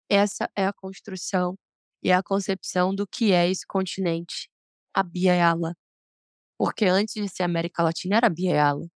Essa 0.09 0.49
é 0.55 0.65
a 0.65 0.73
construção 0.73 1.57
e 2.03 2.11
a 2.11 2.21
concepção 2.21 2.93
do 2.93 3.07
que 3.07 3.31
é 3.33 3.49
esse 3.49 3.65
continente, 3.65 4.49
a 4.93 5.03
Biayala. 5.03 5.75
Porque 6.57 6.85
antes 6.85 7.15
de 7.15 7.27
ser 7.27 7.43
América 7.43 7.83
Latina 7.83 8.17
era 8.17 8.29
Biayala. 8.29 8.87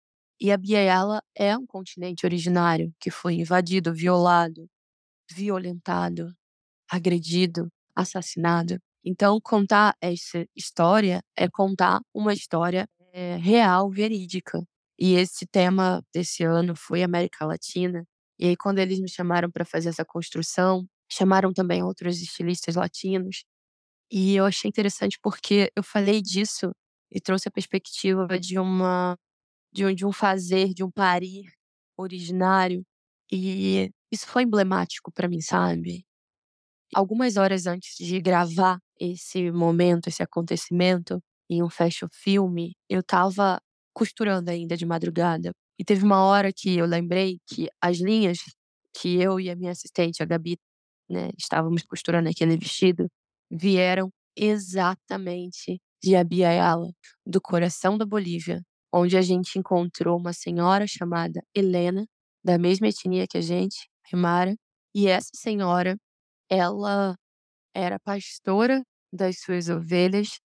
E 0.40 0.52
a 0.52 0.56
Biayala 0.56 1.22
é 1.34 1.56
um 1.56 1.66
continente 1.66 2.24
originário 2.26 2.92
que 3.00 3.10
foi 3.10 3.34
invadido, 3.34 3.92
violado, 3.92 4.68
violentado, 5.32 6.32
agredido, 6.90 7.68
assassinado. 7.94 8.78
Então, 9.04 9.40
contar 9.40 9.96
essa 10.00 10.46
história 10.56 11.22
é 11.36 11.48
contar 11.48 12.00
uma 12.14 12.32
história 12.32 12.86
é, 13.12 13.36
real, 13.36 13.90
verídica. 13.90 14.62
E 14.98 15.14
esse 15.14 15.46
tema 15.46 16.02
desse 16.12 16.44
ano 16.44 16.74
foi 16.76 17.02
América 17.02 17.46
Latina. 17.46 18.04
E 18.38 18.46
aí, 18.48 18.56
quando 18.56 18.78
eles 18.78 19.00
me 19.00 19.08
chamaram 19.10 19.50
para 19.50 19.64
fazer 19.64 19.88
essa 19.90 20.04
construção, 20.04 20.86
chamaram 21.10 21.52
também 21.52 21.82
outros 21.82 22.20
estilistas 22.22 22.76
latinos. 22.76 23.44
E 24.10 24.34
eu 24.36 24.44
achei 24.46 24.68
interessante 24.68 25.18
porque 25.22 25.70
eu 25.76 25.82
falei 25.82 26.22
disso 26.22 26.70
e 27.12 27.20
trouxe 27.20 27.48
a 27.48 27.52
perspectiva 27.52 28.38
de 28.38 28.58
uma 28.58 29.16
de 29.72 29.86
um, 29.86 29.94
de 29.94 30.06
um 30.06 30.12
fazer, 30.12 30.74
de 30.74 30.84
um 30.84 30.90
parir 30.90 31.44
originário. 31.98 32.84
E 33.32 33.90
isso 34.12 34.26
foi 34.28 34.44
emblemático 34.44 35.12
para 35.12 35.28
mim, 35.28 35.40
sabe? 35.42 36.04
Algumas 36.94 37.36
horas 37.36 37.66
antes 37.66 37.96
de 37.96 38.20
gravar 38.20 38.78
esse 39.00 39.50
momento, 39.52 40.08
esse 40.08 40.22
acontecimento, 40.22 41.20
em 41.50 41.62
um 41.62 41.68
fashion 41.70 42.08
filme, 42.12 42.74
eu 42.88 43.00
estava 43.00 43.60
costurando 43.94 44.50
ainda 44.50 44.76
de 44.76 44.86
madrugada. 44.86 45.52
E 45.78 45.84
teve 45.84 46.04
uma 46.04 46.24
hora 46.24 46.52
que 46.52 46.76
eu 46.76 46.86
lembrei 46.86 47.38
que 47.46 47.68
as 47.80 47.98
linhas 47.98 48.38
que 49.00 49.20
eu 49.20 49.38
e 49.38 49.50
a 49.50 49.56
minha 49.56 49.72
assistente, 49.72 50.22
a 50.22 50.26
Gabi, 50.26 50.58
né, 51.08 51.30
estávamos 51.38 51.82
costurando 51.84 52.28
aquele 52.28 52.56
vestido, 52.56 53.08
vieram 53.50 54.10
exatamente 54.36 55.80
de 56.02 56.16
Abiaiala, 56.16 56.90
do 57.26 57.40
coração 57.40 57.96
da 57.98 58.06
Bolívia, 58.06 58.62
onde 58.92 59.16
a 59.16 59.22
gente 59.22 59.58
encontrou 59.58 60.18
uma 60.18 60.32
senhora 60.32 60.86
chamada 60.86 61.42
Helena, 61.54 62.06
da 62.44 62.58
mesma 62.58 62.88
etnia 62.88 63.26
que 63.28 63.38
a 63.38 63.40
gente, 63.40 63.88
Rimara, 64.10 64.54
e 64.94 65.06
essa 65.08 65.30
senhora, 65.34 65.96
ela 66.50 67.16
era 67.74 67.98
pastora 68.00 68.82
das 69.12 69.40
suas 69.40 69.68
ovelhas, 69.68 70.40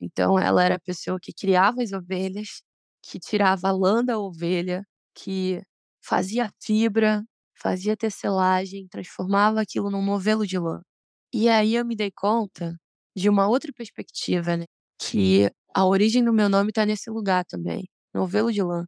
então 0.00 0.38
ela 0.38 0.64
era 0.64 0.76
a 0.76 0.80
pessoa 0.80 1.18
que 1.20 1.32
criava 1.32 1.82
as 1.82 1.92
ovelhas, 1.92 2.62
que 3.10 3.18
tirava 3.20 3.68
a 3.68 3.72
lã 3.72 4.04
da 4.04 4.18
ovelha, 4.18 4.84
que 5.14 5.62
fazia 6.02 6.50
fibra, 6.62 7.24
fazia 7.60 7.96
tecelagem, 7.96 8.88
transformava 8.88 9.60
aquilo 9.62 9.90
num 9.90 10.04
novelo 10.04 10.46
de 10.46 10.58
lã. 10.58 10.80
E 11.32 11.48
aí 11.48 11.74
eu 11.74 11.84
me 11.84 11.96
dei 11.96 12.10
conta 12.10 12.76
de 13.16 13.28
uma 13.28 13.48
outra 13.48 13.72
perspectiva, 13.74 14.56
né, 14.56 14.64
que 14.98 15.50
a 15.74 15.86
origem 15.86 16.24
do 16.24 16.32
meu 16.32 16.48
nome 16.48 16.72
tá 16.72 16.86
nesse 16.86 17.10
lugar 17.10 17.44
também, 17.44 17.88
novelo 18.14 18.52
de 18.52 18.62
lã. 18.62 18.86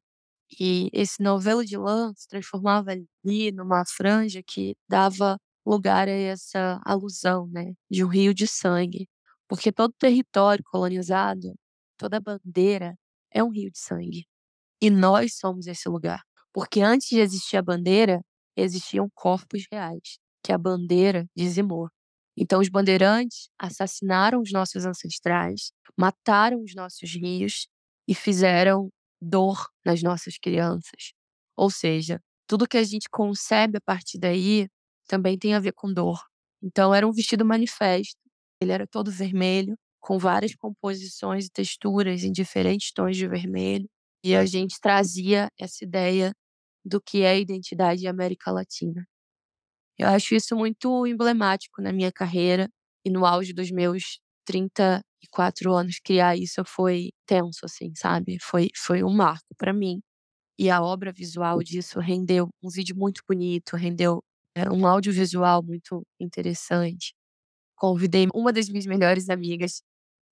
E 0.61 0.89
esse 0.93 1.23
novelo 1.23 1.65
de 1.65 1.77
lã 1.77 2.13
se 2.17 2.27
transformava 2.29 2.91
ali 2.93 3.53
numa 3.53 3.85
franja 3.87 4.43
que 4.47 4.75
dava 4.89 5.39
lugar 5.67 6.09
a 6.09 6.13
essa 6.13 6.81
alusão, 6.85 7.47
né, 7.49 7.75
de 7.91 8.05
um 8.05 8.09
rio 8.09 8.35
de 8.35 8.47
sangue. 8.47 9.09
Porque 9.49 9.73
todo 9.73 9.93
território 9.99 10.65
colonizado, 10.71 11.55
toda 11.99 12.21
bandeira 12.21 12.97
é 13.33 13.43
um 13.43 13.51
rio 13.51 13.71
de 13.71 13.79
sangue. 13.79 14.27
E 14.81 14.91
nós 14.91 15.37
somos 15.37 15.67
esse 15.67 15.89
lugar. 15.89 16.23
Porque 16.53 16.81
antes 16.81 17.09
de 17.09 17.21
existir 17.21 17.57
a 17.57 17.63
bandeira, 17.63 18.21
existiam 18.57 19.09
corpos 19.15 19.65
reais, 19.71 20.19
que 20.43 20.53
a 20.53 20.59
bandeira 20.59 21.27
dizimou. 21.37 21.89
Então, 22.37 22.61
os 22.61 22.69
bandeirantes 22.69 23.49
assassinaram 23.59 24.41
os 24.41 24.53
nossos 24.53 24.87
ancestrais, 24.87 25.73
mataram 25.97 26.63
os 26.63 26.75
nossos 26.75 27.11
rios 27.15 27.67
e 28.07 28.15
fizeram 28.15 28.91
dor 29.21 29.69
nas 29.85 30.03
nossas 30.03 30.39
crianças. 30.39 31.13
Ou 31.57 31.71
seja, 31.71 32.21
tudo 32.47 32.69
que 32.69 32.79
a 32.79 32.85
gente 32.85 33.09
concebe 33.11 33.79
a 33.79 33.81
partir 33.81 34.19
daí 34.19 34.69
também 35.09 35.37
tem 35.39 35.55
a 35.55 35.61
ver 35.61 35.73
com 35.73 35.93
dor. 35.93 36.21
Então, 36.63 36.95
era 36.95 37.07
um 37.07 37.13
vestido 37.13 37.45
manifesto. 37.45 38.21
Ele 38.61 38.73
era 38.73 38.87
todo 38.87 39.11
vermelho, 39.11 39.77
com 40.09 40.19
várias 40.19 40.55
composições 40.55 41.45
e 41.47 41.51
texturas 41.51 42.25
em 42.25 42.33
diferentes 42.33 42.91
tons 42.95 43.15
de 43.15 43.29
vermelho. 43.29 43.87
E 44.25 44.35
a 44.35 44.47
gente 44.47 44.81
trazia 44.81 45.51
essa 45.61 45.85
ideia 45.85 46.33
do 46.83 46.99
que 46.99 47.25
é 47.25 47.33
a 47.33 47.37
identidade 47.39 48.07
América 48.07 48.51
Latina. 48.51 49.07
Eu 49.99 50.09
acho 50.09 50.35
isso 50.35 50.57
muito 50.57 51.07
emblemático 51.07 51.83
na 51.83 51.93
minha 51.93 52.11
carreira 52.11 52.71
e 53.05 53.11
no 53.11 53.27
auge 53.27 53.53
dos 53.53 53.71
meus 53.71 54.19
34 54.47 55.75
anos 55.75 55.99
criar 56.03 56.37
isso 56.39 56.65
foi 56.65 57.11
tenso 57.27 57.67
assim, 57.67 57.93
sabe? 57.95 58.39
Foi 58.41 58.71
foi 58.75 59.05
um 59.05 59.13
marco 59.15 59.55
para 59.59 59.75
mim. 59.75 60.01
E 60.59 60.71
a 60.71 60.83
obra 60.83 61.13
visual 61.13 61.63
disso 61.63 62.01
rendeu 62.01 62.49
um 62.63 62.71
vídeo 62.71 62.97
muito 62.97 63.23
bonito, 63.29 63.77
rendeu 63.77 64.23
é, 64.57 64.71
um 64.71 64.87
audiovisual 64.87 65.63
muito 65.63 66.03
interessante. 66.21 67.15
Convidei 67.77 68.27
uma 68.35 68.53
das 68.53 68.69
minhas 68.69 68.87
melhores 68.87 69.29
amigas, 69.31 69.83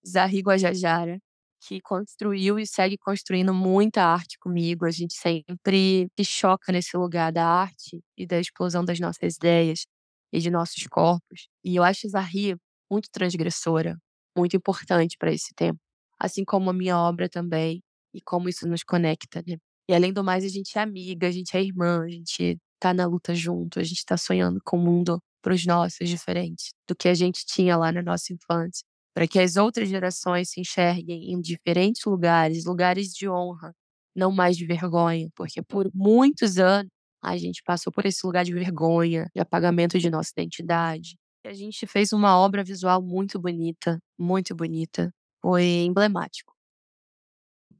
Zahri 0.07 0.41
Guajajara, 0.41 1.19
que 1.67 1.81
construiu 1.81 2.59
e 2.59 2.67
segue 2.67 2.97
construindo 2.99 3.53
muita 3.55 4.05
arte 4.05 4.39
comigo. 4.39 4.85
A 4.87 4.91
gente 4.91 5.15
sempre 5.15 6.09
se 6.19 6.25
choca 6.25 6.73
nesse 6.73 6.97
lugar 6.97 7.33
da 7.33 7.45
arte 7.47 8.01
e 8.17 8.27
da 8.27 8.39
explosão 8.41 8.85
das 8.85 9.01
nossas 9.01 9.37
ideias 9.37 9.87
e 10.33 10.41
de 10.41 10.51
nossos 10.51 10.87
corpos. 10.87 11.49
E 11.65 11.77
eu 11.77 11.83
acho 11.83 12.09
Zahri 12.09 12.57
muito 12.91 13.09
transgressora, 13.11 13.97
muito 14.37 14.57
importante 14.57 15.17
para 15.19 15.33
esse 15.33 15.53
tempo. 15.55 15.79
Assim 16.19 16.45
como 16.45 16.71
a 16.71 16.73
minha 16.73 16.99
obra 16.99 17.29
também, 17.29 17.83
e 18.15 18.21
como 18.23 18.49
isso 18.49 18.67
nos 18.67 18.83
conecta, 18.85 19.43
né? 19.47 19.57
E 19.89 19.95
além 19.95 20.13
do 20.13 20.25
mais, 20.25 20.45
a 20.45 20.49
gente 20.49 20.77
é 20.79 20.81
amiga, 20.81 21.29
a 21.29 21.31
gente 21.31 21.57
é 21.57 21.63
irmã, 21.63 22.03
a 22.05 22.09
gente 22.09 22.59
tá 22.81 22.93
na 22.95 23.07
luta 23.07 23.35
junto, 23.35 23.79
a 23.79 23.85
gente 23.85 24.05
tá 24.05 24.17
sonhando 24.17 24.61
com 24.65 24.79
um 24.79 24.83
mundo 24.83 25.21
para 25.43 25.55
os 25.55 25.65
nossos 25.67 26.09
diferentes 26.09 26.71
do 26.89 26.97
que 26.97 27.09
a 27.09 27.15
gente 27.15 27.45
tinha 27.47 27.77
lá 27.77 27.93
na 27.93 28.03
nossa 28.03 28.33
infância 28.33 28.85
para 29.17 29.27
que 29.27 29.39
as 29.39 29.57
outras 29.57 29.89
gerações 29.89 30.51
se 30.51 30.61
enxerguem 30.61 31.33
em 31.33 31.41
diferentes 31.41 32.05
lugares, 32.05 32.67
lugares 32.67 33.15
de 33.15 33.27
honra, 33.27 33.75
não 34.15 34.31
mais 34.31 34.59
de 34.59 34.67
vergonha, 34.67 35.31
porque 35.35 35.63
por 35.63 35.91
muitos 35.95 36.59
anos 36.59 36.91
a 37.25 37.35
gente 37.39 37.63
passou 37.65 37.91
por 37.91 38.05
esse 38.05 38.27
lugar 38.27 38.45
de 38.45 38.53
vergonha, 38.53 39.27
de 39.35 39.41
apagamento 39.41 39.99
de 39.99 40.11
nossa 40.11 40.33
identidade. 40.37 41.17
E 41.43 41.49
a 41.49 41.55
gente 41.55 41.87
fez 41.87 42.13
uma 42.13 42.39
obra 42.39 42.63
visual 42.63 43.01
muito 43.01 43.41
bonita, 43.41 43.99
muito 44.19 44.55
bonita. 44.55 45.11
Foi 45.41 45.65
emblemático. 45.65 46.53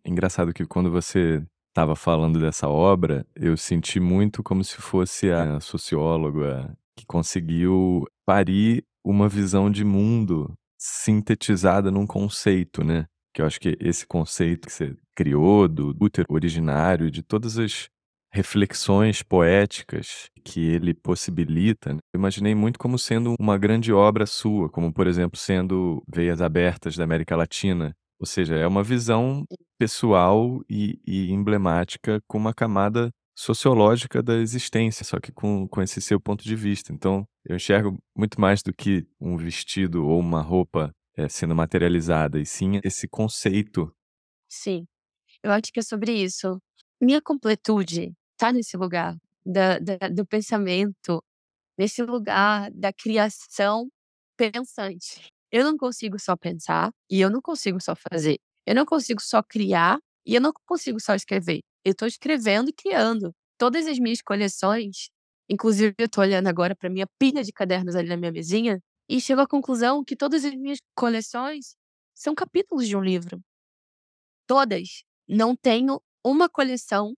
Engraçado 0.07 0.55
que 0.55 0.65
quando 0.65 0.91
você 0.91 1.47
estava 1.69 1.95
falando 1.95 2.41
dessa 2.41 2.67
obra, 2.67 3.27
eu 3.35 3.59
senti 3.59 4.01
muito 4.01 4.43
como 4.43 4.65
se 4.65 4.77
fosse 4.77 5.31
a 5.31 5.61
socióloga 5.61 6.75
que 6.97 7.05
conseguiu 7.05 8.07
parir 8.25 8.87
uma 9.05 9.29
visão 9.29 9.71
de 9.71 9.85
mundo 9.85 10.57
sintetizada 10.79 11.91
num 11.91 12.07
conceito, 12.07 12.85
né? 12.85 13.07
Que 13.35 13.43
eu 13.43 13.47
acho 13.47 13.61
que 13.61 13.77
esse 13.81 14.07
conceito 14.07 14.67
que 14.67 14.73
você 14.73 14.97
criou 15.15 15.69
do 15.69 15.97
útero 16.01 16.27
originário, 16.31 17.11
de 17.11 17.23
todas 17.23 17.59
as 17.59 17.89
reflexões 18.33 19.23
poéticas 19.23 20.29
que 20.45 20.61
ele 20.61 20.93
possibilita, 20.93 21.95
né? 21.95 21.99
eu 22.13 22.19
imaginei 22.19 22.55
muito 22.55 22.79
como 22.79 22.99
sendo 22.99 23.35
uma 23.41 23.57
grande 23.57 23.93
obra 23.93 24.27
sua, 24.27 24.69
como 24.69 24.93
por 24.93 25.07
exemplo 25.07 25.39
sendo 25.39 26.03
Veias 26.07 26.43
Abertas 26.43 26.97
da 26.97 27.05
América 27.05 27.35
Latina. 27.35 27.95
Ou 28.19 28.27
seja, 28.27 28.55
é 28.55 28.67
uma 28.67 28.83
visão 28.83 29.45
pessoal 29.79 30.61
e, 30.69 31.01
e 31.07 31.31
emblemática 31.33 32.21
com 32.27 32.39
uma 32.39 32.53
camada 32.55 33.11
sociológica 33.37 34.23
da 34.23 34.35
existência, 34.37 35.05
só 35.05 35.21
que 35.21 35.31
com, 35.31 35.69
com 35.69 35.83
esse 35.83 36.01
seu 36.01 36.19
ponto 36.19 36.43
de 36.43 36.57
vista. 36.57 36.93
Então, 36.93 37.29
eu 37.45 37.57
enxergo 37.57 37.99
muito 38.17 38.41
mais 38.41 38.63
do 38.63 38.73
que 38.73 39.07
um 39.21 39.37
vestido 39.37 40.07
ou 40.07 40.19
uma 40.19 40.41
roupa 40.41 40.91
é, 41.15 41.29
sendo 41.29 41.55
materializada, 41.55 42.41
e 42.41 42.47
sim 42.47 42.81
esse 42.83 43.07
conceito. 43.07 43.95
Sim, 44.49 44.87
eu 45.43 45.53
acho 45.53 45.71
que 45.73 45.81
é 45.81 45.83
sobre 45.83 46.13
isso. 46.13 46.59
Minha 47.01 47.21
completude 47.21 48.15
está 48.33 48.53
nesse 48.53 48.77
lugar 48.77 49.17
da, 49.45 49.79
da, 49.79 50.09
do 50.09 50.27
pensamento, 50.27 51.23
nesse 51.79 52.03
lugar 52.03 52.71
da 52.73 52.93
criação 52.93 53.89
pensante. 54.37 55.29
Eu 55.53 55.65
não 55.65 55.77
consigo 55.77 56.19
só 56.19 56.37
pensar 56.37 56.91
e 57.11 57.21
eu 57.21 57.31
não 57.31 57.41
consigo 57.41 57.81
só 57.81 57.95
fazer. 57.95 58.39
Eu 58.67 58.75
não 58.75 58.85
consigo 58.85 59.21
só 59.23 59.43
criar 59.43 59.99
e 60.27 60.35
eu 60.35 60.41
não 60.41 60.53
consigo 60.67 61.01
só 61.01 61.15
escrever. 61.15 61.61
Eu 61.85 61.93
estou 61.93 62.09
escrevendo 62.09 62.71
e 62.71 62.73
criando. 62.73 63.33
Todas 63.59 63.87
as 63.87 63.99
minhas 63.99 64.21
coleções, 64.21 65.09
inclusive 65.49 65.95
eu 65.99 66.07
estou 66.07 66.23
olhando 66.25 66.49
agora 66.49 66.75
para 66.75 66.91
minha 66.91 67.07
pilha 67.19 67.43
de 67.45 67.53
cadernos 67.53 67.95
ali 67.95 68.09
na 68.09 68.17
minha 68.17 68.33
mesinha, 68.33 68.81
e 69.09 69.21
chego 69.21 69.41
à 69.41 69.47
conclusão 69.47 70.05
que 70.05 70.17
todas 70.17 70.45
as 70.45 70.55
minhas 70.55 70.79
coleções 70.97 71.77
são 72.15 72.35
capítulos 72.35 72.89
de 72.89 72.97
um 72.97 73.01
livro. 73.03 73.41
Todas. 74.47 75.05
Não 75.29 75.57
tenho 75.57 76.01
uma 76.25 76.49
coleção 76.49 77.15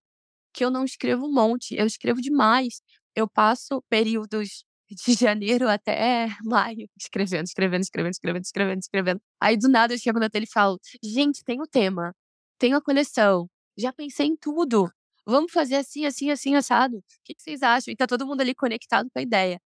que 0.53 0.65
eu 0.65 0.71
não 0.71 0.85
escrevo 0.85 1.27
um 1.27 1.33
monte. 1.33 1.75
Eu 1.77 1.87
escrevo 1.87 2.21
demais. 2.21 2.81
Eu 3.15 3.29
passo 3.29 3.83
períodos 3.89 4.65
de 5.07 5.15
janeiro 5.15 5.69
até 5.69 6.29
maio 6.45 6.89
escrevendo, 6.99 7.47
escrevendo, 7.47 7.83
escrevendo, 7.83 8.13
escrevendo, 8.13 8.45
escrevendo, 8.45 8.81
escrevendo. 8.81 9.21
Aí 9.41 9.57
do 9.57 9.69
nada 9.69 9.95
eu 9.95 9.99
chego 9.99 10.19
na 10.19 10.31
tela 10.31 10.45
e 10.45 10.51
falo: 10.51 10.79
gente, 11.03 11.45
tem 11.45 11.61
o 11.61 11.67
tema, 11.67 12.15
tem 12.59 12.75
a 12.75 12.81
coleção, 12.81 13.49
já 13.77 13.93
pensei 13.93 14.27
em 14.27 14.37
tudo. 14.37 14.91
Vamos 15.27 15.53
fazer 15.53 15.77
assim, 15.77 16.07
assim, 16.07 16.31
assim, 16.31 16.55
assado. 16.57 16.99
O 16.99 17.03
que 17.25 17.35
vocês 17.39 17.63
acham? 17.63 17.93
E 17.93 17.97
tá 17.97 18.07
todo 18.07 18.27
mundo 18.27 18.41
ali 18.41 18.55
conectado 18.55 19.09
com 19.13 19.19
a 19.19 19.23
ideia. 19.23 19.61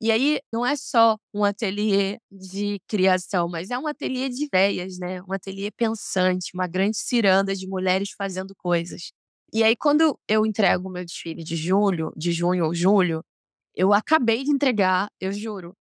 E 0.00 0.10
aí, 0.12 0.40
não 0.52 0.66
é 0.66 0.76
só 0.76 1.16
um 1.34 1.44
ateliê 1.44 2.18
de 2.30 2.80
criação, 2.88 3.48
mas 3.48 3.70
é 3.70 3.78
um 3.78 3.86
ateliê 3.86 4.28
de 4.28 4.44
ideias, 4.46 4.98
né? 4.98 5.22
Um 5.22 5.32
ateliê 5.32 5.70
pensante, 5.70 6.52
uma 6.54 6.66
grande 6.68 6.98
ciranda 6.98 7.54
de 7.54 7.66
mulheres 7.68 8.10
fazendo 8.18 8.54
coisas. 8.56 9.12
E 9.52 9.62
aí, 9.64 9.76
quando 9.76 10.18
eu 10.28 10.44
entrego 10.46 10.88
o 10.88 10.92
meu 10.92 11.04
desfile 11.04 11.44
de 11.44 11.56
julho, 11.56 12.12
de 12.16 12.32
junho 12.32 12.66
ou 12.66 12.74
julho, 12.74 13.24
eu 13.74 13.92
acabei 13.94 14.44
de 14.44 14.50
entregar, 14.50 15.08
eu 15.20 15.32
juro. 15.32 15.74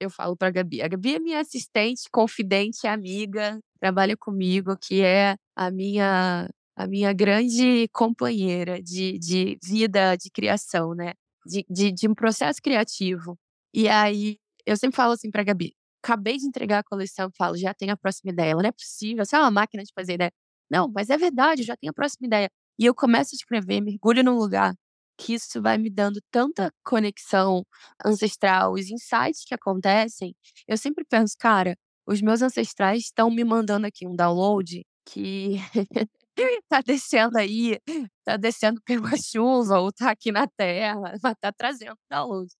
Eu 0.00 0.10
falo 0.10 0.36
pra 0.36 0.50
Gabi. 0.50 0.82
A 0.82 0.88
Gabi 0.88 1.16
é 1.16 1.18
minha 1.20 1.40
assistente, 1.40 2.08
confidente, 2.12 2.86
amiga, 2.86 3.60
trabalha 3.80 4.16
comigo, 4.16 4.76
que 4.78 5.02
é 5.02 5.36
a 5.60 5.70
minha 5.70 6.48
a 6.76 6.86
minha 6.86 7.12
grande 7.12 7.88
companheira 7.92 8.82
de, 8.82 9.18
de 9.18 9.58
vida, 9.62 10.16
de 10.16 10.30
criação, 10.30 10.94
né? 10.94 11.12
De, 11.46 11.64
de, 11.68 11.92
de 11.92 12.08
um 12.08 12.14
processo 12.14 12.60
criativo. 12.62 13.36
E 13.74 13.86
aí, 13.88 14.38
eu 14.66 14.76
sempre 14.78 14.96
falo 14.96 15.12
assim 15.12 15.30
pra 15.30 15.42
Gabi: 15.44 15.74
acabei 16.02 16.38
de 16.38 16.46
entregar 16.46 16.78
a 16.80 16.84
coleção, 16.84 17.30
falo, 17.36 17.56
já 17.56 17.74
tenho 17.74 17.92
a 17.92 17.96
próxima 17.98 18.32
ideia. 18.32 18.52
Ela 18.52 18.62
não 18.62 18.68
é 18.70 18.72
possível, 18.72 19.24
você 19.24 19.36
é 19.36 19.40
uma 19.40 19.50
máquina 19.50 19.82
de 19.84 19.92
fazer 19.94 20.14
ideia. 20.14 20.32
Não, 20.70 20.88
mas 20.94 21.10
é 21.10 21.18
verdade, 21.18 21.62
já 21.64 21.76
tenho 21.76 21.90
a 21.90 21.94
próxima 21.94 22.26
ideia. 22.26 22.48
E 22.78 22.86
eu 22.86 22.94
começo 22.94 23.34
a 23.34 23.36
escrever, 23.36 23.80
mergulho 23.82 24.24
num 24.24 24.36
lugar 24.38 24.74
que 25.18 25.34
isso 25.34 25.60
vai 25.60 25.76
me 25.78 25.90
dando 25.90 26.18
tanta 26.30 26.72
conexão 26.84 27.62
ancestral, 28.04 28.72
os 28.72 28.90
insights 28.90 29.44
que 29.46 29.54
acontecem. 29.54 30.34
Eu 30.66 30.78
sempre 30.78 31.04
penso, 31.04 31.34
cara, 31.38 31.76
os 32.06 32.22
meus 32.22 32.40
ancestrais 32.42 33.02
estão 33.04 33.30
me 33.30 33.44
mandando 33.44 33.86
aqui 33.86 34.06
um 34.06 34.16
download 34.16 34.82
que 35.06 35.56
tá 36.68 36.80
descendo 36.82 37.38
aí, 37.38 37.78
tá 38.24 38.36
descendo 38.36 38.80
pela 38.84 39.16
chuva 39.16 39.80
ou 39.80 39.92
tá 39.92 40.10
aqui 40.10 40.32
na 40.32 40.46
terra, 40.48 41.18
mas 41.22 41.34
tá 41.40 41.52
trazendo 41.52 41.96
download. 42.10 42.50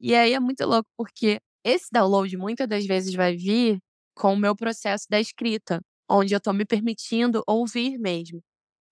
E 0.00 0.14
aí 0.14 0.32
é 0.34 0.40
muito 0.40 0.64
louco, 0.66 0.88
porque 0.96 1.40
esse 1.64 1.88
download 1.92 2.36
muitas 2.36 2.68
das 2.68 2.86
vezes 2.86 3.14
vai 3.14 3.36
vir 3.36 3.78
com 4.16 4.34
o 4.34 4.36
meu 4.38 4.56
processo 4.56 5.06
da 5.10 5.20
escrita, 5.20 5.80
onde 6.10 6.34
eu 6.34 6.40
tô 6.40 6.52
me 6.52 6.64
permitindo 6.66 7.42
ouvir 7.48 7.98
mesmo. 7.98 8.42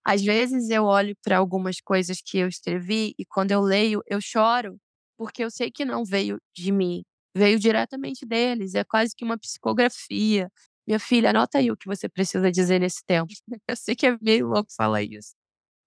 Às 0.04 0.22
vezes 0.22 0.70
eu 0.70 0.84
olho 0.84 1.14
para 1.22 1.38
algumas 1.38 1.80
coisas 1.80 2.18
que 2.24 2.38
eu 2.38 2.48
escrevi 2.48 3.14
e 3.18 3.24
quando 3.26 3.52
eu 3.52 3.60
leio, 3.62 4.02
eu 4.06 4.20
choro, 4.20 4.76
porque 5.18 5.44
eu 5.44 5.50
sei 5.50 5.70
que 5.70 5.84
não 5.84 6.04
veio 6.04 6.38
de 6.56 6.72
mim, 6.72 7.02
veio 7.36 7.58
diretamente 7.58 8.26
deles, 8.26 8.74
é 8.74 8.84
quase 8.84 9.14
que 9.16 9.24
uma 9.24 9.38
psicografia. 9.38 10.50
Minha 10.86 10.98
filha, 11.00 11.30
anota 11.30 11.58
aí 11.58 11.70
o 11.70 11.76
que 11.76 11.86
você 11.86 12.08
precisa 12.08 12.50
dizer 12.52 12.78
nesse 12.80 13.04
tempo. 13.06 13.32
Eu 13.68 13.76
sei 13.76 13.94
que 13.96 14.06
é 14.06 14.18
meio 14.20 14.48
louco 14.48 14.70
falar 14.76 15.02
isso, 15.02 15.34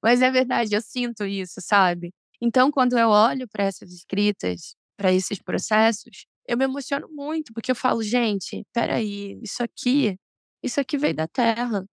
mas 0.04 0.22
é 0.22 0.32
verdade, 0.32 0.76
eu 0.76 0.82
sinto 0.82 1.26
isso, 1.26 1.62
sabe? 1.62 2.14
Então, 2.42 2.72
quando 2.72 2.98
eu 2.98 3.10
olho 3.10 3.48
para 3.50 3.66
essas 3.66 3.92
escritas, 3.94 4.76
para 4.98 5.12
esses 5.14 5.42
processos, 5.42 6.26
eu 6.48 6.58
me 6.58 6.66
emociono 6.66 7.08
muito, 7.12 7.54
porque 7.54 7.72
eu 7.72 7.76
falo, 7.76 8.04
gente, 8.04 8.64
peraí, 8.74 9.40
isso 9.44 9.64
aqui, 9.64 10.18
isso 10.64 10.80
aqui 10.80 10.98
veio 10.98 11.16
da 11.16 11.28
terra. 11.28 11.86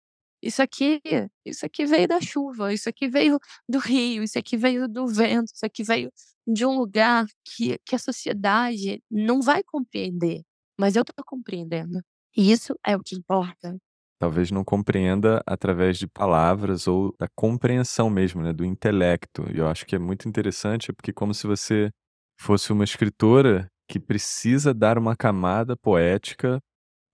Isso 0.42 0.62
aqui, 0.62 1.00
isso 1.44 1.64
aqui 1.66 1.86
veio 1.86 2.06
da 2.08 2.20
chuva, 2.20 2.72
isso 2.72 2.88
aqui 2.88 3.08
veio 3.08 3.38
do 3.68 3.78
rio, 3.78 4.22
isso 4.22 4.38
aqui 4.38 4.56
veio 4.58 4.86
do 4.88 5.06
vento, 5.08 5.48
isso 5.54 5.64
aqui 5.66 5.82
veio 5.82 6.12
de 6.46 6.66
um 6.66 6.76
lugar 6.78 7.26
que, 7.44 7.78
que 7.86 7.94
a 7.96 7.98
sociedade 7.98 9.02
não 9.10 9.40
vai 9.40 9.62
compreender, 9.64 10.42
mas 10.78 10.96
eu 10.96 11.02
estou 11.02 11.24
compreendendo. 11.24 12.00
E 12.36 12.50
isso 12.50 12.74
é 12.86 12.96
o 12.96 13.00
que 13.00 13.14
importa. 13.16 13.76
Talvez 14.18 14.50
não 14.50 14.64
compreenda 14.64 15.42
através 15.46 15.98
de 15.98 16.06
palavras 16.06 16.86
ou 16.86 17.14
da 17.18 17.28
compreensão 17.34 18.08
mesmo, 18.08 18.42
né, 18.42 18.52
do 18.52 18.64
intelecto. 18.64 19.44
E 19.52 19.58
eu 19.58 19.68
acho 19.68 19.84
que 19.84 19.94
é 19.94 19.98
muito 19.98 20.28
interessante, 20.28 20.92
porque 20.92 21.12
como 21.12 21.34
se 21.34 21.46
você 21.46 21.90
fosse 22.40 22.72
uma 22.72 22.84
escritora 22.84 23.68
que 23.88 24.00
precisa 24.00 24.72
dar 24.72 24.98
uma 24.98 25.14
camada 25.14 25.76
poética 25.76 26.58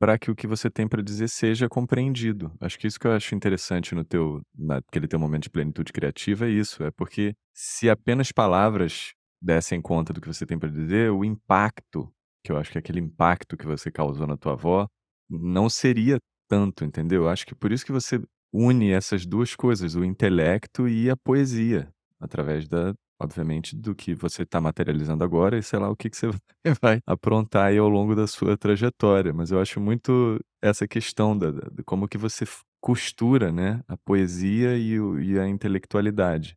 para 0.01 0.19
que 0.19 0.31
o 0.31 0.35
que 0.35 0.47
você 0.47 0.71
tem 0.71 0.89
para 0.89 1.03
dizer 1.03 1.29
seja 1.29 1.69
compreendido. 1.69 2.51
Acho 2.59 2.79
que 2.79 2.87
isso 2.87 2.99
que 2.99 3.07
eu 3.07 3.13
acho 3.13 3.35
interessante 3.35 3.95
no 3.95 4.03
teu 4.03 4.41
naquele 4.57 5.07
teu 5.07 5.19
momento 5.19 5.43
de 5.45 5.51
plenitude 5.51 5.93
criativa 5.93 6.47
é 6.47 6.51
isso, 6.51 6.83
é 6.83 6.91
porque 6.91 7.35
se 7.55 7.91
apenas 7.91 8.33
palavras 8.33 9.13
dessem 9.43 9.81
conta 9.81 10.13
do 10.13 10.21
que 10.21 10.29
você 10.29 10.47
tem 10.47 10.59
para 10.59 10.71
dizer, 10.71 11.11
o 11.11 11.25
impacto, 11.25 12.11
que 12.43 12.51
eu 12.51 12.57
acho 12.57 12.71
que 12.71 12.79
é 12.79 12.81
aquele 12.81 13.01
impacto 13.01 13.57
que 13.57 13.67
você 13.67 13.91
causou 13.91 14.27
na 14.27 14.37
tua 14.39 14.53
avó, 14.53 14.89
não 15.31 15.71
seria 15.71 16.19
tanto, 16.49 16.85
entendeu? 16.85 17.29
Acho 17.29 17.47
que 17.47 17.55
por 17.55 17.73
isso 17.73 17.85
que 17.87 17.93
você 17.93 18.21
une 18.53 18.91
essas 18.91 19.25
duas 19.25 19.55
coisas, 19.55 19.95
o 19.95 20.05
intelecto 20.05 20.89
e 20.89 21.09
a 21.09 21.17
poesia, 21.17 21.89
através 22.21 22.69
da 22.69 22.95
obviamente, 23.23 23.77
do 23.77 23.95
que 23.95 24.15
você 24.15 24.45
está 24.45 24.61
materializando 24.61 25.23
agora 25.23 25.59
e 25.59 25.63
sei 25.63 25.79
lá 25.79 25.91
o 25.91 25.97
que, 25.97 26.09
que 26.09 26.17
você 26.17 26.31
vai 26.81 27.01
aprontar 27.07 27.67
aí 27.67 27.77
ao 27.77 27.89
longo 27.89 28.17
da 28.17 28.27
sua 28.27 28.57
trajetória. 28.57 29.33
Mas 29.33 29.51
eu 29.51 29.61
acho 29.61 29.79
muito 29.79 30.41
essa 30.63 30.89
questão 30.89 31.37
da, 31.37 31.51
de 31.51 31.83
como 31.85 32.09
que 32.09 32.17
você 32.17 32.47
costura 32.81 33.53
né, 33.53 33.85
a 33.87 33.97
poesia 33.99 34.77
e, 34.79 34.99
o, 34.99 35.21
e 35.21 35.39
a 35.39 35.47
intelectualidade. 35.47 36.57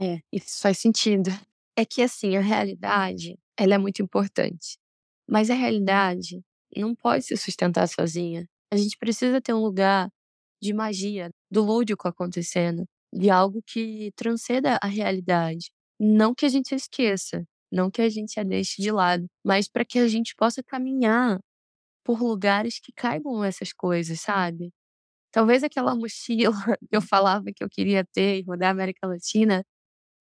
É, 0.00 0.20
isso 0.32 0.60
faz 0.62 0.78
sentido. 0.78 1.30
É 1.76 1.84
que 1.84 2.00
assim, 2.00 2.36
a 2.36 2.40
realidade, 2.40 3.36
ela 3.58 3.74
é 3.74 3.78
muito 3.78 4.00
importante. 4.00 4.78
Mas 5.28 5.50
a 5.50 5.54
realidade 5.54 6.40
não 6.76 6.94
pode 6.94 7.24
se 7.24 7.36
sustentar 7.36 7.86
sozinha. 7.88 8.46
A 8.72 8.76
gente 8.76 8.96
precisa 8.98 9.40
ter 9.40 9.54
um 9.54 9.60
lugar 9.62 10.08
de 10.62 10.72
magia, 10.72 11.30
do 11.50 11.62
lúdico 11.64 12.08
acontecendo 12.08 12.84
de 13.12 13.30
algo 13.30 13.62
que 13.66 14.12
transcenda 14.16 14.78
a 14.82 14.86
realidade. 14.86 15.70
Não 15.98 16.34
que 16.34 16.46
a 16.46 16.48
gente 16.48 16.74
esqueça, 16.74 17.44
não 17.72 17.90
que 17.90 18.02
a 18.02 18.08
gente 18.08 18.38
a 18.38 18.42
deixe 18.42 18.82
de 18.82 18.90
lado, 18.90 19.26
mas 19.44 19.68
para 19.68 19.84
que 19.84 19.98
a 19.98 20.08
gente 20.08 20.34
possa 20.36 20.62
caminhar 20.62 21.38
por 22.04 22.22
lugares 22.22 22.80
que 22.80 22.92
caibam 22.92 23.44
essas 23.44 23.72
coisas, 23.72 24.20
sabe? 24.20 24.72
Talvez 25.32 25.62
aquela 25.64 25.94
mochila 25.94 26.52
que 26.88 26.96
eu 26.96 27.02
falava 27.02 27.46
que 27.54 27.64
eu 27.64 27.68
queria 27.70 28.04
ter 28.14 28.40
e 28.40 28.42
rodar 28.44 28.70
a 28.70 28.72
América 28.72 29.06
Latina, 29.06 29.64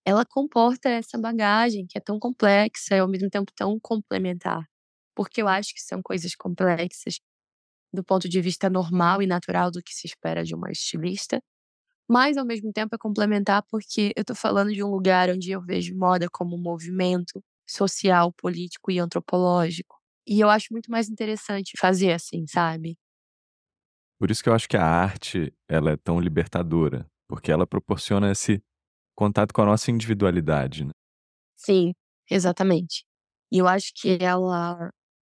ela 0.05 0.25
comporta 0.25 0.89
essa 0.89 1.17
bagagem 1.17 1.85
que 1.87 1.97
é 1.97 2.01
tão 2.01 2.19
complexa 2.19 2.95
e 2.95 2.99
ao 2.99 3.07
mesmo 3.09 3.29
tempo 3.29 3.51
tão 3.55 3.79
complementar. 3.79 4.65
Porque 5.17 5.41
eu 5.41 5.49
acho 5.49 5.73
que 5.75 5.81
são 5.81 6.01
coisas 6.03 6.35
complexas 6.35 7.19
do 7.93 8.03
ponto 8.03 8.29
de 8.29 8.41
vista 8.41 8.69
normal 8.69 9.21
e 9.21 9.27
natural 9.27 9.71
do 9.71 9.81
que 9.83 9.93
se 9.95 10.07
espera 10.07 10.43
de 10.45 10.55
uma 10.55 10.71
estilista, 10.71 11.41
mas, 12.09 12.37
ao 12.37 12.45
mesmo 12.45 12.71
tempo, 12.73 12.95
é 12.95 12.99
complementar, 12.99 13.63
porque 13.71 14.13
eu 14.17 14.25
tô 14.25 14.35
falando 14.35 14.73
de 14.73 14.83
um 14.83 14.89
lugar 14.89 15.29
onde 15.31 15.51
eu 15.51 15.61
vejo 15.61 15.95
moda 15.97 16.27
como 16.31 16.55
um 16.57 16.61
movimento 16.61 17.43
social, 17.69 18.33
político 18.33 18.91
e 18.91 18.99
antropológico. 18.99 19.97
E 20.27 20.39
eu 20.41 20.49
acho 20.49 20.67
muito 20.71 20.91
mais 20.91 21.09
interessante 21.09 21.73
fazer 21.79 22.13
assim, 22.13 22.45
sabe? 22.47 22.97
Por 24.19 24.31
isso 24.31 24.43
que 24.43 24.49
eu 24.49 24.53
acho 24.53 24.67
que 24.67 24.77
a 24.77 24.83
arte, 24.85 25.53
ela 25.69 25.91
é 25.91 25.97
tão 25.97 26.19
libertadora, 26.19 27.05
porque 27.27 27.51
ela 27.51 27.67
proporciona 27.67 28.31
esse 28.31 28.61
contato 29.15 29.53
com 29.53 29.61
a 29.61 29.65
nossa 29.65 29.91
individualidade, 29.91 30.85
né? 30.85 30.91
Sim, 31.55 31.93
exatamente. 32.29 33.03
E 33.51 33.57
eu 33.59 33.67
acho 33.67 33.91
que 33.95 34.17
ela 34.21 34.89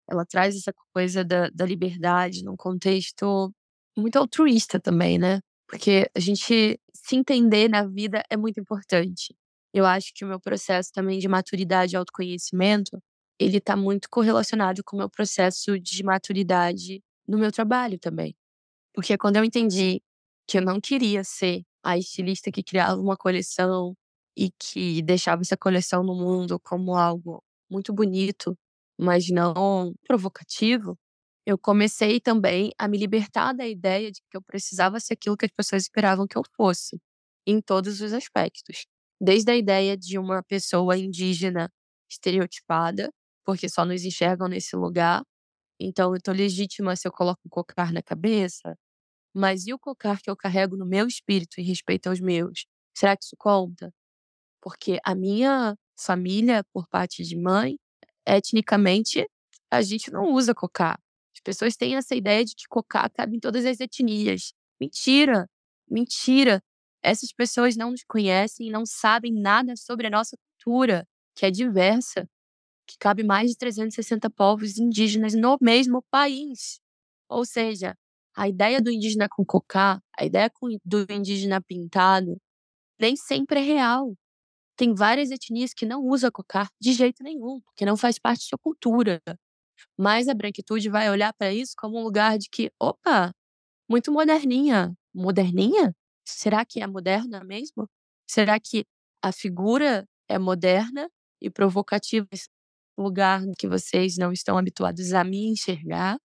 ela 0.09 0.25
traz 0.25 0.57
essa 0.57 0.73
coisa 0.95 1.25
da, 1.25 1.49
da 1.51 1.67
liberdade 1.67 2.43
num 2.45 2.57
contexto 2.57 3.53
muito 3.97 4.17
altruísta 4.17 4.81
também, 4.81 5.19
né? 5.19 5.41
Porque 5.69 6.11
a 6.17 6.21
gente 6.21 6.81
se 6.95 7.17
entender 7.17 7.69
na 7.69 7.87
vida 7.87 8.23
é 8.31 8.37
muito 8.37 8.61
importante. 8.61 9.35
Eu 9.73 9.85
acho 9.87 10.13
que 10.15 10.25
o 10.25 10.29
meu 10.29 10.41
processo 10.41 10.91
também 10.93 11.19
de 11.19 11.29
maturidade 11.29 11.95
e 11.95 11.97
autoconhecimento, 11.97 12.99
ele 13.39 13.61
tá 13.61 13.77
muito 13.77 14.09
correlacionado 14.11 14.83
com 14.85 14.97
o 14.97 14.99
meu 15.01 15.11
processo 15.11 15.79
de 15.79 16.03
maturidade 16.03 17.03
no 17.27 17.39
meu 17.39 17.53
trabalho 17.53 17.99
também. 17.99 18.35
Porque 18.95 19.19
quando 19.19 19.37
eu 19.37 19.45
entendi 19.45 20.03
que 20.47 20.59
eu 20.59 20.63
não 20.63 20.81
queria 20.81 21.25
ser 21.25 21.63
a 21.85 21.99
estilista 21.99 22.51
que 22.51 22.63
criava 22.63 23.01
uma 23.01 23.17
coleção 23.17 23.95
e 24.37 24.51
que 24.59 25.03
deixava 25.03 25.43
essa 25.43 25.57
coleção 25.57 26.03
no 26.03 26.15
mundo 26.15 26.59
como 26.61 26.97
algo 26.97 27.43
muito 27.71 27.93
bonito, 27.93 28.57
mas 28.99 29.29
não 29.31 29.95
provocativo, 30.07 30.99
eu 31.47 31.59
comecei 31.59 32.21
também 32.21 32.73
a 32.79 32.89
me 32.89 32.99
libertar 32.99 33.53
da 33.55 33.67
ideia 33.67 34.11
de 34.13 34.21
que 34.31 34.37
eu 34.37 34.43
precisava 34.43 35.01
ser 35.01 35.15
aquilo 35.15 35.37
que 35.37 35.47
as 35.47 35.53
pessoas 35.53 35.83
esperavam 35.85 36.27
que 36.27 36.37
eu 36.39 36.43
fosse, 36.57 36.99
em 37.47 37.61
todos 37.61 38.01
os 38.01 38.13
aspectos. 38.13 38.87
Desde 39.21 39.51
a 39.53 39.57
ideia 39.57 39.97
de 39.97 40.19
uma 40.19 40.43
pessoa 40.45 40.97
indígena 40.99 41.71
estereotipada, 42.11 43.11
porque 43.45 43.69
só 43.69 43.85
nos 43.85 44.05
enxergam 44.05 44.49
nesse 44.49 44.77
lugar. 44.77 45.23
Então, 45.81 46.15
eu 46.15 46.21
tô 46.23 46.33
legítima 46.33 46.97
se 46.97 47.09
eu 47.09 47.13
coloco 47.13 47.41
um 47.47 47.51
cocar 47.51 47.93
na 47.93 48.03
cabeça, 48.03 48.77
mas 49.35 49.67
e 49.67 49.73
o 49.75 49.79
cocar 49.79 50.21
que 50.23 50.31
eu 50.31 50.37
carrego 50.37 50.77
no 50.77 50.87
meu 50.87 51.07
espírito 51.07 51.61
em 51.61 51.65
respeito 51.65 52.09
aos 52.09 52.21
meus? 52.21 52.67
Será 52.97 53.17
que 53.17 53.25
isso 53.25 53.37
conta? 53.39 53.93
Porque 54.63 54.99
a 55.05 55.15
minha 55.15 55.77
família, 55.99 56.65
por 56.73 56.89
parte 56.89 57.23
de 57.25 57.37
mãe, 57.37 57.77
etnicamente, 58.37 59.27
a 59.71 59.83
gente 59.83 60.11
não 60.13 60.33
usa 60.33 60.55
cocar. 60.55 60.99
As 61.35 61.41
pessoas 61.43 61.77
têm 61.77 61.97
essa 61.97 62.15
ideia 62.15 62.45
de 62.45 62.55
que 62.55 62.67
cocá 62.69 63.09
cabe 63.11 63.37
em 63.37 63.41
todas 63.41 63.65
as 63.67 63.81
etnias. 63.81 64.53
Mentira! 64.81 65.49
Mentira! 65.91 66.63
Essas 67.03 67.33
pessoas 67.33 67.77
não 67.77 67.93
nos 67.93 68.03
conhecem 68.05 68.69
e 68.69 68.71
não 68.71 68.85
sabem 68.87 69.33
nada 69.33 69.77
sobre 69.77 70.07
a 70.09 70.11
nossa 70.11 70.37
cultura, 70.65 71.07
que 71.35 71.47
é 71.47 71.51
diversa, 71.51 72.29
que 72.87 72.97
cabe 72.99 73.23
mais 73.25 73.51
de 73.51 73.57
360 73.59 74.31
povos 74.31 74.79
indígenas 74.79 75.35
no 75.35 75.59
mesmo 75.61 76.03
país. 76.11 76.81
Ou 77.29 77.45
seja, 77.45 77.95
a 78.37 78.49
ideia 78.49 78.81
do 78.83 78.91
indígena 78.91 79.29
com 79.31 79.45
cocá, 79.45 80.01
a 80.19 80.25
ideia 80.25 80.51
do 80.85 81.07
indígena 81.11 81.61
pintado, 81.63 82.37
nem 83.01 83.17
sempre 83.17 83.61
é 83.61 83.63
real. 83.65 84.15
Tem 84.79 84.95
várias 84.95 85.31
etnias 85.33 85.75
que 85.75 85.87
não 85.87 86.03
usam 86.05 86.31
cocá 86.33 86.69
de 86.81 86.93
jeito 86.95 87.23
nenhum, 87.25 87.61
porque 87.63 87.87
não 87.87 87.97
faz 87.99 88.19
parte 88.19 88.41
da 88.43 88.47
sua 88.51 88.59
cultura. 88.59 89.21
Mas 89.99 90.29
a 90.29 90.35
branquitude 90.35 90.89
vai 90.89 91.11
olhar 91.11 91.33
para 91.35 91.53
isso 91.53 91.75
como 91.79 91.99
um 91.99 92.03
lugar 92.05 92.39
de 92.39 92.49
que, 92.51 92.71
opa, 92.81 93.33
muito 93.91 94.13
moderninha. 94.13 94.95
Moderninha? 95.15 95.95
Será 96.27 96.65
que 96.65 96.81
é 96.83 96.87
moderna 96.87 97.45
mesmo? 97.45 97.89
Será 98.29 98.61
que 98.61 98.85
a 99.23 99.33
figura 99.33 100.07
é 100.29 100.39
moderna 100.39 101.09
e 101.43 101.51
provocativa 101.51 102.27
nesse 102.33 102.49
lugar 102.99 103.43
que 103.59 103.69
vocês 103.69 104.17
não 104.19 104.33
estão 104.33 104.59
habituados 104.59 105.13
a 105.15 105.25
me 105.25 105.49
enxergar 105.51 106.19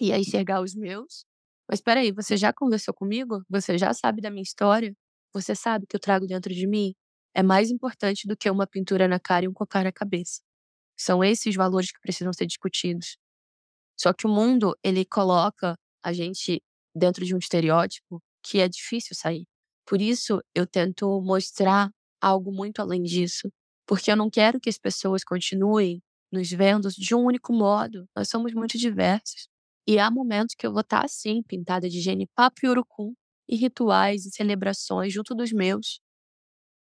e 0.00 0.12
a 0.12 0.18
enxergar 0.18 0.62
os 0.62 0.74
meus? 0.74 1.24
Mas 1.68 1.80
espera 1.80 2.00
aí, 2.00 2.12
você 2.12 2.36
já 2.36 2.52
conversou 2.52 2.94
comigo? 2.94 3.42
Você 3.50 3.78
já 3.78 3.92
sabe 3.94 4.20
da 4.22 4.30
minha 4.30 4.42
história? 4.42 4.94
Você 5.34 5.54
sabe 5.54 5.86
que 5.88 5.96
eu 5.96 6.00
trago 6.00 6.26
dentro 6.26 6.54
de 6.54 6.66
mim? 6.66 6.94
É 7.34 7.42
mais 7.42 7.70
importante 7.70 8.26
do 8.28 8.36
que 8.36 8.50
uma 8.50 8.66
pintura 8.66 9.08
na 9.08 9.18
cara 9.20 9.44
e 9.44 9.48
um 9.48 9.52
cocar 9.52 9.84
na 9.84 9.92
cabeça. 9.92 10.40
São 10.98 11.24
esses 11.24 11.54
valores 11.56 11.92
que 11.92 12.00
precisam 12.00 12.32
ser 12.32 12.46
discutidos. 12.46 13.16
Só 13.98 14.12
que 14.12 14.26
o 14.26 14.30
mundo, 14.30 14.76
ele 14.82 15.04
coloca 15.04 15.76
a 16.02 16.12
gente 16.12 16.62
dentro 16.94 17.24
de 17.24 17.34
um 17.34 17.38
estereótipo 17.38 18.20
que 18.42 18.60
é 18.60 18.68
difícil 18.68 19.16
sair. 19.16 19.46
Por 19.86 20.00
isso, 20.00 20.40
eu 20.54 20.66
tento 20.66 21.20
mostrar 21.22 21.90
algo 22.20 22.52
muito 22.52 22.80
além 22.80 23.02
disso, 23.02 23.50
porque 23.86 24.10
eu 24.10 24.16
não 24.16 24.30
quero 24.30 24.60
que 24.60 24.68
as 24.68 24.78
pessoas 24.78 25.24
continuem 25.24 26.02
nos 26.32 26.50
vendo 26.50 26.88
de 26.90 27.14
um 27.14 27.24
único 27.24 27.52
modo. 27.52 28.06
Nós 28.16 28.28
somos 28.28 28.52
muito 28.54 28.78
diversos. 28.78 29.48
E 29.86 29.98
há 29.98 30.10
momentos 30.10 30.54
que 30.56 30.66
eu 30.66 30.72
vou 30.72 30.80
estar 30.80 31.04
assim, 31.04 31.42
pintada 31.42 31.88
de 31.88 32.00
genipapo 32.00 32.60
e 32.64 32.68
urucum, 32.68 33.12
e 33.48 33.56
rituais 33.56 34.24
e 34.26 34.30
celebrações 34.30 35.12
junto 35.12 35.34
dos 35.34 35.52
meus. 35.52 36.00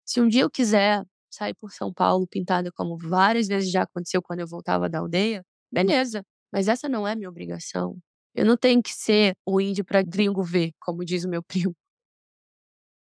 Se 0.09 0.19
um 0.19 0.27
dia 0.27 0.41
eu 0.41 0.49
quiser 0.49 1.03
sair 1.31 1.53
por 1.53 1.71
São 1.71 1.93
Paulo 1.93 2.25
pintada 2.27 2.71
como 2.71 2.97
várias 2.97 3.47
vezes 3.47 3.69
já 3.69 3.83
aconteceu 3.83 4.23
quando 4.23 4.39
eu 4.39 4.47
voltava 4.47 4.89
da 4.89 4.97
aldeia, 4.97 5.43
beleza, 5.71 6.23
mas 6.51 6.67
essa 6.67 6.89
não 6.89 7.07
é 7.07 7.15
minha 7.15 7.29
obrigação. 7.29 7.95
Eu 8.33 8.43
não 8.43 8.57
tenho 8.57 8.81
que 8.81 8.91
ser 8.91 9.35
o 9.45 9.61
índio 9.61 9.85
para 9.85 10.01
gringo 10.01 10.41
ver, 10.41 10.71
como 10.79 11.05
diz 11.05 11.25
o 11.25 11.29
meu 11.29 11.43
primo. 11.47 11.75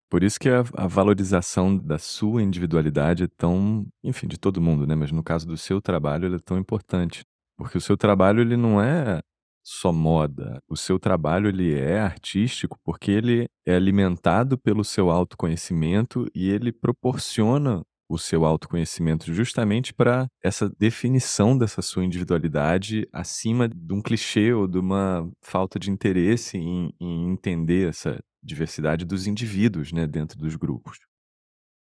Por 0.08 0.24
isso 0.24 0.40
que 0.40 0.48
a 0.48 0.60
a 0.78 0.86
valorização 0.86 1.76
da 1.76 1.98
sua 1.98 2.42
individualidade 2.42 3.24
é 3.24 3.28
tão 3.36 3.86
enfim, 4.02 4.26
de 4.26 4.38
todo 4.38 4.58
mundo, 4.58 4.86
né, 4.86 4.94
mas 4.94 5.12
no 5.12 5.22
caso 5.22 5.46
do 5.46 5.58
seu 5.58 5.82
trabalho, 5.82 6.24
ela 6.24 6.36
é 6.36 6.42
tão 6.42 6.56
importante. 6.56 7.20
Porque 7.58 7.76
o 7.76 7.82
seu 7.82 7.98
trabalho, 7.98 8.40
ele 8.40 8.56
não 8.56 8.80
é 8.80 9.20
só 9.64 9.92
moda. 9.92 10.60
O 10.68 10.76
seu 10.76 10.98
trabalho, 10.98 11.48
ele 11.48 11.74
é 11.74 11.98
artístico, 12.00 12.78
porque 12.84 13.10
ele 13.10 13.46
é 13.66 13.74
alimentado 13.74 14.58
pelo 14.58 14.84
seu 14.84 15.10
autoconhecimento 15.10 16.26
e 16.34 16.50
ele 16.50 16.70
proporciona 16.72 17.82
o 18.08 18.18
seu 18.18 18.44
autoconhecimento 18.44 19.32
justamente 19.32 19.92
para 19.94 20.28
essa 20.42 20.68
definição 20.78 21.56
dessa 21.56 21.80
sua 21.80 22.04
individualidade 22.04 23.08
acima 23.12 23.66
de 23.68 23.94
um 23.94 24.02
clichê 24.02 24.52
ou 24.52 24.68
de 24.68 24.78
uma 24.78 25.28
falta 25.42 25.78
de 25.78 25.90
interesse 25.90 26.58
em 26.58 26.90
em 27.00 27.30
entender 27.32 27.88
essa 27.88 28.20
diversidade 28.42 29.04
dos 29.06 29.26
indivíduos, 29.26 29.90
né, 29.92 30.06
dentro 30.06 30.38
dos 30.38 30.54
grupos. 30.54 30.98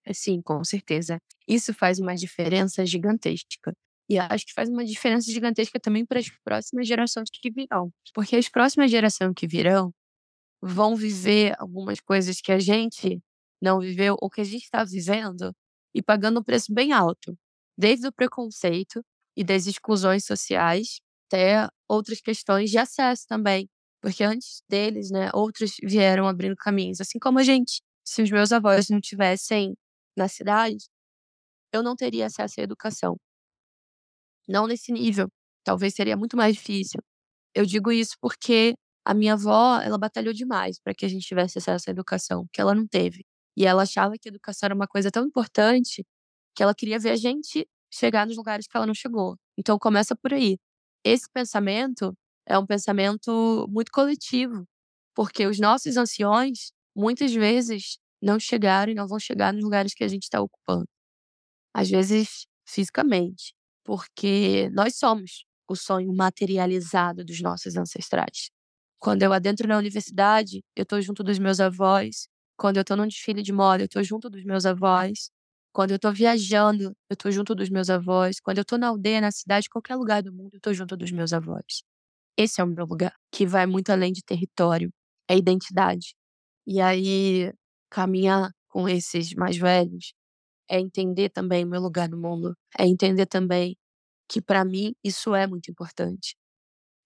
É 0.06 0.14
sim, 0.14 0.42
com 0.42 0.64
certeza. 0.64 1.18
Isso 1.48 1.74
faz 1.74 2.00
uma 2.00 2.16
diferença 2.16 2.86
gigantesca. 2.86 3.74
E 4.12 4.20
acho 4.20 4.46
que 4.46 4.54
faz 4.54 4.68
uma 4.68 4.84
diferença 4.84 5.32
gigantesca 5.32 5.80
também 5.80 6.06
para 6.06 6.20
as 6.20 6.30
próximas 6.44 6.86
gerações 6.86 7.30
que 7.32 7.50
virão. 7.50 7.94
Porque 8.14 8.36
as 8.36 8.50
próximas 8.50 8.92
gerações 8.92 9.32
que 9.34 9.48
virão 9.48 9.94
vão 10.62 10.96
viver 10.98 11.56
algumas 11.60 12.02
coisas 12.02 12.42
que 12.42 12.52
a 12.52 12.60
gente 12.60 13.22
não 13.62 13.80
viveu 13.80 14.18
ou 14.22 14.30
que 14.30 14.42
a 14.42 14.44
gente 14.44 14.64
está 14.66 14.84
vivendo 14.84 15.56
e 15.96 16.02
pagando 16.04 16.42
um 16.42 16.44
preço 16.44 16.74
bem 16.74 16.92
alto. 16.94 17.38
Desde 17.78 18.08
o 18.08 18.12
preconceito 18.12 19.02
e 19.38 19.46
das 19.46 19.66
exclusões 19.68 20.26
sociais 20.26 21.00
até 21.28 21.70
outras 21.90 22.20
questões 22.22 22.70
de 22.70 22.78
acesso 22.78 23.26
também. 23.30 23.70
Porque 24.02 24.26
antes 24.26 24.62
deles, 24.70 25.10
né, 25.12 25.30
outros 25.34 25.76
vieram 25.84 26.28
abrindo 26.28 26.58
caminhos, 26.58 27.00
assim 27.00 27.20
como 27.20 27.40
a 27.40 27.44
gente. 27.44 27.82
Se 28.06 28.22
os 28.22 28.30
meus 28.32 28.52
avós 28.52 28.90
não 28.90 29.00
tivessem 29.00 29.74
na 30.18 30.28
cidade, 30.28 30.86
eu 31.74 31.84
não 31.84 31.96
teria 31.96 32.28
acesso 32.28 32.60
à 32.62 32.64
educação. 32.64 33.18
Não 34.52 34.68
nesse 34.68 34.92
nível, 34.92 35.30
talvez 35.64 35.94
seria 35.96 36.18
muito 36.18 36.36
mais 36.38 36.56
difícil. 36.56 37.02
Eu 37.56 37.66
digo 37.66 37.92
isso 37.92 38.16
porque 38.22 38.76
a 39.06 39.14
minha 39.14 39.34
avó, 39.34 39.80
ela 39.82 39.98
batalhou 39.98 40.34
demais 40.34 40.80
para 40.80 40.94
que 40.94 41.06
a 41.06 41.10
gente 41.10 41.26
tivesse 41.28 41.58
acesso 41.60 41.90
à 41.90 41.92
educação, 41.92 42.46
que 42.54 42.62
ela 42.62 42.76
não 42.76 42.88
teve. 42.88 43.26
E 43.58 43.66
ela 43.66 43.84
achava 43.84 44.16
que 44.20 44.30
a 44.30 44.32
educação 44.32 44.68
era 44.68 44.76
uma 44.76 44.88
coisa 44.88 45.12
tão 45.12 45.26
importante 45.26 46.06
que 46.56 46.64
ela 46.64 46.76
queria 46.76 47.00
ver 47.00 47.12
a 47.12 47.16
gente 47.16 47.68
chegar 47.94 48.28
nos 48.28 48.38
lugares 48.38 48.68
que 48.68 48.78
ela 48.78 48.86
não 48.86 48.94
chegou. 48.94 49.38
Então 49.58 49.78
começa 49.80 50.16
por 50.16 50.34
aí. 50.34 50.58
Esse 51.04 51.30
pensamento 51.34 52.14
é 52.46 52.58
um 52.58 52.66
pensamento 52.66 53.68
muito 53.70 53.92
coletivo, 53.92 54.66
porque 55.16 55.48
os 55.48 55.60
nossos 55.60 55.98
anciões 55.98 56.72
muitas 56.96 57.34
vezes 57.34 57.98
não 58.22 58.40
chegaram 58.40 58.92
e 58.92 58.96
não 58.96 59.08
vão 59.08 59.20
chegar 59.20 59.54
nos 59.54 59.64
lugares 59.64 59.94
que 59.94 60.04
a 60.04 60.08
gente 60.08 60.24
está 60.24 60.42
ocupando. 60.42 60.86
Às 61.74 61.90
vezes 61.90 62.48
fisicamente, 62.68 63.54
porque 63.84 64.70
nós 64.74 64.98
somos 64.98 65.46
o 65.68 65.76
sonho 65.76 66.14
materializado 66.14 67.24
dos 67.26 67.42
nossos 67.42 67.78
ancestrais. 67.78 68.50
Quando 69.00 69.24
eu 69.24 69.34
adentro 69.34 69.68
na 69.68 69.78
universidade, 69.78 70.64
eu 70.76 70.84
estou 70.84 71.02
junto 71.02 71.24
dos 71.24 71.40
meus 71.40 71.60
avós. 71.60 72.28
Quando 72.58 72.78
eu 72.78 72.82
estou 72.82 72.96
num 72.98 73.08
desfile 73.08 73.42
de 73.42 73.52
moda, 73.54 73.84
eu 73.84 73.86
estou 73.86 74.04
junto 74.04 74.30
dos 74.30 74.44
meus 74.44 74.66
avós. 74.66 75.32
Quando 75.74 75.92
eu 75.92 75.96
estou 75.96 76.14
viajando, 76.14 76.84
eu 77.10 77.14
estou 77.14 77.32
junto 77.32 77.56
dos 77.56 77.70
meus 77.70 77.90
avós. 77.90 78.40
Quando 78.42 78.60
eu 78.60 78.64
estou 78.64 78.78
na 78.78 78.88
aldeia, 78.90 79.22
na 79.22 79.32
cidade, 79.32 79.70
qualquer 79.70 79.96
lugar 79.96 80.22
do 80.22 80.32
mundo, 80.34 80.52
eu 80.54 80.58
estou 80.58 80.74
junto 80.74 80.96
dos 80.98 81.12
meus 81.12 81.34
avós. 81.34 81.84
Esse 82.38 82.62
é 82.62 82.64
o 82.64 82.68
meu 82.68 82.86
lugar, 82.86 83.14
que 83.32 83.46
vai 83.46 83.66
muito 83.68 83.92
além 83.92 84.12
de 84.14 84.24
território, 84.24 84.92
é 85.30 85.38
identidade. 85.38 86.16
E 86.68 86.82
aí, 86.82 87.52
caminhar 87.90 88.52
com 88.70 88.88
esses 88.90 89.34
mais 89.36 89.58
velhos 89.58 90.14
é 90.70 90.80
entender 90.80 91.30
também 91.30 91.66
meu 91.66 91.82
lugar 91.82 92.10
no 92.10 92.18
mundo, 92.18 92.56
é 92.80 92.86
entender 92.88 93.26
também 93.26 93.78
que 94.30 94.42
para 94.42 94.66
mim 94.66 94.94
isso 95.04 95.36
é 95.36 95.48
muito 95.48 95.72
importante. 95.72 96.36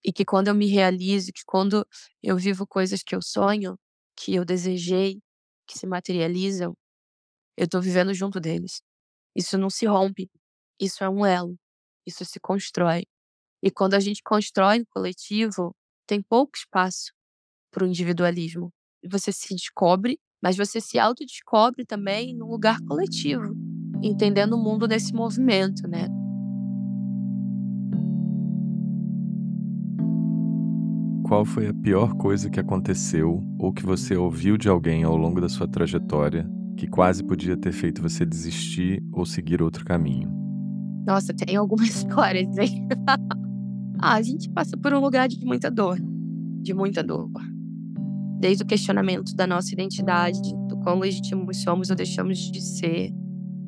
E 0.06 0.14
que 0.14 0.26
quando 0.26 0.50
eu 0.50 0.56
me 0.56 0.68
realizo, 0.68 1.32
que 1.34 1.44
quando 1.46 1.86
eu 2.24 2.38
vivo 2.38 2.68
coisas 2.68 3.04
que 3.04 3.16
eu 3.16 3.22
sonho, 3.22 3.78
que 4.18 4.36
eu 4.36 4.46
desejei, 4.46 5.20
que 5.68 5.78
se 5.80 5.88
materializam, 5.88 6.76
eu 7.58 7.68
tô 7.68 7.82
vivendo 7.82 8.14
junto 8.14 8.40
deles. 8.40 8.82
Isso 9.36 9.58
não 9.58 9.70
se 9.70 9.86
rompe, 9.88 10.30
isso 10.82 11.04
é 11.04 11.10
um 11.10 11.26
elo, 11.26 11.58
isso 12.08 12.26
se 12.26 12.40
constrói. 12.40 13.06
E 13.64 13.72
quando 13.72 13.96
a 13.96 14.02
gente 14.02 14.24
constrói 14.24 14.80
no 14.80 14.88
coletivo, 14.88 15.76
tem 16.08 16.22
pouco 16.24 16.54
espaço 16.58 17.14
para 17.72 17.84
o 17.86 17.88
individualismo. 17.88 18.72
Você 19.06 19.32
se 19.34 19.56
descobre, 19.56 20.20
mas 20.46 20.56
você 20.56 20.80
se 20.80 21.00
autodescobre 21.00 21.84
também 21.84 22.36
num 22.38 22.46
lugar 22.46 22.80
coletivo, 22.82 23.58
entendendo 24.04 24.54
o 24.54 24.64
mundo 24.64 24.88
nesse 24.88 25.12
movimento, 25.12 25.88
né? 25.88 26.08
Qual 31.28 31.44
foi 31.46 31.68
a 31.68 31.74
pior 31.74 32.14
coisa 32.14 32.48
que 32.48 32.60
aconteceu 32.60 33.44
ou 33.58 33.74
que 33.74 33.84
você 33.84 34.16
ouviu 34.16 34.56
de 34.56 34.70
alguém 34.70 35.04
ao 35.04 35.18
longo 35.18 35.42
da 35.42 35.50
sua 35.50 35.68
trajetória 35.68 36.48
que 36.78 36.86
quase 36.86 37.24
podia 37.24 37.58
ter 37.58 37.72
feito 37.72 38.04
você 38.04 38.24
desistir 38.24 39.04
ou 39.12 39.26
seguir 39.26 39.64
outro 39.64 39.84
caminho? 39.84 40.30
Nossa, 41.08 41.34
tem 41.34 41.56
algumas 41.56 41.90
histórias, 41.90 42.56
hein? 42.56 42.88
ah, 43.98 44.14
a 44.14 44.22
gente 44.22 44.48
passa 44.52 44.78
por 44.78 44.94
um 44.94 45.00
lugar 45.00 45.28
de 45.28 45.44
muita 45.44 45.72
dor, 45.72 45.98
de 46.62 46.72
muita 46.72 47.02
dor. 47.02 47.32
Desde 48.40 48.64
o 48.64 48.68
questionamento 48.68 49.36
da 49.36 49.48
nossa 49.48 49.74
identidade, 49.74 50.40
do 50.68 50.78
quão 50.80 51.00
legítimos 51.00 51.62
somos 51.62 51.90
ou 51.90 51.96
deixamos 51.96 52.38
de 52.38 52.62
ser, 52.62 53.12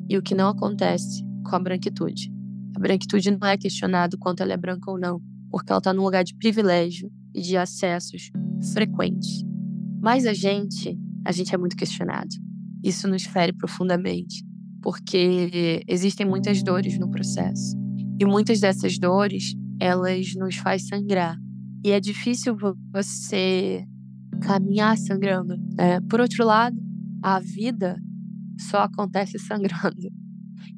e 0.08 0.16
o 0.16 0.22
que 0.22 0.34
não 0.34 0.48
acontece 0.48 1.24
com 1.44 1.56
a 1.56 1.58
branquitude. 1.58 2.32
A 2.76 2.80
branquitude 2.80 3.30
não 3.30 3.48
é 3.48 3.56
questionado 3.56 4.16
quanto 4.18 4.42
ela 4.42 4.52
é 4.52 4.56
branca 4.56 4.90
ou 4.90 4.98
não, 4.98 5.20
porque 5.50 5.72
ela 5.72 5.78
está 5.78 5.92
num 5.92 6.04
lugar 6.04 6.24
de 6.24 6.34
privilégio 6.34 7.10
e 7.34 7.40
de 7.40 7.56
acessos 7.56 8.30
frequentes. 8.72 9.42
Mas 10.00 10.26
a 10.26 10.32
gente, 10.32 10.98
a 11.24 11.32
gente 11.32 11.54
é 11.54 11.58
muito 11.58 11.76
questionado. 11.76 12.34
Isso 12.82 13.08
nos 13.08 13.24
fere 13.24 13.52
profundamente, 13.52 14.44
porque 14.82 15.82
existem 15.88 16.26
muitas 16.26 16.62
dores 16.62 16.98
no 16.98 17.10
processo. 17.10 17.76
E 18.20 18.24
muitas 18.24 18.60
dessas 18.60 18.98
dores, 18.98 19.54
elas 19.80 20.34
nos 20.34 20.56
faz 20.56 20.86
sangrar. 20.86 21.36
E 21.84 21.90
é 21.90 22.00
difícil 22.00 22.56
você 22.92 23.84
caminhar 24.40 24.96
sangrando. 24.96 25.56
Né? 25.76 26.00
Por 26.08 26.20
outro 26.20 26.44
lado, 26.44 26.76
a 27.22 27.40
vida 27.40 28.00
só 28.58 28.78
acontece 28.78 29.38
sangrando. 29.40 30.08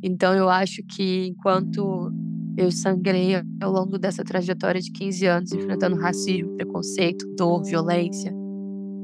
Então 0.02 0.34
eu 0.34 0.48
acho 0.48 0.82
que 0.86 1.26
enquanto 1.26 2.10
eu 2.56 2.70
sangrei 2.70 3.34
ao 3.62 3.72
longo 3.72 3.98
dessa 3.98 4.24
trajetória 4.24 4.80
de 4.80 4.90
15 4.90 5.26
anos, 5.26 5.52
enfrentando 5.52 5.96
racismo, 5.96 6.54
preconceito, 6.56 7.26
dor, 7.36 7.62
violência. 7.64 8.32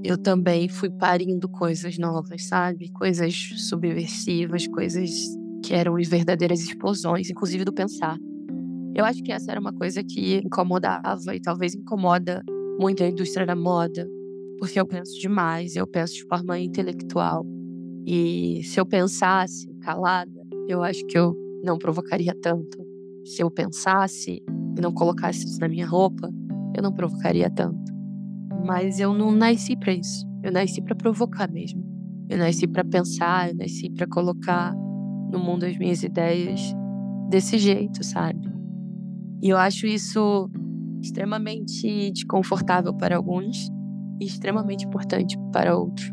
Eu 0.04 0.18
também 0.18 0.68
fui 0.68 0.90
parindo 0.90 1.48
coisas 1.48 1.96
novas, 1.98 2.46
sabe? 2.46 2.90
Coisas 2.92 3.34
subversivas, 3.68 4.66
coisas 4.66 5.11
que 5.64 5.74
eram 5.74 5.94
verdadeiras 5.94 6.61
explosões, 6.61 7.30
inclusive 7.30 7.64
do 7.64 7.72
pensar. 7.72 8.16
Eu 8.94 9.04
acho 9.04 9.22
que 9.22 9.32
essa 9.32 9.50
era 9.50 9.61
uma 9.61 9.72
coisa 9.72 10.02
que 10.02 10.36
incomodava 10.36 11.34
e 11.34 11.40
talvez 11.40 11.74
incomoda 11.74 12.42
muito 12.78 13.02
a 13.02 13.09
indústria 13.09 13.46
da 13.46 13.57
moda, 13.57 14.07
porque 14.59 14.78
eu 14.78 14.86
penso 14.86 15.18
demais, 15.20 15.76
eu 15.76 15.86
penso 15.86 16.14
de 16.14 16.24
forma 16.24 16.59
intelectual. 16.59 17.44
E 18.07 18.62
se 18.64 18.80
eu 18.80 18.86
pensasse 18.86 19.66
calada, 19.80 20.46
eu 20.68 20.82
acho 20.82 21.04
que 21.07 21.18
eu 21.18 21.36
não 21.64 21.78
provocaria 21.78 22.34
tanto 22.40 22.86
se 23.26 23.42
eu 23.42 23.50
pensasse 23.50 24.40
e 24.76 24.80
não 24.80 24.92
colocasse 24.92 25.44
isso 25.44 25.59
na 25.61 25.68
minha 25.68 25.86
roupa, 25.86 26.30
eu 26.76 26.82
não 26.82 26.92
provocaria 26.92 27.50
tanto. 27.50 27.92
Mas 28.64 29.00
eu 29.00 29.12
não 29.12 29.32
nasci 29.32 29.76
para 29.76 29.92
isso. 29.92 30.24
Eu 30.42 30.52
nasci 30.52 30.80
para 30.80 30.94
provocar 30.94 31.50
mesmo. 31.50 31.84
Eu 32.28 32.38
nasci 32.38 32.66
para 32.68 32.84
pensar, 32.84 33.50
eu 33.50 33.57
nasci 33.57 33.90
para 33.90 34.07
colocar 34.07 34.72
no 35.30 35.38
mundo 35.40 35.64
as 35.64 35.76
minhas 35.76 36.02
ideias 36.02 36.61
desse 37.28 37.59
jeito, 37.59 38.04
sabe? 38.04 38.48
E 39.42 39.48
eu 39.48 39.57
acho 39.57 39.86
isso 39.86 40.48
extremamente 41.02 42.11
desconfortável 42.12 42.94
para 42.94 43.16
alguns 43.16 43.68
e 44.21 44.27
extremamente 44.27 44.87
importante 44.87 45.37
para 45.53 45.77
outros. 45.77 46.11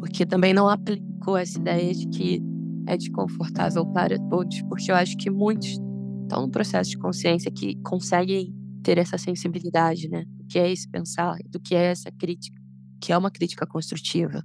Porque 0.00 0.26
também 0.26 0.52
não 0.54 0.68
aplico 0.68 1.36
essa 1.36 1.58
ideia 1.58 1.94
de 1.94 2.08
que 2.08 2.42
é 2.86 2.96
desconfortável 2.96 3.86
para 3.92 4.18
todos, 4.28 4.62
porque 4.62 4.90
eu 4.90 4.96
acho 4.96 5.16
que 5.16 5.30
muitos 5.30 5.78
estão 6.22 6.42
no 6.42 6.50
processo 6.50 6.90
de 6.90 6.98
consciência 6.98 7.50
que 7.52 7.76
conseguem 7.82 8.54
ter 8.82 8.98
essa 8.98 9.16
sensibilidade, 9.18 10.08
né? 10.08 10.24
Do 10.26 10.46
que 10.46 10.58
é 10.58 10.70
esse 10.70 10.88
pensar, 10.88 11.36
do 11.46 11.60
que 11.60 11.74
é 11.74 11.84
essa 11.92 12.10
crítica. 12.12 12.60
que 13.00 13.12
é 13.12 13.18
uma 13.18 13.30
crítica 13.30 13.66
construtiva. 13.66 14.42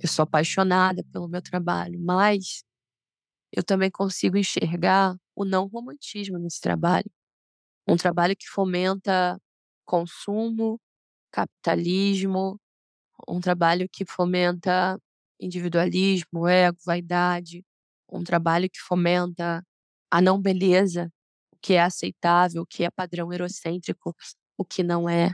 Eu 0.00 0.08
sou 0.08 0.22
apaixonada 0.24 1.04
pelo 1.12 1.28
meu 1.28 1.42
trabalho, 1.42 2.00
mas 2.00 2.64
eu 3.52 3.62
também 3.62 3.90
consigo 3.90 4.36
enxergar 4.38 5.16
o 5.36 5.44
não 5.44 5.66
romantismo 5.68 6.38
nesse 6.38 6.60
trabalho. 6.60 7.10
Um 7.88 7.96
trabalho 7.96 8.36
que 8.36 8.48
fomenta 8.48 9.38
consumo, 9.84 10.80
capitalismo, 11.32 12.60
um 13.28 13.40
trabalho 13.40 13.88
que 13.90 14.04
fomenta 14.04 14.98
individualismo, 15.40 16.46
ego, 16.48 16.78
vaidade, 16.84 17.64
um 18.10 18.22
trabalho 18.24 18.68
que 18.70 18.80
fomenta 18.80 19.62
a 20.10 20.20
não 20.20 20.40
beleza, 20.40 21.10
o 21.52 21.56
que 21.62 21.74
é 21.74 21.82
aceitável, 21.82 22.62
o 22.62 22.66
que 22.66 22.84
é 22.84 22.90
padrão 22.90 23.32
eurocêntrico, 23.32 24.14
o 24.58 24.64
que 24.64 24.82
não 24.82 25.08
é. 25.08 25.32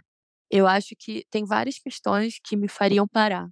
Eu 0.51 0.67
acho 0.67 0.95
que 0.99 1.25
tem 1.31 1.45
várias 1.45 1.79
questões 1.79 2.39
que 2.43 2.57
me 2.57 2.69
fariam 2.69 3.07
parar. 3.09 3.49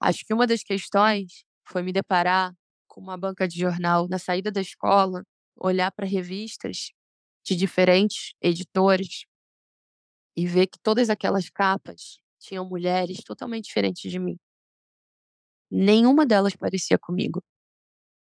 Acho 0.00 0.24
que 0.26 0.34
uma 0.34 0.46
das 0.46 0.62
questões 0.62 1.44
foi 1.66 1.82
me 1.82 1.92
deparar 1.92 2.52
com 2.88 3.00
uma 3.00 3.16
banca 3.16 3.46
de 3.48 3.58
jornal 3.58 4.08
na 4.08 4.18
saída 4.18 4.50
da 4.50 4.60
escola, 4.60 5.22
olhar 5.56 5.92
para 5.92 6.06
revistas 6.06 6.90
de 7.44 7.56
diferentes 7.56 8.34
editores 8.42 9.26
e 10.36 10.46
ver 10.46 10.66
que 10.66 10.78
todas 10.80 11.10
aquelas 11.10 11.48
capas 11.50 12.18
tinham 12.38 12.68
mulheres 12.68 13.18
totalmente 13.24 13.64
diferentes 13.66 14.10
de 14.10 14.18
mim. 14.18 14.36
Nenhuma 15.70 16.24
delas 16.26 16.54
parecia 16.56 16.98
comigo 16.98 17.42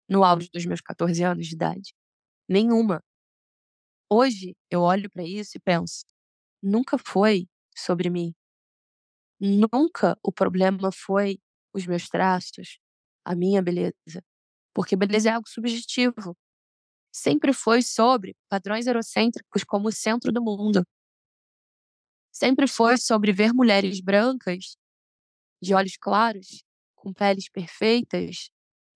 no 0.10 0.24
auge 0.24 0.49
dos 0.53 0.66
meus 0.66 0.82
14 0.82 1.24
anos 1.24 1.47
de 1.47 1.55
idade. 1.55 1.93
Nenhuma. 2.49 3.03
Hoje 4.10 4.55
eu 4.70 4.82
olho 4.82 5.10
para 5.10 5.24
isso 5.24 5.58
e 5.58 5.60
penso: 5.60 6.05
nunca 6.62 6.97
foi 6.97 7.47
sobre 7.76 8.10
mim. 8.10 8.34
Nunca 9.39 10.18
o 10.24 10.32
problema 10.32 10.91
foi 10.91 11.39
os 11.74 11.86
meus 11.86 12.08
traços, 12.10 12.80
a 13.26 13.36
minha 13.36 13.62
beleza. 13.62 14.24
Porque 14.74 14.95
beleza 14.95 15.30
é 15.30 15.34
algo 15.34 15.47
subjetivo. 15.49 16.36
Sempre 17.14 17.53
foi 17.53 17.82
sobre 17.84 18.36
padrões 18.49 18.88
eurocêntricos 18.88 19.64
como 19.66 19.89
o 19.89 19.91
centro 19.91 20.32
do 20.32 20.41
mundo. 20.43 20.84
Sempre 22.40 22.68
foi 22.68 22.98
sobre 23.00 23.32
ver 23.34 23.52
mulheres 23.52 24.00
brancas, 24.00 24.78
de 25.62 25.74
olhos 25.74 25.98
claros, 26.00 26.64
com 26.96 27.14
peles 27.14 27.50
perfeitas, 27.50 28.50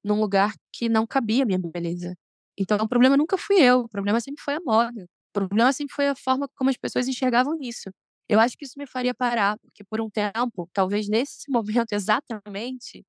num 0.04 0.20
lugar 0.22 0.54
que 0.72 0.88
não 0.88 1.08
cabia 1.08 1.44
a 1.44 1.46
minha 1.48 1.60
beleza. 1.60 2.16
Então 2.58 2.78
o 2.80 2.88
problema 2.88 3.18
nunca 3.18 3.38
fui 3.39 3.58
eu, 3.60 3.82
o 3.82 3.89
problema 3.89 4.20
sempre 4.22 4.44
foi 4.44 4.56
a 4.56 4.62
moda. 4.64 5.06
O 5.32 5.34
problema 5.34 5.74
sempre 5.74 5.96
foi 5.96 6.08
a 6.08 6.16
forma 6.16 6.48
como 6.56 6.70
as 6.70 6.78
pessoas 6.78 7.08
enxergavam 7.08 7.58
isso. 7.62 7.89
Eu 8.30 8.39
acho 8.39 8.56
que 8.58 8.66
isso 8.66 8.76
me 8.78 8.86
faria 8.88 9.14
parar, 9.16 9.58
porque 9.60 9.84
por 9.84 10.02
um 10.02 10.10
tempo, 10.10 10.70
talvez 10.74 11.10
nesse 11.10 11.50
momento 11.52 11.94
exatamente, 11.94 13.04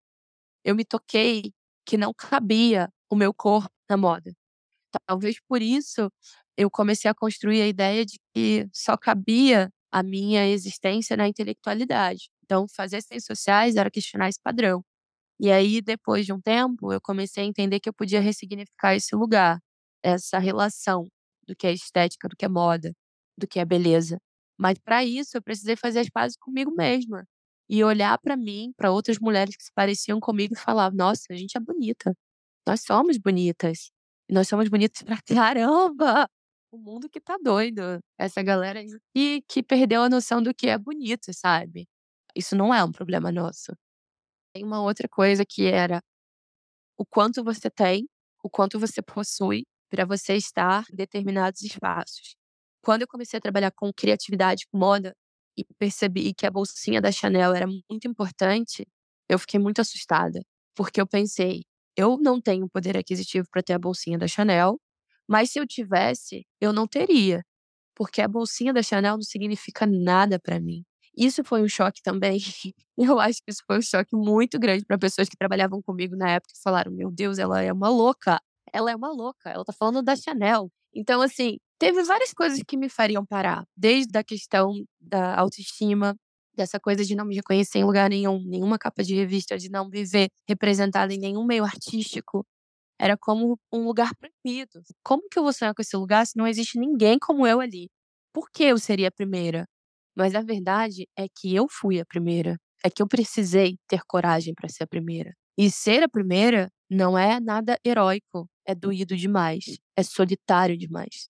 eu 0.64 0.74
me 0.74 0.85
toquei 0.85 1.53
que 1.87 1.97
não 1.99 2.14
cabia 2.14 2.91
o 3.11 3.16
meu 3.16 3.35
corpo 3.35 3.70
na 3.91 3.97
moda. 3.97 4.33
Talvez 5.07 5.37
por 5.49 5.62
isso 5.62 6.11
eu 6.57 6.70
comecei 6.70 7.11
a 7.11 7.14
construir 7.14 7.62
a 7.62 7.68
ideia 7.68 8.05
de 8.07 8.18
que 8.35 8.68
só 8.72 8.97
cabia 8.97 9.70
a 9.93 10.03
minha 10.03 10.49
existência 10.49 11.16
na 11.16 11.28
intelectualidade. 11.28 12.30
Então, 12.45 12.66
fazer 12.68 13.03
ciências 13.03 13.26
sociais 13.26 13.76
era 13.76 13.90
questionar 13.90 14.28
esse 14.30 14.40
padrão. 14.43 14.84
E 15.40 15.51
aí, 15.53 15.80
depois 15.82 16.26
de 16.26 16.32
um 16.32 16.40
tempo, 16.40 16.93
eu 16.93 17.01
comecei 17.01 17.45
a 17.45 17.47
entender 17.47 17.80
que 17.80 17.88
eu 17.88 17.95
podia 17.95 18.20
ressignificar 18.20 18.95
esse 18.95 19.14
lugar, 19.16 19.59
essa 20.03 20.38
relação 20.38 21.07
do 21.47 21.57
que 21.57 21.66
é 21.66 21.72
estética, 21.72 22.28
do 22.28 22.36
que 22.36 22.45
é 22.45 22.49
moda, 22.49 22.93
do 23.38 23.47
que 23.49 23.59
é 23.61 23.64
beleza. 23.64 24.18
Mas 24.59 24.78
para 24.78 25.05
isso, 25.05 25.36
eu 25.36 25.43
precisei 25.43 25.76
fazer 25.76 26.01
as 26.01 26.11
pazes 26.11 26.36
comigo 26.38 26.72
mesma 26.74 27.24
e 27.68 27.82
olhar 27.84 28.18
para 28.18 28.36
mim, 28.36 28.72
para 28.76 28.90
outras 28.93 29.18
mulheres 29.18 29.57
que 29.57 29.64
se 29.64 29.72
pareciam 29.74 30.20
comigo 30.20 30.55
e 30.55 30.59
falar: 30.59 30.93
nossa, 30.93 31.24
a 31.30 31.36
gente 31.36 31.57
é 31.57 31.61
bonita. 31.61 32.14
Nós 32.66 32.82
somos 32.84 33.18
bonitas. 33.18 33.90
Nós 34.30 34.49
somos 34.49 34.68
bonitas 34.68 35.03
pra 35.03 35.18
caramba! 35.22 36.28
O 36.73 36.79
mundo 36.79 37.07
que 37.09 37.20
tá 37.20 37.37
doido. 37.43 38.01
Essa 38.18 38.43
galera 38.43 38.81
aí 38.81 39.43
que 39.47 39.62
perdeu 39.62 40.03
a 40.03 40.09
noção 40.09 40.43
do 40.43 40.55
que 40.55 40.68
é 40.68 40.79
bonito, 40.79 41.31
sabe? 41.35 41.87
Isso 42.35 42.57
não 42.57 42.73
é 42.73 42.83
um 42.83 42.91
problema 42.91 43.31
nosso. 43.31 43.73
Tem 44.55 44.64
uma 44.64 44.83
outra 44.83 45.09
coisa 45.09 45.45
que 45.49 45.66
era 45.66 46.01
o 46.99 47.05
quanto 47.07 47.45
você 47.45 47.70
tem, 47.70 48.09
o 48.43 48.51
quanto 48.51 48.79
você 48.79 49.03
possui 49.03 49.64
para 49.91 50.05
você 50.07 50.37
estar 50.37 50.85
em 50.93 50.97
determinados 50.97 51.62
espaços. 51.62 52.37
Quando 52.85 53.03
eu 53.03 53.09
comecei 53.09 53.39
a 53.39 53.41
trabalhar 53.43 53.73
com 53.73 53.93
criatividade, 53.93 54.66
com 54.73 54.79
moda, 54.79 55.14
e 55.59 55.64
percebi 55.79 56.35
que 56.35 56.47
a 56.47 56.51
bolsinha 56.51 57.01
da 57.01 57.12
Chanel 57.12 57.55
era 57.55 57.66
muito 57.66 58.09
importante, 58.09 58.87
eu 59.29 59.39
fiquei 59.39 59.61
muito 59.61 59.81
assustada, 59.81 60.41
porque 60.75 61.01
eu 61.01 61.07
pensei, 61.07 61.62
eu 61.97 62.18
não 62.18 62.41
tenho 62.41 62.68
poder 62.70 62.97
aquisitivo 62.97 63.47
para 63.51 63.62
ter 63.62 63.75
a 63.75 63.79
bolsinha 63.79 64.18
da 64.18 64.27
Chanel, 64.29 64.79
mas 65.29 65.51
se 65.51 65.59
eu 65.59 65.66
tivesse, 65.66 66.47
eu 66.61 66.73
não 66.73 66.87
teria, 66.87 67.45
porque 67.95 68.20
a 68.23 68.29
bolsinha 68.29 68.73
da 68.73 68.83
Chanel 68.83 69.16
não 69.16 69.23
significa 69.23 69.87
nada 69.87 70.39
para 70.39 70.61
mim. 70.61 70.85
Isso 71.16 71.45
foi 71.45 71.62
um 71.62 71.68
choque 71.68 72.01
também. 72.03 72.39
Eu 72.97 73.20
acho 73.20 73.39
que 73.43 73.51
isso 73.51 73.62
foi 73.66 73.79
um 73.79 73.83
choque 73.83 74.14
muito 74.14 74.59
grande 74.59 74.85
para 74.85 74.99
pessoas 74.99 75.29
que 75.29 75.37
trabalhavam 75.37 75.83
comigo 75.83 76.16
na 76.16 76.31
época 76.31 76.53
e 76.57 76.62
falaram: 76.62 76.93
Meu 76.93 77.11
Deus, 77.11 77.39
ela 77.39 77.61
é 77.62 77.73
uma 77.73 77.89
louca. 77.89 78.41
Ela 78.73 78.91
é 78.93 78.97
uma 78.97 79.11
louca. 79.11 79.51
Ela 79.51 79.64
tá 79.64 79.73
falando 79.73 80.03
da 80.03 80.16
Chanel. 80.16 80.70
Então, 80.95 81.20
assim, 81.20 81.59
teve 81.79 82.03
várias 82.05 82.33
coisas 82.33 82.61
que 82.66 82.77
me 82.77 82.89
fariam 82.89 83.25
parar. 83.25 83.64
Desde 83.77 84.16
a 84.18 84.25
questão 84.25 84.73
da 85.01 85.39
autoestima, 85.39 86.16
dessa 86.55 86.79
coisa 86.79 87.05
de 87.05 87.14
não 87.14 87.25
me 87.25 87.35
reconhecer 87.35 87.79
em 87.79 87.85
lugar 87.85 88.11
nenhum, 88.11 88.43
nenhuma 88.45 88.79
capa 88.79 89.03
de 89.03 89.14
revista, 89.14 89.59
de 89.59 89.70
não 89.70 89.89
me 89.89 90.05
ver 90.05 90.29
representada 90.49 91.12
em 91.12 91.18
nenhum 91.18 91.45
meio 91.45 91.64
artístico. 91.64 92.45
Era 93.03 93.16
como 93.18 93.59
um 93.72 93.84
lugar 93.84 94.12
proibido. 94.16 94.80
Como 95.05 95.28
que 95.30 95.38
eu 95.38 95.42
vou 95.44 95.53
sonhar 95.53 95.74
com 95.74 95.82
esse 95.82 95.96
lugar 95.96 96.26
se 96.26 96.36
não 96.38 96.46
existe 96.46 96.78
ninguém 96.78 97.18
como 97.18 97.46
eu 97.46 97.61
ali? 97.61 97.90
Por 98.32 98.50
que 98.50 98.64
eu 98.64 98.78
seria 98.78 99.09
a 99.09 99.12
primeira? 99.12 99.66
Mas 100.16 100.34
a 100.36 100.42
verdade 100.42 101.09
é 101.18 101.26
que 101.28 101.55
eu 101.55 101.66
fui 101.68 102.00
a 102.00 102.07
primeira. 102.07 102.57
É 102.84 102.90
que 102.90 103.03
eu 103.03 103.09
precisei 103.09 103.76
ter 103.88 104.03
coragem 104.07 104.55
para 104.55 104.68
ser 104.68 104.84
a 104.84 104.86
primeira. 104.86 105.34
E 105.59 105.70
ser 105.70 106.03
a 106.05 106.09
primeira 106.09 106.70
não 106.90 107.18
é 107.18 107.40
nada 107.40 107.78
heróico, 107.84 108.48
é 108.66 108.74
doído 108.74 109.16
demais, 109.16 109.64
é 109.96 110.03
solitário 110.05 110.76
demais. 110.78 111.28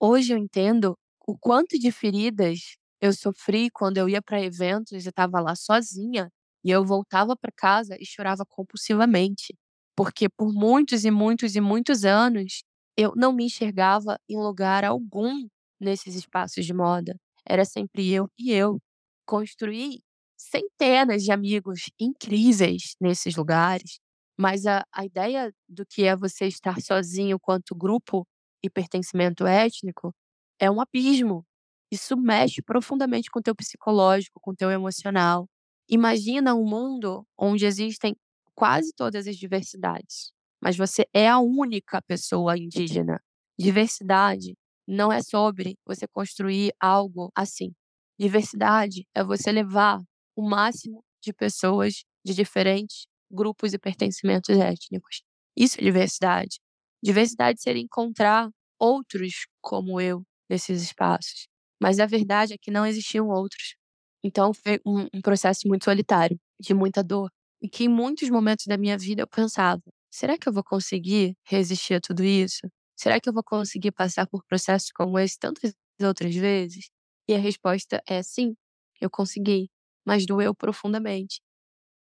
Hoje 0.00 0.32
eu 0.34 0.38
entendo 0.38 0.96
o 1.26 1.36
quanto 1.38 1.78
de 1.78 1.90
feridas 1.92 2.76
eu 3.00 3.12
sofri 3.12 3.70
quando 3.70 3.98
eu 3.98 4.08
ia 4.08 4.22
para 4.22 4.40
eventos 4.42 4.92
e 5.04 5.08
estava 5.08 5.40
lá 5.40 5.54
sozinha 5.56 6.30
e 6.64 6.70
eu 6.70 6.84
voltava 6.84 7.36
para 7.36 7.52
casa 7.56 7.96
e 8.00 8.06
chorava 8.06 8.44
compulsivamente, 8.48 9.54
porque 9.96 10.28
por 10.28 10.52
muitos 10.52 11.04
e 11.04 11.10
muitos 11.10 11.56
e 11.56 11.60
muitos 11.60 12.04
anos 12.04 12.62
eu 12.96 13.12
não 13.16 13.32
me 13.32 13.44
enxergava 13.46 14.18
em 14.28 14.36
lugar 14.38 14.84
algum 14.84 15.46
nesses 15.80 16.14
espaços 16.14 16.64
de 16.66 16.74
moda 16.74 17.16
era 17.48 17.64
sempre 17.64 18.10
eu 18.12 18.28
e 18.38 18.52
eu. 18.52 18.80
Construí 19.26 20.00
centenas 20.36 21.22
de 21.24 21.32
amigos 21.32 21.90
incríveis 21.98 22.94
nesses 23.00 23.36
lugares, 23.36 23.98
mas 24.38 24.66
a, 24.66 24.84
a 24.92 25.04
ideia 25.04 25.52
do 25.68 25.84
que 25.86 26.04
é 26.04 26.16
você 26.16 26.46
estar 26.46 26.80
sozinho 26.80 27.38
quanto 27.40 27.74
grupo 27.74 28.26
e 28.64 28.68
pertencimento 28.70 29.46
étnico 29.46 30.12
é 30.60 30.70
um 30.70 30.80
abismo. 30.80 31.44
Isso 31.90 32.16
mexe 32.16 32.62
profundamente 32.62 33.30
com 33.30 33.38
o 33.38 33.42
teu 33.42 33.54
psicológico, 33.54 34.40
com 34.40 34.50
o 34.52 34.56
teu 34.56 34.70
emocional. 34.70 35.46
Imagina 35.88 36.54
um 36.54 36.64
mundo 36.68 37.24
onde 37.38 37.64
existem 37.66 38.16
quase 38.56 38.92
todas 38.96 39.28
as 39.28 39.36
diversidades, 39.36 40.32
mas 40.62 40.76
você 40.76 41.06
é 41.14 41.28
a 41.28 41.38
única 41.38 42.02
pessoa 42.02 42.58
indígena. 42.58 43.20
Diversidade 43.58 44.56
não 44.88 45.12
é 45.12 45.22
sobre 45.22 45.76
você 45.86 46.08
construir 46.08 46.72
algo 46.80 47.30
assim. 47.36 47.72
Diversidade 48.18 49.06
é 49.14 49.22
você 49.22 49.52
levar 49.52 50.02
o 50.36 50.48
máximo 50.48 51.04
de 51.22 51.32
pessoas 51.32 52.04
de 52.24 52.34
diferentes 52.34 53.06
grupos 53.30 53.74
e 53.74 53.78
pertencimentos 53.78 54.56
étnicos. 54.56 55.22
Isso 55.56 55.78
é 55.80 55.84
diversidade. 55.84 56.60
Diversidade 57.02 57.60
seria 57.60 57.82
encontrar 57.82 58.48
outros 58.78 59.46
como 59.60 60.00
eu 60.00 60.22
nesses 60.48 60.82
espaços. 60.82 61.48
Mas 61.80 61.98
a 62.00 62.06
verdade 62.06 62.54
é 62.54 62.58
que 62.58 62.70
não 62.70 62.86
existiam 62.86 63.28
outros. 63.28 63.76
Então 64.24 64.52
foi 64.54 64.80
um, 64.86 65.06
um 65.14 65.20
processo 65.20 65.68
muito 65.68 65.84
solitário, 65.84 66.38
de 66.60 66.74
muita 66.74 67.02
dor. 67.02 67.30
E 67.62 67.68
que 67.68 67.84
em 67.84 67.88
muitos 67.88 68.28
momentos 68.30 68.66
da 68.66 68.76
minha 68.78 68.98
vida 68.98 69.22
eu 69.22 69.26
pensava: 69.28 69.82
será 70.10 70.38
que 70.38 70.48
eu 70.48 70.52
vou 70.52 70.64
conseguir 70.64 71.36
resistir 71.44 71.94
a 71.94 72.00
tudo 72.00 72.24
isso? 72.24 72.60
Será 72.96 73.20
que 73.20 73.28
eu 73.28 73.32
vou 73.32 73.42
conseguir 73.44 73.92
passar 73.92 74.26
por 74.26 74.44
processos 74.46 74.90
como 74.92 75.18
esse 75.18 75.38
tantas 75.38 75.74
outras 76.02 76.34
vezes? 76.34 76.88
E 77.28 77.34
a 77.34 77.38
resposta 77.38 78.02
é 78.08 78.22
sim, 78.22 78.54
eu 79.00 79.10
consegui, 79.10 79.68
mas 80.06 80.26
doeu 80.26 80.54
profundamente. 80.54 81.40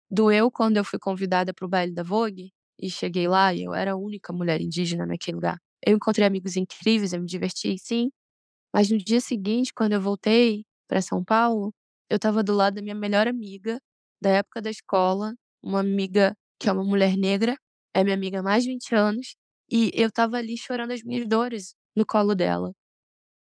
Doeu 0.10 0.52
quando 0.52 0.78
eu 0.78 0.84
fui 0.86 0.99
convidada 0.99 1.54
para 1.54 1.66
o 1.66 1.70
baile 1.70 1.93
da 1.93 2.04
Vogue 2.04 2.52
e 2.80 2.89
cheguei 2.89 3.28
lá 3.28 3.54
e 3.54 3.64
eu 3.64 3.74
era 3.74 3.93
a 3.93 3.95
única 3.95 4.34
mulher 4.34 4.62
indígena 4.62 5.06
naquele 5.06 5.36
lugar. 5.36 5.58
Eu 5.86 5.95
encontrei 5.95 6.28
amigos 6.28 6.58
incríveis, 6.58 7.14
eu 7.14 7.20
me 7.22 7.28
diverti, 7.28 7.78
sim, 7.80 8.12
mas 8.74 8.89
no 8.91 8.97
dia 8.97 9.22
seguinte, 9.22 9.74
quando 9.74 9.93
eu 9.93 10.02
voltei 10.02 10.66
para 10.88 11.02
São 11.02 11.24
Paulo, 11.24 11.74
eu 12.10 12.18
estava 12.18 12.43
do 12.43 12.54
lado 12.56 12.76
da 12.76 12.82
minha 12.82 12.95
melhor 12.95 13.28
amiga 13.28 13.80
da 14.22 14.30
época 14.32 14.62
da 14.62 14.70
escola, 14.70 15.34
uma 15.64 15.80
amiga 15.80 16.36
que 16.60 16.70
é 16.70 16.72
uma 16.72 16.84
mulher 16.84 17.18
negra, 17.18 17.56
é 17.94 18.04
minha 18.04 18.16
amiga 18.16 18.40
há 18.40 18.44
mais 18.44 18.64
de 18.64 18.70
20 18.72 18.94
anos, 18.96 19.36
e 19.72 19.92
eu 19.96 20.10
estava 20.10 20.38
ali 20.38 20.58
chorando 20.58 20.92
as 20.92 21.04
minhas 21.04 21.28
dores 21.28 21.76
no 21.96 22.06
colo 22.06 22.36
dela, 22.36 22.72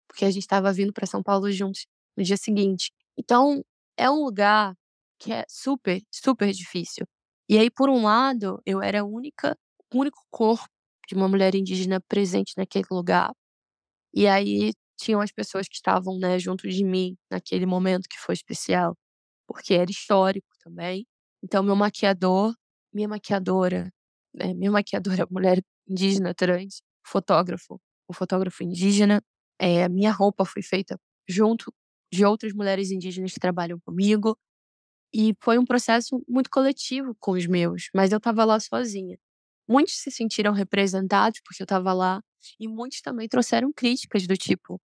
porque 0.08 0.24
a 0.24 0.30
gente 0.30 0.42
estava 0.42 0.72
vindo 0.72 0.92
para 0.92 1.06
São 1.06 1.22
Paulo 1.22 1.50
juntos 1.52 1.86
no 2.16 2.24
dia 2.24 2.36
seguinte. 2.36 2.90
Então, 3.18 3.62
é 3.96 4.10
um 4.10 4.24
lugar 4.24 4.74
que 5.18 5.32
é 5.32 5.44
super, 5.48 6.00
super 6.12 6.52
difícil. 6.52 7.06
E 7.48 7.58
aí, 7.58 7.70
por 7.70 7.88
um 7.90 8.02
lado, 8.04 8.60
eu 8.66 8.82
era 8.82 9.00
a 9.00 9.04
única, 9.04 9.56
o 9.94 9.98
único 10.00 10.20
corpo 10.30 10.68
de 11.08 11.14
uma 11.14 11.28
mulher 11.28 11.54
indígena 11.54 12.00
presente 12.08 12.52
naquele 12.56 12.86
lugar. 12.90 13.32
E 14.14 14.26
aí 14.26 14.72
tinham 14.98 15.20
as 15.20 15.32
pessoas 15.32 15.68
que 15.68 15.76
estavam, 15.76 16.18
né, 16.18 16.38
junto 16.38 16.68
de 16.68 16.84
mim 16.84 17.16
naquele 17.30 17.66
momento 17.66 18.08
que 18.08 18.18
foi 18.18 18.34
especial, 18.34 18.96
porque 19.46 19.74
era 19.74 19.90
histórico 19.90 20.48
também. 20.62 21.06
Então, 21.42 21.62
meu 21.62 21.76
maquiador, 21.76 22.54
minha 22.92 23.08
maquiadora, 23.08 23.92
né, 24.34 24.54
minha 24.54 24.70
maquiadora, 24.70 25.26
mulher 25.30 25.62
indígena 25.88 26.34
trans, 26.34 26.82
fotógrafo, 27.06 27.80
o 28.08 28.12
fotógrafo 28.12 28.62
indígena, 28.64 29.22
é, 29.58 29.88
minha 29.88 30.12
roupa 30.12 30.44
foi 30.44 30.62
feita 30.62 30.98
junto 31.28 31.72
de 32.12 32.24
outras 32.24 32.52
mulheres 32.52 32.90
indígenas 32.90 33.32
que 33.32 33.40
trabalham 33.40 33.78
comigo. 33.80 34.36
E 35.14 35.34
foi 35.42 35.58
um 35.58 35.64
processo 35.64 36.22
muito 36.28 36.50
coletivo 36.50 37.16
com 37.20 37.32
os 37.32 37.46
meus, 37.46 37.88
mas 37.94 38.12
eu 38.12 38.18
estava 38.18 38.44
lá 38.44 38.60
sozinha. 38.60 39.18
Muitos 39.68 39.94
se 39.96 40.10
sentiram 40.10 40.52
representados 40.52 41.40
porque 41.44 41.62
eu 41.62 41.64
estava 41.64 41.92
lá, 41.92 42.22
e 42.60 42.68
muitos 42.68 43.00
também 43.00 43.28
trouxeram 43.28 43.72
críticas 43.72 44.26
do 44.26 44.36
tipo: 44.36 44.80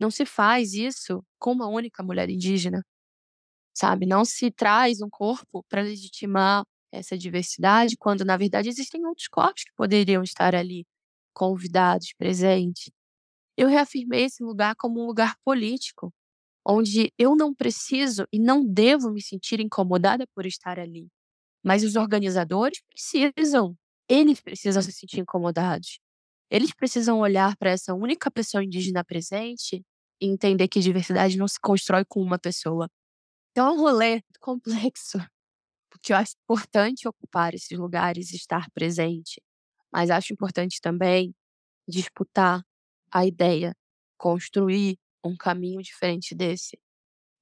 não 0.00 0.10
se 0.10 0.26
faz 0.26 0.74
isso 0.74 1.24
com 1.38 1.52
uma 1.52 1.68
única 1.68 2.02
mulher 2.02 2.30
indígena, 2.30 2.84
sabe? 3.74 4.06
Não 4.06 4.24
se 4.24 4.50
traz 4.50 5.00
um 5.00 5.08
corpo 5.10 5.64
para 5.68 5.82
legitimar 5.82 6.64
essa 6.92 7.16
diversidade, 7.16 7.96
quando 7.98 8.24
na 8.24 8.36
verdade 8.36 8.68
existem 8.68 9.04
outros 9.06 9.28
corpos 9.28 9.64
que 9.64 9.72
poderiam 9.76 10.22
estar 10.22 10.54
ali, 10.54 10.86
convidados, 11.34 12.12
presentes. 12.18 12.90
Eu 13.56 13.68
reafirmei 13.68 14.24
esse 14.24 14.42
lugar 14.42 14.74
como 14.76 15.02
um 15.02 15.06
lugar 15.06 15.36
político, 15.44 16.12
onde 16.66 17.12
eu 17.18 17.36
não 17.36 17.54
preciso 17.54 18.26
e 18.32 18.38
não 18.38 18.64
devo 18.64 19.10
me 19.10 19.22
sentir 19.22 19.60
incomodada 19.60 20.26
por 20.34 20.46
estar 20.46 20.78
ali. 20.78 21.08
Mas 21.64 21.84
os 21.84 21.96
organizadores 21.96 22.80
precisam, 22.88 23.76
eles 24.08 24.40
precisam 24.40 24.82
se 24.82 24.92
sentir 24.92 25.20
incomodados. 25.20 26.00
Eles 26.50 26.74
precisam 26.74 27.20
olhar 27.20 27.56
para 27.56 27.70
essa 27.70 27.94
única 27.94 28.30
pessoa 28.30 28.64
indígena 28.64 29.04
presente 29.04 29.82
e 30.20 30.26
entender 30.28 30.68
que 30.68 30.80
diversidade 30.80 31.36
não 31.38 31.48
se 31.48 31.60
constrói 31.60 32.04
com 32.08 32.22
uma 32.22 32.38
pessoa. 32.38 32.88
Então 33.52 33.66
é 33.68 33.70
um 33.72 33.80
rolê 33.80 34.22
complexo, 34.40 35.18
porque 35.90 36.12
eu 36.12 36.18
acho 36.18 36.34
importante 36.44 37.08
ocupar 37.08 37.54
esses 37.54 37.78
lugares, 37.78 38.32
estar 38.32 38.70
presente, 38.72 39.42
mas 39.92 40.10
acho 40.10 40.32
importante 40.32 40.80
também 40.82 41.34
disputar 41.88 42.62
a 43.12 43.26
ideia, 43.26 43.74
construir 44.18 44.98
um 45.24 45.36
caminho 45.36 45.82
diferente 45.82 46.34
desse. 46.34 46.78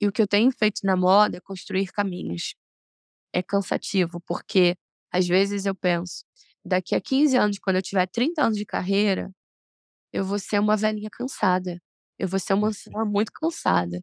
E 0.00 0.08
o 0.08 0.12
que 0.12 0.22
eu 0.22 0.28
tenho 0.28 0.52
feito 0.52 0.80
na 0.84 0.96
moda 0.96 1.38
é 1.38 1.40
construir 1.40 1.88
caminhos. 1.92 2.54
É 3.32 3.42
cansativo, 3.42 4.20
porque 4.26 4.76
às 5.12 5.26
vezes 5.28 5.66
eu 5.66 5.74
penso, 5.74 6.24
daqui 6.64 6.94
a 6.94 7.00
15 7.00 7.36
anos, 7.36 7.58
quando 7.58 7.76
eu 7.76 7.82
tiver 7.82 8.06
30 8.08 8.44
anos 8.44 8.58
de 8.58 8.66
carreira, 8.66 9.30
eu 10.12 10.24
vou 10.24 10.38
ser 10.38 10.60
uma 10.60 10.76
velhinha 10.76 11.10
cansada. 11.12 11.80
Eu 12.18 12.28
vou 12.28 12.40
ser 12.40 12.54
uma 12.54 12.68
anciã 12.68 13.04
muito 13.06 13.32
cansada. 13.32 14.00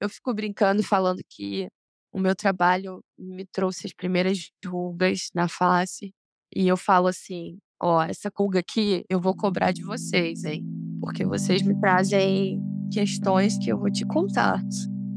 Eu 0.00 0.08
fico 0.08 0.32
brincando 0.32 0.82
falando 0.82 1.20
que 1.28 1.68
o 2.12 2.20
meu 2.20 2.34
trabalho 2.34 3.02
me 3.18 3.44
trouxe 3.44 3.86
as 3.86 3.92
primeiras 3.92 4.50
rugas 4.64 5.28
na 5.34 5.48
face. 5.48 6.12
E 6.54 6.68
eu 6.68 6.76
falo 6.76 7.08
assim: 7.08 7.58
ó, 7.82 8.02
essa 8.02 8.30
ruga 8.36 8.60
aqui 8.60 9.04
eu 9.08 9.20
vou 9.20 9.34
cobrar 9.36 9.72
de 9.72 9.82
vocês, 9.82 10.44
hein? 10.44 10.64
Porque 11.00 11.24
vocês 11.24 11.62
me 11.62 11.78
trazem 11.80 12.60
questões 12.92 13.58
que 13.58 13.70
eu 13.70 13.78
vou 13.78 13.90
te 13.90 14.06
contar. 14.06 14.60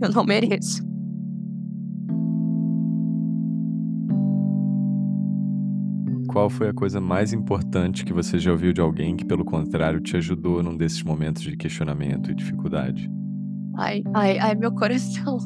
Eu 0.02 0.10
não 0.10 0.24
mereço. 0.24 0.84
Qual 6.28 6.50
foi 6.50 6.70
a 6.70 6.74
coisa 6.74 7.00
mais 7.00 7.34
importante 7.34 8.04
que 8.04 8.12
você 8.12 8.40
já 8.40 8.52
ouviu 8.52 8.74
de 8.74 8.82
alguém 8.82 9.16
que, 9.16 9.24
pelo 9.24 9.46
contrário, 9.46 10.02
te 10.02 10.18
ajudou 10.18 10.64
num 10.64 10.76
desses 10.76 11.04
momentos 11.04 11.44
de 11.44 11.56
questionamento 11.56 12.32
e 12.32 12.34
dificuldade? 12.34 13.21
Ai, 13.76 14.04
ai, 14.14 14.40
ai, 14.40 14.56
meu 14.56 14.72
coração. 14.74 15.38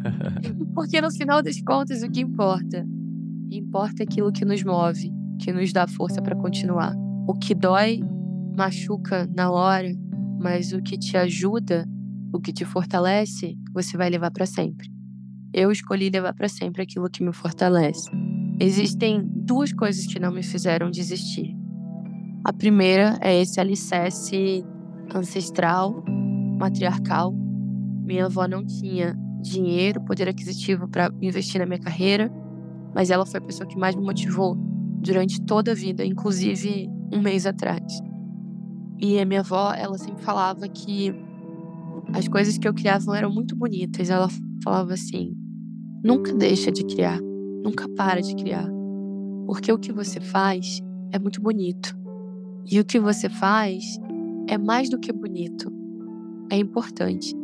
Porque 0.74 1.00
no 1.00 1.10
final 1.10 1.42
das 1.42 1.60
contas, 1.62 2.02
o 2.02 2.10
que 2.10 2.20
importa? 2.20 2.86
Importa 3.50 4.02
aquilo 4.02 4.32
que 4.32 4.44
nos 4.44 4.62
move, 4.62 5.12
que 5.38 5.52
nos 5.52 5.72
dá 5.72 5.86
força 5.86 6.20
para 6.20 6.36
continuar. 6.36 6.94
O 7.26 7.34
que 7.34 7.54
dói, 7.54 8.00
machuca 8.56 9.28
na 9.34 9.50
hora, 9.50 9.92
mas 10.40 10.72
o 10.72 10.82
que 10.82 10.98
te 10.98 11.16
ajuda, 11.16 11.86
o 12.32 12.40
que 12.40 12.52
te 12.52 12.64
fortalece, 12.64 13.56
você 13.72 13.96
vai 13.96 14.10
levar 14.10 14.30
para 14.30 14.46
sempre. 14.46 14.90
Eu 15.52 15.70
escolhi 15.70 16.08
levar 16.08 16.34
para 16.34 16.48
sempre 16.48 16.82
aquilo 16.82 17.10
que 17.10 17.22
me 17.22 17.32
fortalece. 17.32 18.10
Existem 18.58 19.28
duas 19.34 19.72
coisas 19.72 20.06
que 20.06 20.18
não 20.18 20.32
me 20.32 20.42
fizeram 20.42 20.90
desistir. 20.90 21.54
A 22.44 22.52
primeira 22.52 23.18
é 23.20 23.40
esse 23.40 23.60
alicerce 23.60 24.64
ancestral, 25.14 26.02
matriarcal. 26.58 27.34
Minha 28.02 28.26
avó 28.26 28.46
não 28.46 28.64
tinha 28.64 29.16
dinheiro, 29.40 30.00
poder 30.02 30.28
aquisitivo 30.28 30.88
para 30.88 31.10
investir 31.20 31.60
na 31.60 31.66
minha 31.66 31.80
carreira, 31.80 32.30
mas 32.94 33.10
ela 33.10 33.26
foi 33.26 33.38
a 33.38 33.42
pessoa 33.42 33.68
que 33.68 33.78
mais 33.78 33.94
me 33.94 34.02
motivou 34.02 34.56
durante 35.02 35.40
toda 35.42 35.72
a 35.72 35.74
vida, 35.74 36.04
inclusive 36.04 36.88
um 37.12 37.20
mês 37.20 37.46
atrás. 37.46 38.00
E 39.00 39.18
a 39.18 39.24
minha 39.24 39.40
avó, 39.40 39.72
ela 39.74 39.98
sempre 39.98 40.22
falava 40.22 40.68
que 40.68 41.12
as 42.14 42.28
coisas 42.28 42.56
que 42.56 42.68
eu 42.68 42.74
criava 42.74 43.16
eram 43.16 43.32
muito 43.32 43.56
bonitas. 43.56 44.10
Ela 44.10 44.28
falava 44.62 44.92
assim: 44.94 45.34
nunca 46.04 46.32
deixa 46.32 46.70
de 46.70 46.84
criar, 46.84 47.20
nunca 47.20 47.88
para 47.96 48.20
de 48.20 48.34
criar. 48.36 48.68
Porque 49.46 49.72
o 49.72 49.78
que 49.78 49.92
você 49.92 50.20
faz 50.20 50.80
é 51.10 51.18
muito 51.18 51.40
bonito. 51.40 51.96
E 52.70 52.78
o 52.78 52.84
que 52.84 53.00
você 53.00 53.28
faz 53.28 53.98
é 54.48 54.56
mais 54.56 54.88
do 54.88 54.98
que 54.98 55.12
bonito, 55.12 55.70
é 56.50 56.56
importante. 56.56 57.34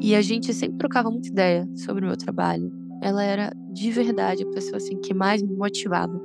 E 0.00 0.14
a 0.14 0.22
gente 0.22 0.54
sempre 0.54 0.78
trocava 0.78 1.10
muita 1.10 1.28
ideia 1.28 1.68
sobre 1.74 2.02
o 2.02 2.06
meu 2.06 2.16
trabalho. 2.16 2.72
Ela 3.02 3.22
era 3.22 3.52
de 3.70 3.90
verdade 3.90 4.42
a 4.42 4.50
pessoa 4.50 4.78
assim 4.78 4.96
que 4.98 5.12
mais 5.12 5.42
me 5.42 5.54
motivava. 5.54 6.18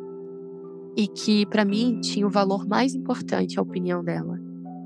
E 0.96 1.08
que 1.08 1.46
para 1.46 1.66
mim 1.66 2.00
tinha 2.00 2.26
o 2.26 2.30
valor 2.30 2.66
mais 2.66 2.96
importante 2.96 3.60
a 3.60 3.62
opinião 3.62 4.02
dela. 4.02 4.40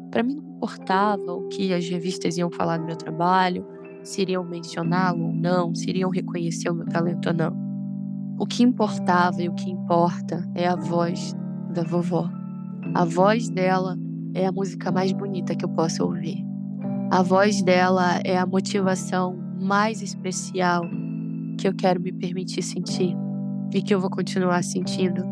Para 0.09 0.23
mim 0.23 0.35
não 0.35 0.55
importava 0.55 1.33
o 1.33 1.47
que 1.49 1.71
as 1.71 1.87
revistas 1.87 2.35
iam 2.37 2.49
falar 2.49 2.77
do 2.77 2.85
meu 2.85 2.95
trabalho, 2.95 3.63
se 4.03 4.21
iriam 4.21 4.43
mencioná-lo 4.43 5.27
ou 5.27 5.33
não, 5.33 5.75
se 5.75 5.87
iriam 5.87 6.09
reconhecer 6.09 6.69
o 6.69 6.75
meu 6.75 6.87
talento 6.87 7.27
ou 7.27 7.35
não. 7.35 7.55
O 8.39 8.47
que 8.47 8.63
importava 8.63 9.41
e 9.41 9.49
o 9.49 9.53
que 9.53 9.69
importa 9.69 10.49
é 10.55 10.67
a 10.67 10.75
voz 10.75 11.35
da 11.73 11.83
vovó. 11.83 12.27
A 12.95 13.05
voz 13.05 13.49
dela 13.49 13.95
é 14.33 14.47
a 14.47 14.51
música 14.51 14.91
mais 14.91 15.11
bonita 15.11 15.55
que 15.55 15.63
eu 15.63 15.69
posso 15.69 16.03
ouvir. 16.03 16.48
A 17.11 17.23
voz 17.23 17.63
dela 17.63 18.19
é 18.23 18.37
a 18.37 18.45
motivação 18.45 19.35
mais 19.59 20.03
especial 20.03 20.83
que 21.57 21.67
eu 21.67 21.73
quero 21.73 21.99
me 21.99 22.11
permitir 22.11 22.61
sentir 22.61 23.15
e 23.73 23.81
que 23.81 23.93
eu 23.93 23.99
vou 23.99 24.11
continuar 24.11 24.63
sentindo. 24.63 25.23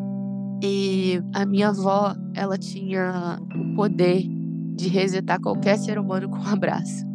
E 0.64 1.22
a 1.36 1.46
minha 1.46 1.70
avó, 1.70 2.16
ela 2.34 2.58
tinha 2.58 3.40
o 3.56 3.76
poder 3.76 4.24
de 4.76 4.88
resetar 4.88 5.40
qualquer 5.40 5.78
ser 5.78 6.00
humano 6.00 6.28
com 6.28 6.38
um 6.38 6.48
abraço. 6.48 7.06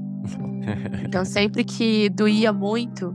Então, 1.04 1.24
sempre 1.24 1.64
que 1.64 2.08
doía 2.08 2.52
muito, 2.52 3.12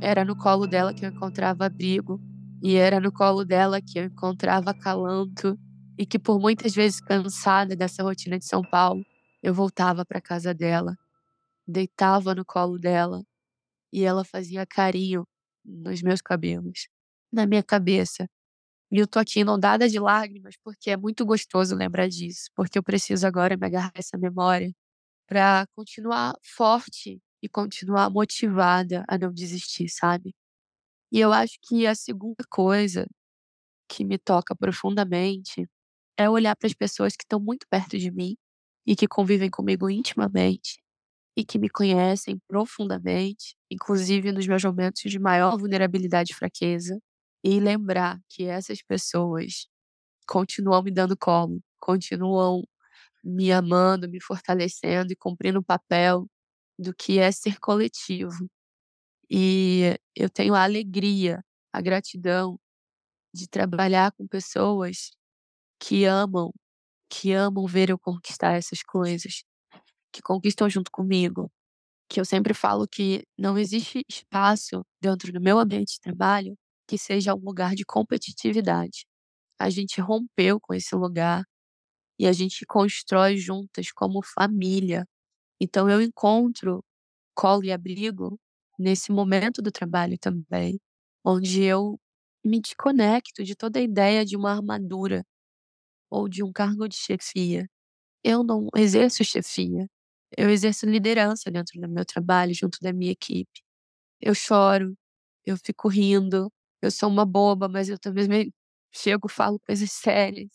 era 0.00 0.24
no 0.24 0.34
colo 0.34 0.66
dela 0.66 0.92
que 0.92 1.06
eu 1.06 1.10
encontrava 1.10 1.66
abrigo, 1.66 2.20
e 2.60 2.74
era 2.74 2.98
no 2.98 3.12
colo 3.12 3.44
dela 3.44 3.80
que 3.80 3.96
eu 3.96 4.04
encontrava 4.06 4.74
calanto, 4.74 5.56
e 5.96 6.04
que 6.04 6.18
por 6.18 6.40
muitas 6.40 6.74
vezes 6.74 7.00
cansada 7.00 7.76
dessa 7.76 8.02
rotina 8.02 8.38
de 8.38 8.44
São 8.44 8.62
Paulo, 8.62 9.02
eu 9.42 9.54
voltava 9.54 10.04
para 10.04 10.20
casa 10.20 10.54
dela, 10.54 10.96
deitava 11.66 12.34
no 12.34 12.44
colo 12.44 12.78
dela, 12.78 13.22
e 13.92 14.04
ela 14.04 14.24
fazia 14.24 14.66
carinho 14.66 15.26
nos 15.64 16.02
meus 16.02 16.20
cabelos, 16.22 16.88
na 17.32 17.46
minha 17.46 17.62
cabeça, 17.62 18.28
e 18.92 18.98
eu 18.98 19.06
tô 19.06 19.18
aqui 19.20 19.40
inundada 19.40 19.88
de 19.88 19.98
lágrimas, 20.00 20.56
porque 20.64 20.90
é 20.90 20.96
muito 20.96 21.24
gostoso 21.26 21.76
lembrar 21.76 22.08
disso, 22.08 22.50
porque 22.56 22.78
eu 22.78 22.82
preciso 22.82 23.26
agora 23.26 23.56
me 23.56 23.66
agarrar 23.66 23.92
essa 23.94 24.18
memória 24.18 24.72
para 25.28 25.66
continuar 25.76 26.34
forte 26.44 27.20
e 27.42 27.48
continuar 27.48 28.10
motivada 28.10 29.04
a 29.08 29.18
não 29.18 29.32
desistir, 29.32 29.88
sabe? 29.90 30.34
E 31.12 31.20
eu 31.20 31.32
acho 31.32 31.58
que 31.62 31.86
a 31.86 31.94
segunda 31.94 32.44
coisa 32.50 33.06
que 33.88 34.04
me 34.04 34.18
toca 34.18 34.54
profundamente 34.56 35.66
é 36.18 36.30
olhar 36.30 36.56
para 36.56 36.66
as 36.68 36.74
pessoas 36.74 37.16
que 37.16 37.24
estão 37.24 37.40
muito 37.40 37.66
perto 37.70 37.98
de 37.98 38.10
mim 38.10 38.36
e 38.86 38.96
que 38.96 39.08
convivem 39.08 39.50
comigo 39.50 39.90
intimamente 39.90 40.80
e 41.36 41.44
que 41.44 41.58
me 41.58 41.70
conhecem 41.70 42.38
profundamente, 42.48 43.56
inclusive 43.70 44.32
nos 44.32 44.46
meus 44.46 44.64
momentos 44.64 45.02
de 45.10 45.18
maior 45.18 45.56
vulnerabilidade 45.58 46.32
e 46.32 46.36
fraqueza, 46.36 46.98
e 47.44 47.58
lembrar 47.60 48.18
que 48.28 48.44
essas 48.44 48.82
pessoas 48.82 49.66
continuam 50.28 50.82
me 50.82 50.90
dando 50.92 51.16
colo, 51.16 51.60
continuam 51.80 52.62
me 53.24 53.52
amando, 53.52 54.08
me 54.08 54.20
fortalecendo 54.22 55.12
e 55.12 55.16
cumprindo 55.16 55.60
o 55.60 55.64
papel 55.64 56.26
do 56.78 56.94
que 56.94 57.18
é 57.18 57.32
ser 57.32 57.58
coletivo. 57.60 58.48
E 59.30 59.96
eu 60.16 60.30
tenho 60.30 60.54
a 60.54 60.64
alegria, 60.64 61.44
a 61.72 61.80
gratidão 61.80 62.58
de 63.34 63.48
trabalhar 63.48 64.12
com 64.12 64.26
pessoas 64.26 65.10
que 65.80 66.04
amam, 66.04 66.52
que 67.10 67.32
amam 67.32 67.66
ver 67.66 67.90
eu 67.90 67.98
conquistar 67.98 68.52
essas 68.54 68.82
coisas, 68.82 69.44
que 70.12 70.22
conquistam 70.22 70.68
junto 70.70 70.90
comigo. 70.92 71.50
Que 72.08 72.20
eu 72.20 72.24
sempre 72.24 72.54
falo 72.54 72.88
que 72.88 73.24
não 73.38 73.58
existe 73.58 74.02
espaço 74.08 74.82
dentro 75.02 75.32
do 75.32 75.40
meu 75.40 75.58
ambiente 75.58 75.94
de 75.94 76.00
trabalho 76.00 76.56
que 76.88 76.98
seja 76.98 77.34
um 77.34 77.40
lugar 77.40 77.74
de 77.76 77.84
competitividade. 77.84 79.06
A 79.60 79.70
gente 79.70 80.00
rompeu 80.00 80.60
com 80.60 80.74
esse 80.74 80.94
lugar 80.96 81.44
e 82.18 82.26
a 82.26 82.32
gente 82.32 82.66
constrói 82.66 83.36
juntas 83.36 83.90
como 83.92 84.22
família. 84.22 85.06
Então 85.60 85.90
eu 85.90 86.02
encontro 86.02 86.84
colo 87.34 87.64
e 87.64 87.72
abrigo 87.72 88.38
nesse 88.78 89.12
momento 89.12 89.62
do 89.62 89.72
trabalho 89.72 90.18
também, 90.18 90.80
onde 91.24 91.62
eu 91.64 91.98
me 92.44 92.60
desconecto 92.60 93.44
de 93.44 93.54
toda 93.56 93.78
a 93.80 93.82
ideia 93.82 94.24
de 94.24 94.36
uma 94.36 94.52
armadura 94.52 95.24
ou 96.10 96.28
de 96.28 96.42
um 96.44 96.52
cargo 96.52 96.88
de 96.88 96.96
chefia. 96.96 97.66
Eu 98.24 98.44
não 98.44 98.68
exerço 98.76 99.24
chefia, 99.24 99.86
eu 100.38 100.50
exerço 100.50 100.86
liderança 100.86 101.50
dentro 101.50 101.80
do 101.80 101.88
meu 101.88 102.04
trabalho, 102.06 102.54
junto 102.54 102.78
da 102.82 102.92
minha 102.92 103.12
equipe. 103.12 103.62
Eu 104.20 104.34
choro, 104.34 104.94
eu 105.46 105.56
fico 105.58 105.88
rindo, 105.88 106.50
eu 106.82 106.90
sou 106.90 107.08
uma 107.10 107.26
boba, 107.26 107.68
mas 107.68 107.88
eu 107.90 107.98
também 107.98 108.52
chego, 108.94 109.28
falo 109.30 109.60
coisas 109.60 109.92
sérias. 109.92 110.50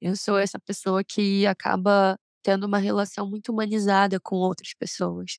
Eu 0.00 0.16
sou 0.16 0.38
essa 0.38 0.58
pessoa 0.60 1.02
que 1.04 1.46
acaba 1.46 2.18
tendo 2.42 2.66
uma 2.66 2.78
relação 2.78 3.28
muito 3.28 3.50
humanizada 3.52 4.20
com 4.20 4.36
outras 4.36 4.74
pessoas. 4.74 5.38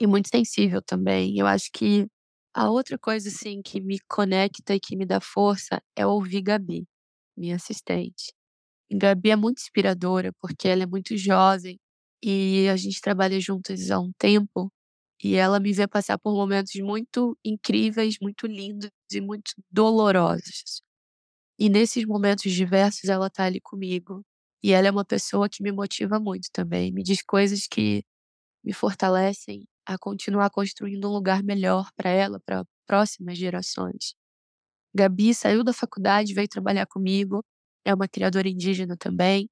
E 0.00 0.06
muito 0.06 0.28
sensível 0.28 0.82
também. 0.82 1.38
Eu 1.38 1.46
acho 1.46 1.70
que 1.72 2.06
a 2.54 2.70
outra 2.70 2.98
coisa, 2.98 3.28
assim, 3.28 3.62
que 3.62 3.80
me 3.80 3.98
conecta 4.08 4.74
e 4.74 4.80
que 4.80 4.96
me 4.96 5.06
dá 5.06 5.20
força 5.20 5.82
é 5.96 6.06
ouvir 6.06 6.42
Gabi, 6.42 6.86
minha 7.36 7.56
assistente. 7.56 8.32
Gabi 8.98 9.30
é 9.30 9.36
muito 9.36 9.58
inspiradora, 9.60 10.32
porque 10.40 10.68
ela 10.68 10.84
é 10.84 10.86
muito 10.86 11.16
jovem 11.16 11.78
e 12.22 12.68
a 12.68 12.76
gente 12.76 13.00
trabalha 13.00 13.40
juntas 13.40 13.90
há 13.90 13.98
um 14.00 14.12
tempo. 14.18 14.70
E 15.22 15.36
ela 15.36 15.60
me 15.60 15.72
vê 15.72 15.86
passar 15.88 16.18
por 16.18 16.34
momentos 16.34 16.74
muito 16.80 17.36
incríveis, 17.44 18.16
muito 18.20 18.46
lindos 18.46 18.90
e 19.12 19.20
muito 19.20 19.52
dolorosos. 19.70 20.82
E 21.58 21.68
nesses 21.68 22.04
momentos 22.06 22.52
diversos 22.52 23.08
ela 23.10 23.30
tá 23.30 23.44
ali 23.44 23.60
comigo. 23.60 24.22
E 24.62 24.72
ela 24.72 24.88
é 24.88 24.90
uma 24.90 25.04
pessoa 25.04 25.48
que 25.48 25.62
me 25.62 25.72
motiva 25.72 26.18
muito 26.20 26.48
também, 26.52 26.92
me 26.92 27.02
diz 27.02 27.22
coisas 27.22 27.66
que 27.68 28.02
me 28.64 28.72
fortalecem 28.74 29.64
a 29.86 29.98
continuar 29.98 30.50
construindo 30.50 31.08
um 31.08 31.12
lugar 31.12 31.42
melhor 31.44 31.90
para 31.96 32.10
ela, 32.10 32.40
para 32.46 32.64
próximas 32.86 33.38
gerações. 33.38 34.14
Gabi 34.94 35.34
saiu 35.34 35.64
da 35.64 35.72
faculdade, 35.72 36.34
veio 36.34 36.48
trabalhar 36.48 36.86
comigo, 36.86 37.44
é 37.84 37.94
uma 37.94 38.08
criadora 38.08 38.48
indígena 38.48 38.96
também, 38.98 39.48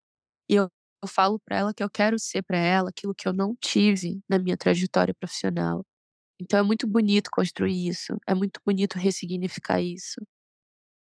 e 0.51 0.55
eu, 0.57 0.69
eu 1.03 1.09
falo 1.09 1.41
para 1.41 1.59
ela 1.59 1.75
que 1.75 1.83
eu 1.85 1.91
quero 1.91 2.19
ser 2.19 2.43
para 2.43 2.59
ela 2.59 2.91
aquilo 2.91 3.15
que 3.15 3.29
eu 3.29 3.33
não 3.33 3.57
tive 3.61 4.21
na 4.29 4.39
minha 4.39 4.57
trajetória 4.57 5.15
profissional. 5.15 5.85
Então 6.41 6.59
é 6.61 6.63
muito 6.63 6.87
bonito 6.89 7.31
construir 7.33 7.89
isso, 7.89 8.17
é 8.29 8.35
muito 8.35 8.61
bonito 8.67 8.99
ressignificar 8.99 9.81
isso 9.83 10.21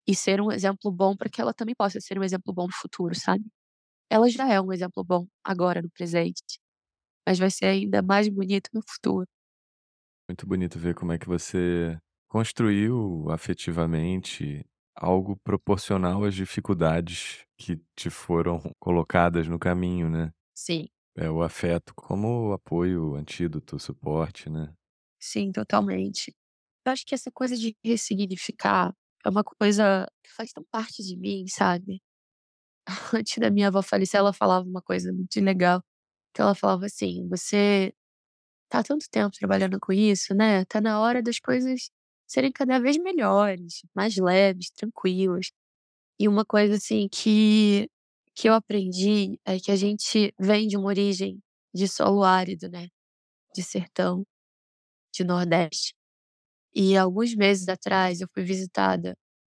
e 0.07 0.15
ser 0.15 0.41
um 0.41 0.51
exemplo 0.51 0.91
bom 0.91 1.15
para 1.15 1.30
que 1.30 1.41
ela 1.41 1.53
também 1.53 1.75
possa 1.75 1.99
ser 2.01 2.17
um 2.19 2.23
exemplo 2.23 2.53
bom 2.53 2.67
no 2.67 2.73
futuro, 2.73 3.15
sabe? 3.15 3.45
Ela 4.09 4.30
já 4.30 4.49
é 4.51 4.61
um 4.61 4.73
exemplo 4.73 5.03
bom 5.03 5.28
agora 5.43 5.82
no 5.82 5.89
presente, 5.91 6.59
mas 7.28 7.39
vai 7.39 7.51
ser 7.51 7.65
ainda 7.67 8.01
mais 8.03 8.30
bonito 8.30 8.69
no 8.73 8.82
futuro. 8.88 9.28
Muito 10.30 10.45
bonito 10.45 10.78
ver 10.80 10.93
como 10.95 11.13
é 11.13 11.17
que 11.17 11.28
você 11.28 11.97
construiu 12.28 13.30
afetivamente 13.30 14.65
algo 14.97 15.37
proporcional 15.43 16.23
às 16.25 16.35
dificuldades 16.35 17.45
que 17.57 17.81
te 17.95 18.09
foram 18.09 18.61
colocadas 18.79 19.47
no 19.47 19.59
caminho, 19.59 20.09
né? 20.09 20.31
Sim. 20.53 20.87
É 21.17 21.29
o 21.29 21.43
afeto 21.43 21.93
como 21.95 22.53
apoio, 22.53 23.15
antídoto, 23.15 23.79
suporte, 23.79 24.49
né? 24.49 24.73
Sim, 25.19 25.51
totalmente. 25.51 26.33
Eu 26.85 26.91
acho 26.93 27.05
que 27.05 27.15
essa 27.15 27.31
coisa 27.31 27.55
de 27.57 27.75
ressignificar 27.83 28.93
é 29.25 29.29
uma 29.29 29.43
coisa 29.43 30.07
que 30.23 30.31
faz 30.33 30.51
tão 30.53 30.63
parte 30.71 31.03
de 31.03 31.17
mim, 31.17 31.47
sabe? 31.47 32.01
Antes 33.15 33.37
da 33.39 33.49
minha 33.51 33.67
avó 33.69 33.81
falecer, 33.81 34.19
ela 34.19 34.33
falava 34.33 34.67
uma 34.67 34.81
coisa 34.81 35.13
muito 35.13 35.39
legal, 35.41 35.81
que 36.33 36.41
ela 36.41 36.55
falava 36.55 36.85
assim: 36.87 37.27
"Você 37.29 37.93
tá 38.69 38.79
há 38.79 38.83
tanto 38.83 39.07
tempo 39.11 39.35
trabalhando 39.37 39.79
com 39.79 39.93
isso, 39.93 40.33
né, 40.35 40.65
tá 40.65 40.81
na 40.81 40.99
hora 41.01 41.21
das 41.23 41.39
coisas 41.39 41.89
serem 42.28 42.51
cada 42.51 42.80
vez 42.80 42.97
melhores, 42.97 43.82
mais 43.95 44.17
leves, 44.17 44.69
tranquilas". 44.71 45.51
E 46.19 46.28
uma 46.30 46.45
coisa, 46.45 46.75
assim, 46.75 47.07
que 47.11 47.89
que 48.36 48.49
eu 48.49 48.53
aprendi 48.55 49.39
é 49.45 49.59
que 49.59 49.71
a 49.71 49.75
gente 49.78 50.34
vem 50.39 50.67
de 50.67 50.78
uma 50.78 50.88
origem 50.89 51.39
de 51.75 51.88
solo 51.88 52.23
árido, 52.23 52.69
né, 52.69 52.88
de 53.55 53.63
sertão, 53.63 54.23
de 55.13 55.23
nordeste. 55.25 55.93
E 56.75 56.97
alguns 56.97 57.36
meses 57.36 57.67
atrás 57.69 58.21
eu 58.21 58.28
fui 58.34 58.43
visitada 58.43 59.15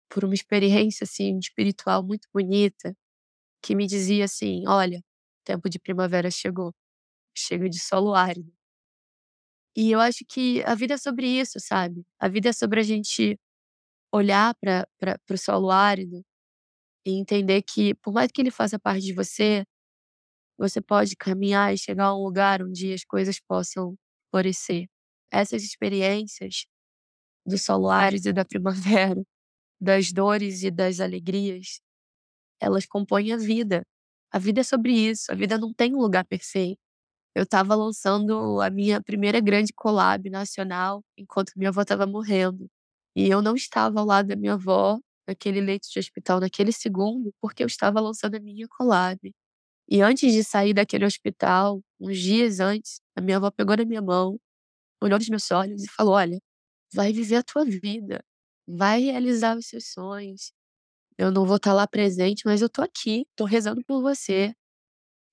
por 0.10 0.26
uma 0.26 0.34
experiência, 0.36 1.06
assim, 1.06 1.38
espiritual 1.40 2.04
muito 2.04 2.28
bonita, 2.34 2.94
que 3.64 3.76
me 3.76 3.88
dizia 3.88 4.26
assim: 4.26 4.64
"Olha, 4.68 5.02
tempo 5.46 5.70
de 5.70 5.80
primavera 5.80 6.32
chegou, 6.32 6.74
chega 7.36 7.70
de 7.70 7.80
solo 7.80 8.16
árido". 8.16 8.52
E 9.76 9.92
eu 9.92 10.00
acho 10.00 10.26
que 10.28 10.62
a 10.66 10.76
vida 10.76 10.96
é 10.96 10.98
sobre 10.98 11.28
isso, 11.28 11.60
sabe? 11.60 12.04
A 12.20 12.28
vida 12.28 12.50
é 12.50 12.54
sobre 12.54 12.80
a 12.80 12.84
gente 12.84 13.38
olhar 14.14 14.56
para 14.56 14.88
o 15.32 15.38
solo 15.38 15.72
árido 15.72 16.24
e 17.06 17.14
entender 17.20 17.64
que, 17.64 17.96
por 17.96 18.14
mais 18.14 18.32
que 18.32 18.42
ele 18.42 18.52
faça 18.52 18.80
parte 18.80 19.04
de 19.06 19.14
você, 19.14 19.66
você 20.58 20.82
pode 20.82 21.16
caminhar 21.18 21.74
e 21.74 21.78
chegar 21.78 22.08
a 22.08 22.16
um 22.16 22.24
lugar 22.24 22.62
onde 22.64 22.94
as 22.94 23.04
coisas 23.06 23.40
possam 23.40 23.96
florescer. 24.32 24.88
Essas 25.32 25.64
experiências 25.64 26.66
do 27.46 27.58
solo 27.58 27.90
árido 27.90 28.30
e 28.30 28.34
da 28.34 28.46
primavera, 28.46 29.22
das 29.82 30.12
dores 30.14 30.64
e 30.64 30.72
das 30.72 31.00
alegrias, 31.02 31.82
elas 32.62 32.86
compõem 32.88 33.34
a 33.34 33.38
vida. 33.38 33.84
A 34.34 34.40
vida 34.40 34.62
é 34.62 34.64
sobre 34.64 34.94
isso, 34.94 35.32
a 35.32 35.36
vida 35.36 35.58
não 35.58 35.74
tem 35.74 35.96
um 35.96 36.00
lugar 36.00 36.26
perfeito. 36.26 36.80
Eu 37.36 37.44
estava 37.44 37.76
lançando 37.76 38.62
a 38.62 38.70
minha 38.70 39.02
primeira 39.02 39.40
grande 39.40 39.74
collab 39.74 40.30
nacional 40.30 41.04
enquanto 41.18 41.54
minha 41.56 41.70
avó 41.70 41.82
estava 41.82 42.06
morrendo. 42.08 42.68
E 43.16 43.28
eu 43.30 43.42
não 43.42 43.56
estava 43.56 44.00
ao 44.00 44.06
lado 44.06 44.28
da 44.30 44.36
minha 44.36 44.54
avó 44.54 45.00
naquele 45.28 45.62
leito 45.62 45.88
de 45.92 46.00
hospital 46.00 46.40
naquele 46.40 46.72
segundo, 46.72 47.34
porque 47.42 47.64
eu 47.64 47.68
estava 47.68 48.00
lançando 48.02 48.36
a 48.36 48.40
minha 48.40 48.68
collab. 48.70 49.20
E 49.90 50.02
antes 50.02 50.34
de 50.34 50.44
sair 50.44 50.74
daquele 50.74 51.06
hospital, 51.06 51.82
uns 52.00 52.20
dias 52.20 52.60
antes, 52.60 53.02
a 53.16 53.22
minha 53.22 53.38
avó 53.38 53.52
pegou 53.52 53.76
na 53.78 53.86
minha 53.86 54.02
mão, 54.02 54.40
olhou 55.04 55.20
nos 55.20 55.30
meus 55.30 55.52
olhos 55.52 55.84
e 55.84 55.90
falou: 55.90 56.16
"Olha, 56.16 56.40
vai 56.94 57.14
viver 57.14 57.38
a 57.38 57.44
tua 57.44 57.66
vida, 57.66 58.24
vai 58.68 59.02
realizar 59.04 59.58
os 59.58 59.68
seus 59.68 59.88
sonhos. 59.94 60.54
Eu 61.18 61.32
não 61.32 61.46
vou 61.46 61.58
estar 61.58 61.74
lá 61.74 61.88
presente, 61.88 62.44
mas 62.46 62.62
eu 62.62 62.70
tô 62.70 62.82
aqui, 62.84 63.26
tô 63.36 63.46
rezando 63.46 63.84
por 63.86 64.02
você. 64.02 64.54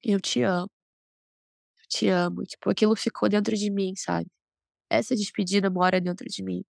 Eu 0.05 0.21
te 0.21 0.43
amo. 0.43 0.69
Te 1.89 2.09
amo". 2.09 2.45
Tipo, 2.45 2.71
aquilo 2.71 2.97
ficou 2.97 3.29
dentro 3.29 3.57
de 3.57 3.71
mim, 3.71 3.95
sabe? 3.97 4.29
Essa 4.91 5.17
despedida 5.17 5.71
mora 5.71 6.01
dentro 6.01 6.27
de 6.29 6.43
mim. 6.45 6.65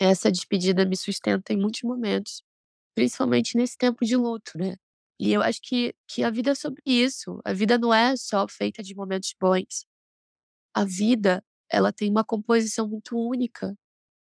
Essa 0.00 0.30
despedida 0.32 0.86
me 0.86 0.96
sustenta 0.96 1.52
em 1.52 1.58
muitos 1.58 1.82
momentos, 1.82 2.42
principalmente 2.96 3.56
nesse 3.58 3.78
tempo 3.78 4.04
de 4.04 4.16
luto, 4.16 4.52
né? 4.58 4.76
E 5.20 5.32
eu 5.32 5.42
acho 5.42 5.60
que 5.62 5.94
que 6.08 6.24
a 6.24 6.30
vida 6.30 6.52
é 6.52 6.56
sobre 6.56 6.82
isso, 6.86 7.40
a 7.44 7.52
vida 7.54 7.78
não 7.78 7.94
é 7.94 8.16
só 8.16 8.46
feita 8.48 8.82
de 8.82 8.94
momentos 8.96 9.34
bons. 9.40 9.86
A 10.74 10.84
vida, 10.84 11.42
ela 11.70 11.92
tem 11.92 12.10
uma 12.10 12.24
composição 12.24 12.88
muito 12.88 13.16
única. 13.18 13.74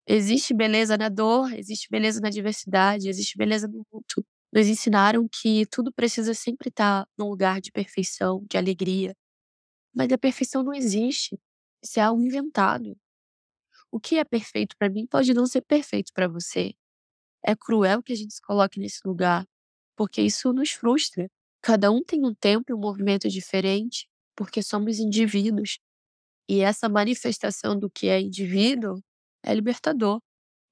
Existe 0.08 0.54
beleza 0.54 0.96
na 0.98 1.08
dor, 1.10 1.52
existe 1.54 1.88
beleza 1.90 2.20
na 2.20 2.30
diversidade, 2.30 3.08
existe 3.08 3.38
beleza 3.38 3.68
no 3.68 3.84
luto. 3.92 4.24
Nos 4.52 4.66
ensinaram 4.68 5.28
que 5.30 5.66
tudo 5.66 5.92
precisa 5.92 6.34
sempre 6.34 6.68
estar 6.70 7.06
num 7.18 7.28
lugar 7.28 7.60
de 7.60 7.72
perfeição, 7.72 8.44
de 8.50 8.58
alegria. 8.58 9.14
Mas 9.94 10.12
a 10.12 10.18
perfeição 10.18 10.62
não 10.62 10.74
existe. 10.74 11.38
Isso 11.82 11.98
é 12.00 12.02
algo 12.02 12.22
inventado. 12.22 12.96
O 13.90 14.00
que 14.00 14.16
é 14.18 14.24
perfeito 14.24 14.76
para 14.78 14.88
mim 14.90 15.06
pode 15.06 15.34
não 15.34 15.46
ser 15.46 15.62
perfeito 15.62 16.12
para 16.12 16.28
você. 16.28 16.74
É 17.44 17.56
cruel 17.56 18.02
que 18.02 18.12
a 18.12 18.16
gente 18.16 18.34
se 18.34 18.42
coloque 18.42 18.80
nesse 18.80 19.00
lugar, 19.06 19.46
porque 19.96 20.22
isso 20.22 20.52
nos 20.52 20.70
frustra. 20.72 21.28
Cada 21.62 21.90
um 21.90 22.02
tem 22.04 22.24
um 22.26 22.34
tempo 22.34 22.66
e 22.70 22.74
um 22.74 22.78
movimento 22.80 23.28
diferente, 23.28 24.08
porque 24.36 24.62
somos 24.62 24.98
indivíduos. 24.98 25.78
E 26.48 26.60
essa 26.60 26.88
manifestação 26.88 27.78
do 27.78 27.90
que 27.90 28.08
é 28.08 28.20
indivíduo 28.20 29.00
é 29.44 29.54
libertador, 29.54 30.20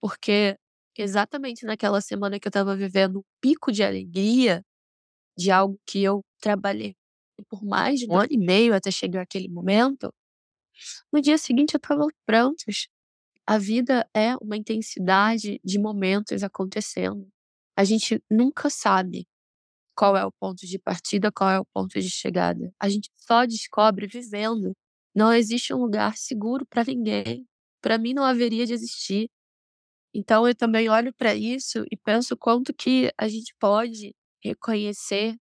porque 0.01 0.57
exatamente 0.99 1.67
naquela 1.67 2.01
semana 2.01 2.41
que 2.41 2.49
eu 2.49 2.51
estava 2.51 2.77
vivendo 2.77 3.21
um 3.21 3.25
pico 3.41 3.73
de 3.73 3.83
alegria 3.85 4.63
de 5.39 5.51
algo 5.51 5.79
que 5.87 6.03
eu 6.03 6.23
trabalhei 6.41 6.95
por 7.49 7.65
mais 7.65 8.01
de 8.01 8.11
um 8.11 8.17
ano 8.17 8.29
e 8.31 8.39
meio 8.39 8.75
até 8.75 8.91
chegar 8.91 9.23
aquele 9.23 9.49
momento, 9.49 10.13
no 11.13 11.21
dia 11.21 11.39
seguinte 11.39 11.75
eu 11.75 11.79
estava 11.79 12.07
prontos. 12.27 12.89
A 13.47 13.59
vida 13.59 14.09
é 14.15 14.37
uma 14.37 14.57
intensidade 14.57 15.61
de 15.65 15.79
momentos 15.79 16.43
acontecendo. 16.43 17.27
A 17.77 17.85
gente 17.85 18.23
nunca 18.31 18.69
sabe 18.69 19.27
qual 19.97 20.17
é 20.17 20.25
o 20.25 20.33
ponto 20.33 20.67
de 20.67 20.79
partida, 20.79 21.33
qual 21.33 21.51
é 21.51 21.59
o 21.59 21.67
ponto 21.67 22.01
de 22.01 22.11
chegada. 22.11 22.73
A 22.79 22.89
gente 22.89 23.11
só 23.17 23.45
descobre 23.47 24.07
vivendo. 24.07 24.73
Não 25.15 25.33
existe 25.33 25.75
um 25.75 25.79
lugar 25.79 26.17
seguro 26.17 26.67
para 26.67 26.85
ninguém. 26.85 27.47
Para 27.81 27.99
mim 27.99 28.15
não 28.15 28.23
haveria 28.25 28.67
de 28.67 28.75
existir. 28.75 29.29
Então 30.15 30.47
eu 30.47 30.55
também 30.55 30.89
olho 30.89 31.13
para 31.15 31.35
isso 31.35 31.85
e 31.91 31.97
penso 31.97 32.37
quanto 32.37 32.73
que 32.75 33.13
a 33.19 33.29
gente 33.29 33.55
pode 33.59 34.15
reconhecer 34.43 35.37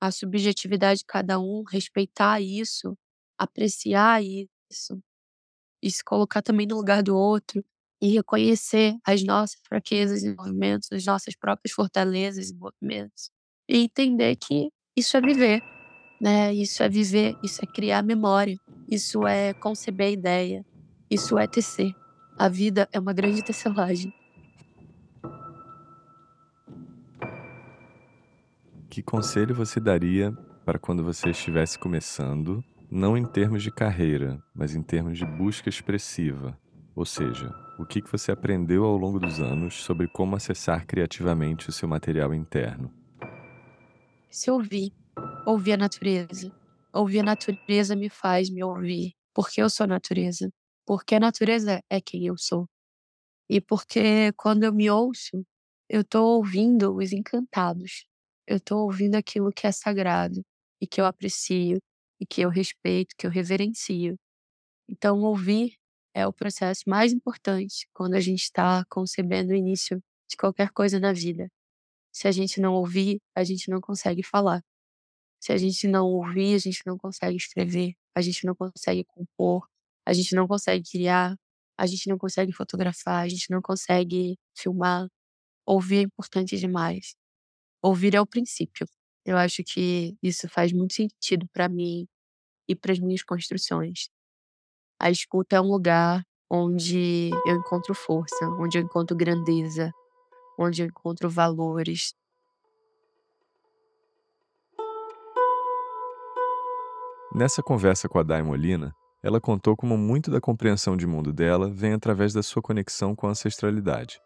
a 0.00 0.10
subjetividade 0.10 1.00
de 1.00 1.06
cada 1.06 1.38
um, 1.38 1.62
respeitar 1.64 2.40
isso, 2.40 2.96
apreciar 3.38 4.22
isso, 4.22 5.00
e 5.82 5.90
se 5.90 6.02
colocar 6.04 6.42
também 6.42 6.66
no 6.66 6.76
lugar 6.76 7.02
do 7.02 7.16
outro 7.16 7.64
e 8.00 8.08
reconhecer 8.08 8.96
as 9.04 9.22
nossas 9.22 9.60
fraquezas 9.66 10.22
e 10.22 10.34
movimentos, 10.34 10.88
as 10.92 11.04
nossas 11.04 11.34
próprias 11.36 11.72
fortalezas 11.72 12.50
e 12.50 12.54
movimentos 12.54 13.30
e 13.68 13.78
entender 13.78 14.36
que 14.36 14.70
isso 14.96 15.16
é 15.16 15.20
viver, 15.20 15.62
né? 16.20 16.52
Isso 16.54 16.82
é 16.82 16.88
viver, 16.88 17.36
isso 17.42 17.60
é 17.62 17.66
criar 17.66 18.02
memória, 18.02 18.56
isso 18.88 19.26
é 19.26 19.52
conceber 19.54 20.12
ideia, 20.12 20.64
isso 21.10 21.38
é 21.38 21.46
tecer. 21.46 21.92
A 22.38 22.48
vida 22.48 22.88
é 22.92 23.00
uma 23.00 23.12
grande 23.12 23.42
tecelagem. 23.42 24.12
Que 28.96 29.02
conselho 29.02 29.54
você 29.54 29.78
daria 29.78 30.32
para 30.64 30.78
quando 30.78 31.04
você 31.04 31.28
estivesse 31.28 31.78
começando, 31.78 32.64
não 32.90 33.14
em 33.14 33.26
termos 33.26 33.62
de 33.62 33.70
carreira, 33.70 34.42
mas 34.54 34.74
em 34.74 34.82
termos 34.82 35.18
de 35.18 35.26
busca 35.26 35.68
expressiva? 35.68 36.58
Ou 36.94 37.04
seja, 37.04 37.54
o 37.78 37.84
que 37.84 38.00
você 38.10 38.32
aprendeu 38.32 38.84
ao 38.84 38.96
longo 38.96 39.20
dos 39.20 39.38
anos 39.38 39.74
sobre 39.84 40.08
como 40.08 40.34
acessar 40.34 40.86
criativamente 40.86 41.68
o 41.68 41.72
seu 41.72 41.86
material 41.86 42.32
interno? 42.32 42.90
Se 44.30 44.50
ouvir, 44.50 44.94
ouvir 45.44 45.72
a 45.74 45.76
natureza. 45.76 46.50
Ouvir 46.90 47.18
a 47.18 47.24
natureza 47.24 47.94
me 47.94 48.08
faz 48.08 48.48
me 48.48 48.64
ouvir, 48.64 49.12
porque 49.34 49.60
eu 49.60 49.68
sou 49.68 49.86
natureza. 49.86 50.50
Porque 50.86 51.16
a 51.16 51.20
natureza 51.20 51.82
é 51.90 52.00
quem 52.00 52.24
eu 52.24 52.38
sou. 52.38 52.66
E 53.46 53.60
porque 53.60 54.32
quando 54.38 54.64
eu 54.64 54.72
me 54.72 54.88
ouço, 54.88 55.44
eu 55.86 56.00
estou 56.00 56.38
ouvindo 56.38 56.96
os 56.96 57.12
encantados. 57.12 58.06
Eu 58.46 58.58
estou 58.58 58.84
ouvindo 58.84 59.16
aquilo 59.16 59.52
que 59.52 59.66
é 59.66 59.72
sagrado 59.72 60.42
e 60.80 60.86
que 60.86 61.00
eu 61.00 61.06
aprecio 61.06 61.78
e 62.20 62.26
que 62.26 62.42
eu 62.42 62.48
respeito, 62.48 63.14
que 63.16 63.26
eu 63.26 63.30
reverencio. 63.30 64.16
Então, 64.88 65.20
ouvir 65.22 65.74
é 66.14 66.26
o 66.26 66.32
processo 66.32 66.82
mais 66.86 67.12
importante 67.12 67.88
quando 67.92 68.14
a 68.14 68.20
gente 68.20 68.42
está 68.42 68.84
concebendo 68.88 69.52
o 69.52 69.56
início 69.56 70.00
de 70.28 70.36
qualquer 70.36 70.70
coisa 70.70 70.98
na 71.00 71.12
vida. 71.12 71.48
Se 72.12 72.28
a 72.28 72.32
gente 72.32 72.60
não 72.60 72.74
ouvir, 72.74 73.20
a 73.34 73.44
gente 73.44 73.68
não 73.70 73.80
consegue 73.80 74.22
falar. 74.22 74.62
Se 75.40 75.52
a 75.52 75.56
gente 75.58 75.86
não 75.86 76.06
ouvir, 76.06 76.54
a 76.54 76.58
gente 76.58 76.82
não 76.86 76.96
consegue 76.96 77.36
escrever, 77.36 77.94
a 78.14 78.22
gente 78.22 78.46
não 78.46 78.54
consegue 78.54 79.04
compor, 79.04 79.68
a 80.06 80.12
gente 80.12 80.34
não 80.34 80.48
consegue 80.48 80.88
criar, 80.90 81.36
a 81.78 81.86
gente 81.86 82.08
não 82.08 82.16
consegue 82.16 82.52
fotografar, 82.52 83.24
a 83.24 83.28
gente 83.28 83.50
não 83.50 83.60
consegue 83.60 84.38
filmar. 84.56 85.08
Ouvir 85.66 85.98
é 85.98 86.02
importante 86.02 86.56
demais. 86.56 87.14
Ouvir 87.86 88.16
é 88.16 88.20
o 88.20 88.26
princípio. 88.26 88.84
Eu 89.24 89.36
acho 89.36 89.62
que 89.62 90.16
isso 90.20 90.48
faz 90.48 90.72
muito 90.72 90.92
sentido 90.92 91.46
para 91.52 91.68
mim 91.68 92.04
e 92.68 92.74
para 92.74 92.90
as 92.90 92.98
minhas 92.98 93.22
construções. 93.22 94.08
A 94.98 95.08
escuta 95.08 95.54
é 95.54 95.60
um 95.60 95.70
lugar 95.70 96.24
onde 96.50 97.30
eu 97.46 97.54
encontro 97.54 97.94
força, 97.94 98.44
onde 98.58 98.76
eu 98.76 98.82
encontro 98.82 99.16
grandeza, 99.16 99.92
onde 100.58 100.82
eu 100.82 100.88
encontro 100.88 101.30
valores. 101.30 102.12
Nessa 107.32 107.62
conversa 107.62 108.08
com 108.08 108.18
a 108.18 108.24
Dai 108.24 108.42
Molina, 108.42 108.92
ela 109.22 109.40
contou 109.40 109.76
como 109.76 109.96
muito 109.96 110.28
da 110.28 110.40
compreensão 110.40 110.96
de 110.96 111.06
mundo 111.06 111.32
dela 111.32 111.70
vem 111.70 111.92
através 111.92 112.32
da 112.32 112.42
sua 112.42 112.60
conexão 112.60 113.14
com 113.14 113.28
a 113.28 113.30
ancestralidade. 113.30 114.20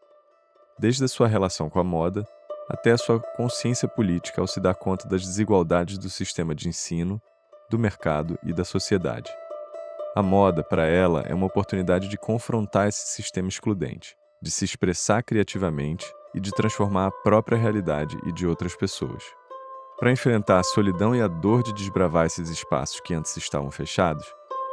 Desde 0.78 1.04
a 1.04 1.08
sua 1.08 1.28
relação 1.28 1.68
com 1.68 1.78
a 1.78 1.84
moda, 1.84 2.26
até 2.70 2.92
a 2.92 2.98
sua 2.98 3.18
consciência 3.36 3.88
política 3.88 4.40
ao 4.40 4.46
se 4.46 4.60
dar 4.60 4.74
conta 4.74 5.08
das 5.08 5.22
desigualdades 5.22 5.98
do 5.98 6.08
sistema 6.08 6.54
de 6.54 6.68
ensino, 6.68 7.20
do 7.68 7.76
mercado 7.76 8.38
e 8.44 8.52
da 8.52 8.64
sociedade. 8.64 9.30
A 10.14 10.22
moda, 10.22 10.62
para 10.62 10.86
ela, 10.86 11.22
é 11.26 11.34
uma 11.34 11.46
oportunidade 11.46 12.08
de 12.08 12.16
confrontar 12.16 12.88
esse 12.88 13.08
sistema 13.08 13.48
excludente, 13.48 14.16
de 14.40 14.50
se 14.50 14.64
expressar 14.64 15.22
criativamente 15.22 16.06
e 16.32 16.40
de 16.40 16.52
transformar 16.52 17.08
a 17.08 17.10
própria 17.10 17.58
realidade 17.58 18.16
e 18.24 18.32
de 18.32 18.46
outras 18.46 18.76
pessoas. 18.76 19.24
Para 19.98 20.12
enfrentar 20.12 20.60
a 20.60 20.64
solidão 20.64 21.14
e 21.14 21.20
a 21.20 21.26
dor 21.28 21.62
de 21.62 21.72
desbravar 21.74 22.26
esses 22.26 22.48
espaços 22.48 23.00
que 23.00 23.14
antes 23.14 23.36
estavam 23.36 23.70
fechados, 23.70 24.26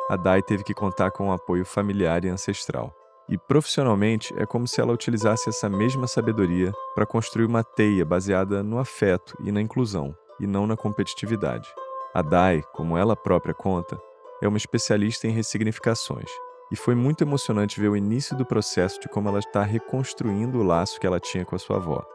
a 0.09 0.15
Dai 0.15 0.41
teve 0.41 0.63
que 0.63 0.73
contar 0.73 1.11
com 1.11 1.27
um 1.27 1.33
apoio 1.33 1.65
familiar 1.65 2.23
e 2.23 2.29
ancestral. 2.29 2.95
E 3.29 3.37
profissionalmente 3.37 4.33
é 4.37 4.45
como 4.45 4.65
se 4.65 4.79
ela 4.79 4.93
utilizasse 4.93 5.49
essa 5.49 5.67
mesma 5.69 6.07
sabedoria 6.07 6.71
para 6.95 7.05
construir 7.05 7.45
uma 7.45 7.63
teia 7.63 8.05
baseada 8.05 8.63
no 8.63 8.79
afeto 8.79 9.35
e 9.43 9.51
na 9.51 9.61
inclusão, 9.61 10.15
e 10.39 10.47
não 10.47 10.65
na 10.65 10.77
competitividade. 10.77 11.67
A 12.13 12.21
Dai, 12.21 12.63
como 12.73 12.97
ela 12.97 13.17
própria 13.17 13.53
conta, 13.53 13.99
é 14.41 14.47
uma 14.47 14.57
especialista 14.57 15.27
em 15.27 15.31
ressignificações, 15.31 16.29
e 16.71 16.75
foi 16.75 16.95
muito 16.95 17.21
emocionante 17.21 17.81
ver 17.81 17.89
o 17.89 17.97
início 17.97 18.35
do 18.35 18.45
processo 18.45 18.99
de 18.99 19.09
como 19.09 19.27
ela 19.27 19.39
está 19.39 19.61
reconstruindo 19.61 20.59
o 20.59 20.63
laço 20.63 20.99
que 20.99 21.07
ela 21.07 21.19
tinha 21.19 21.43
com 21.43 21.55
a 21.55 21.59
sua 21.59 21.77
avó. 21.77 22.05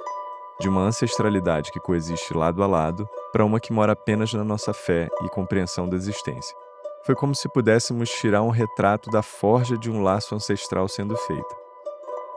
De 0.61 0.69
uma 0.69 0.83
ancestralidade 0.83 1.73
que 1.73 1.81
coexiste 1.81 2.33
lado 2.35 2.63
a 2.63 2.67
lado 2.67 3.09
para 3.33 3.45
uma 3.45 3.61
que 3.61 3.73
mora 3.73 3.93
apenas 3.93 4.33
na 4.33 4.45
nossa 4.45 4.73
fé 4.73 5.09
e 5.25 5.29
compreensão 5.29 5.89
da 5.89 5.97
existência. 5.97 6.57
Foi 7.05 7.15
como 7.15 7.35
se 7.35 7.49
pudéssemos 7.49 8.09
tirar 8.11 8.43
um 8.43 8.51
retrato 8.51 9.11
da 9.11 9.23
forja 9.23 9.77
de 9.77 9.91
um 9.91 10.03
laço 10.03 10.35
ancestral 10.35 10.87
sendo 10.89 11.17
feita. 11.17 11.57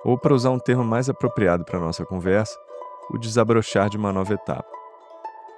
Ou, 0.04 0.18
para 0.18 0.34
usar 0.34 0.50
um 0.50 0.60
termo 0.60 0.84
mais 0.84 1.10
apropriado 1.10 1.64
para 1.64 1.80
nossa 1.80 2.06
conversa, 2.06 2.58
o 3.10 3.18
desabrochar 3.18 3.90
de 3.90 3.98
uma 3.98 4.12
nova 4.12 4.34
etapa. 4.34 4.70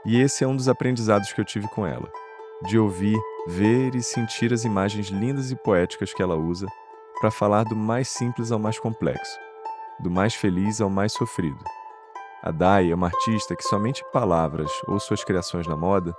E 0.06 0.20
esse 0.20 0.44
é 0.44 0.48
um 0.48 0.56
dos 0.56 0.68
aprendizados 0.68 1.32
que 1.32 1.40
eu 1.40 1.46
tive 1.46 1.68
com 1.70 1.86
ela 1.86 2.10
de 2.64 2.78
ouvir, 2.80 3.18
ver 3.46 3.94
e 3.96 4.02
sentir 4.02 4.52
as 4.52 4.64
imagens 4.64 5.08
lindas 5.08 5.52
e 5.52 5.56
poéticas 5.56 6.14
que 6.14 6.22
ela 6.22 6.36
usa 6.36 6.66
para 7.20 7.32
falar 7.32 7.64
do 7.64 7.76
mais 7.76 8.08
simples 8.08 8.52
ao 8.52 8.60
mais 8.60 8.80
complexo, 8.80 9.38
do 10.00 10.10
mais 10.10 10.34
feliz 10.34 10.82
ao 10.82 10.90
mais 10.90 11.14
sofrido. 11.14 11.64
A 12.42 12.52
Dai 12.52 12.92
é 12.92 12.96
uma 12.96 13.08
artista 13.08 13.56
que 13.56 13.64
somente 13.64 14.04
palavras 14.12 14.72
ou 14.88 15.00
suas 15.00 15.24
criações 15.24 15.68
na 15.68 15.76
moda 15.76 16.16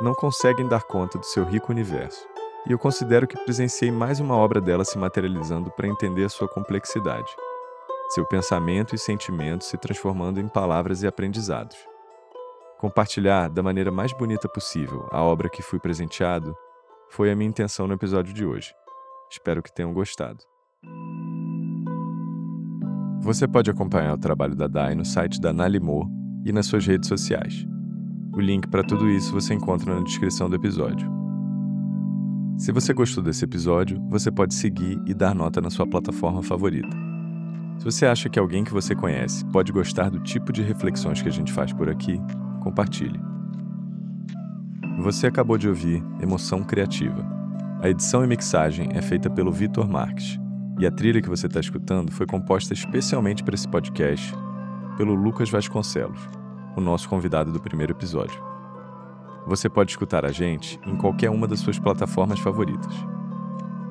não 0.00 0.14
conseguem 0.14 0.66
dar 0.66 0.82
conta 0.82 1.18
do 1.18 1.26
seu 1.26 1.44
rico 1.44 1.70
universo. 1.70 2.26
E 2.66 2.72
eu 2.72 2.78
considero 2.78 3.26
que 3.26 3.42
presenciei 3.44 3.90
mais 3.90 4.20
uma 4.20 4.36
obra 4.36 4.60
dela 4.60 4.84
se 4.84 4.98
materializando 4.98 5.70
para 5.70 5.88
entender 5.88 6.28
sua 6.30 6.48
complexidade, 6.48 7.30
seu 8.10 8.26
pensamento 8.26 8.94
e 8.94 8.98
sentimentos 8.98 9.68
se 9.68 9.76
transformando 9.76 10.40
em 10.40 10.48
palavras 10.48 11.02
e 11.02 11.06
aprendizados. 11.06 11.76
Compartilhar 12.78 13.48
da 13.48 13.62
maneira 13.62 13.90
mais 13.90 14.12
bonita 14.12 14.48
possível 14.48 15.06
a 15.10 15.22
obra 15.22 15.50
que 15.50 15.62
fui 15.62 15.78
presenteado 15.78 16.56
foi 17.10 17.30
a 17.30 17.36
minha 17.36 17.48
intenção 17.48 17.86
no 17.86 17.94
episódio 17.94 18.32
de 18.32 18.44
hoje. 18.44 18.72
Espero 19.30 19.62
que 19.62 19.72
tenham 19.72 19.92
gostado. 19.92 20.44
Você 23.20 23.46
pode 23.46 23.70
acompanhar 23.70 24.14
o 24.14 24.18
trabalho 24.18 24.56
da 24.56 24.66
Dai 24.66 24.94
no 24.94 25.04
site 25.04 25.40
da 25.40 25.52
Nalimor 25.52 26.06
e 26.44 26.52
nas 26.52 26.66
suas 26.66 26.86
redes 26.86 27.08
sociais. 27.08 27.69
O 28.40 28.42
link 28.42 28.66
para 28.68 28.82
tudo 28.82 29.06
isso 29.10 29.34
você 29.34 29.52
encontra 29.52 29.94
na 29.94 30.00
descrição 30.00 30.48
do 30.48 30.56
episódio. 30.56 31.06
Se 32.56 32.72
você 32.72 32.94
gostou 32.94 33.22
desse 33.22 33.44
episódio, 33.44 34.00
você 34.08 34.30
pode 34.30 34.54
seguir 34.54 34.98
e 35.04 35.12
dar 35.12 35.34
nota 35.34 35.60
na 35.60 35.68
sua 35.68 35.86
plataforma 35.86 36.42
favorita. 36.42 36.88
Se 37.76 37.84
você 37.84 38.06
acha 38.06 38.30
que 38.30 38.38
alguém 38.38 38.64
que 38.64 38.72
você 38.72 38.94
conhece 38.94 39.44
pode 39.44 39.70
gostar 39.70 40.08
do 40.08 40.20
tipo 40.20 40.54
de 40.54 40.62
reflexões 40.62 41.20
que 41.20 41.28
a 41.28 41.30
gente 41.30 41.52
faz 41.52 41.70
por 41.74 41.90
aqui, 41.90 42.18
compartilhe. 42.62 43.20
Você 45.00 45.26
acabou 45.26 45.58
de 45.58 45.68
ouvir 45.68 46.02
Emoção 46.22 46.64
Criativa. 46.64 47.22
A 47.82 47.90
edição 47.90 48.24
e 48.24 48.26
mixagem 48.26 48.88
é 48.94 49.02
feita 49.02 49.28
pelo 49.28 49.52
Vitor 49.52 49.86
Marques, 49.86 50.40
e 50.78 50.86
a 50.86 50.90
trilha 50.90 51.20
que 51.20 51.28
você 51.28 51.46
está 51.46 51.60
escutando 51.60 52.10
foi 52.10 52.24
composta 52.24 52.72
especialmente 52.72 53.44
para 53.44 53.54
esse 53.54 53.68
podcast 53.68 54.34
pelo 54.96 55.12
Lucas 55.12 55.50
Vasconcelos, 55.50 56.39
o 56.76 56.80
nosso 56.80 57.08
convidado 57.08 57.52
do 57.52 57.60
primeiro 57.60 57.92
episódio. 57.92 58.42
Você 59.46 59.68
pode 59.68 59.90
escutar 59.90 60.24
a 60.24 60.32
gente 60.32 60.78
em 60.86 60.96
qualquer 60.96 61.30
uma 61.30 61.48
das 61.48 61.60
suas 61.60 61.78
plataformas 61.78 62.38
favoritas. 62.38 62.94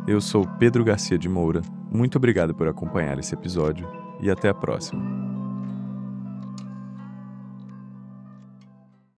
Eu 0.07 0.22
sou 0.22 0.47
Pedro 0.57 0.84
Garcia 0.84 1.18
de 1.18 1.30
Moura. 1.30 1.61
Muito 1.91 2.18
obrigado 2.18 2.53
por 2.56 2.68
acompanhar 2.68 3.19
esse 3.19 3.34
episódio 3.34 3.88
e 4.19 4.30
até 4.30 4.49
a 4.49 4.53
próxima. 4.53 5.28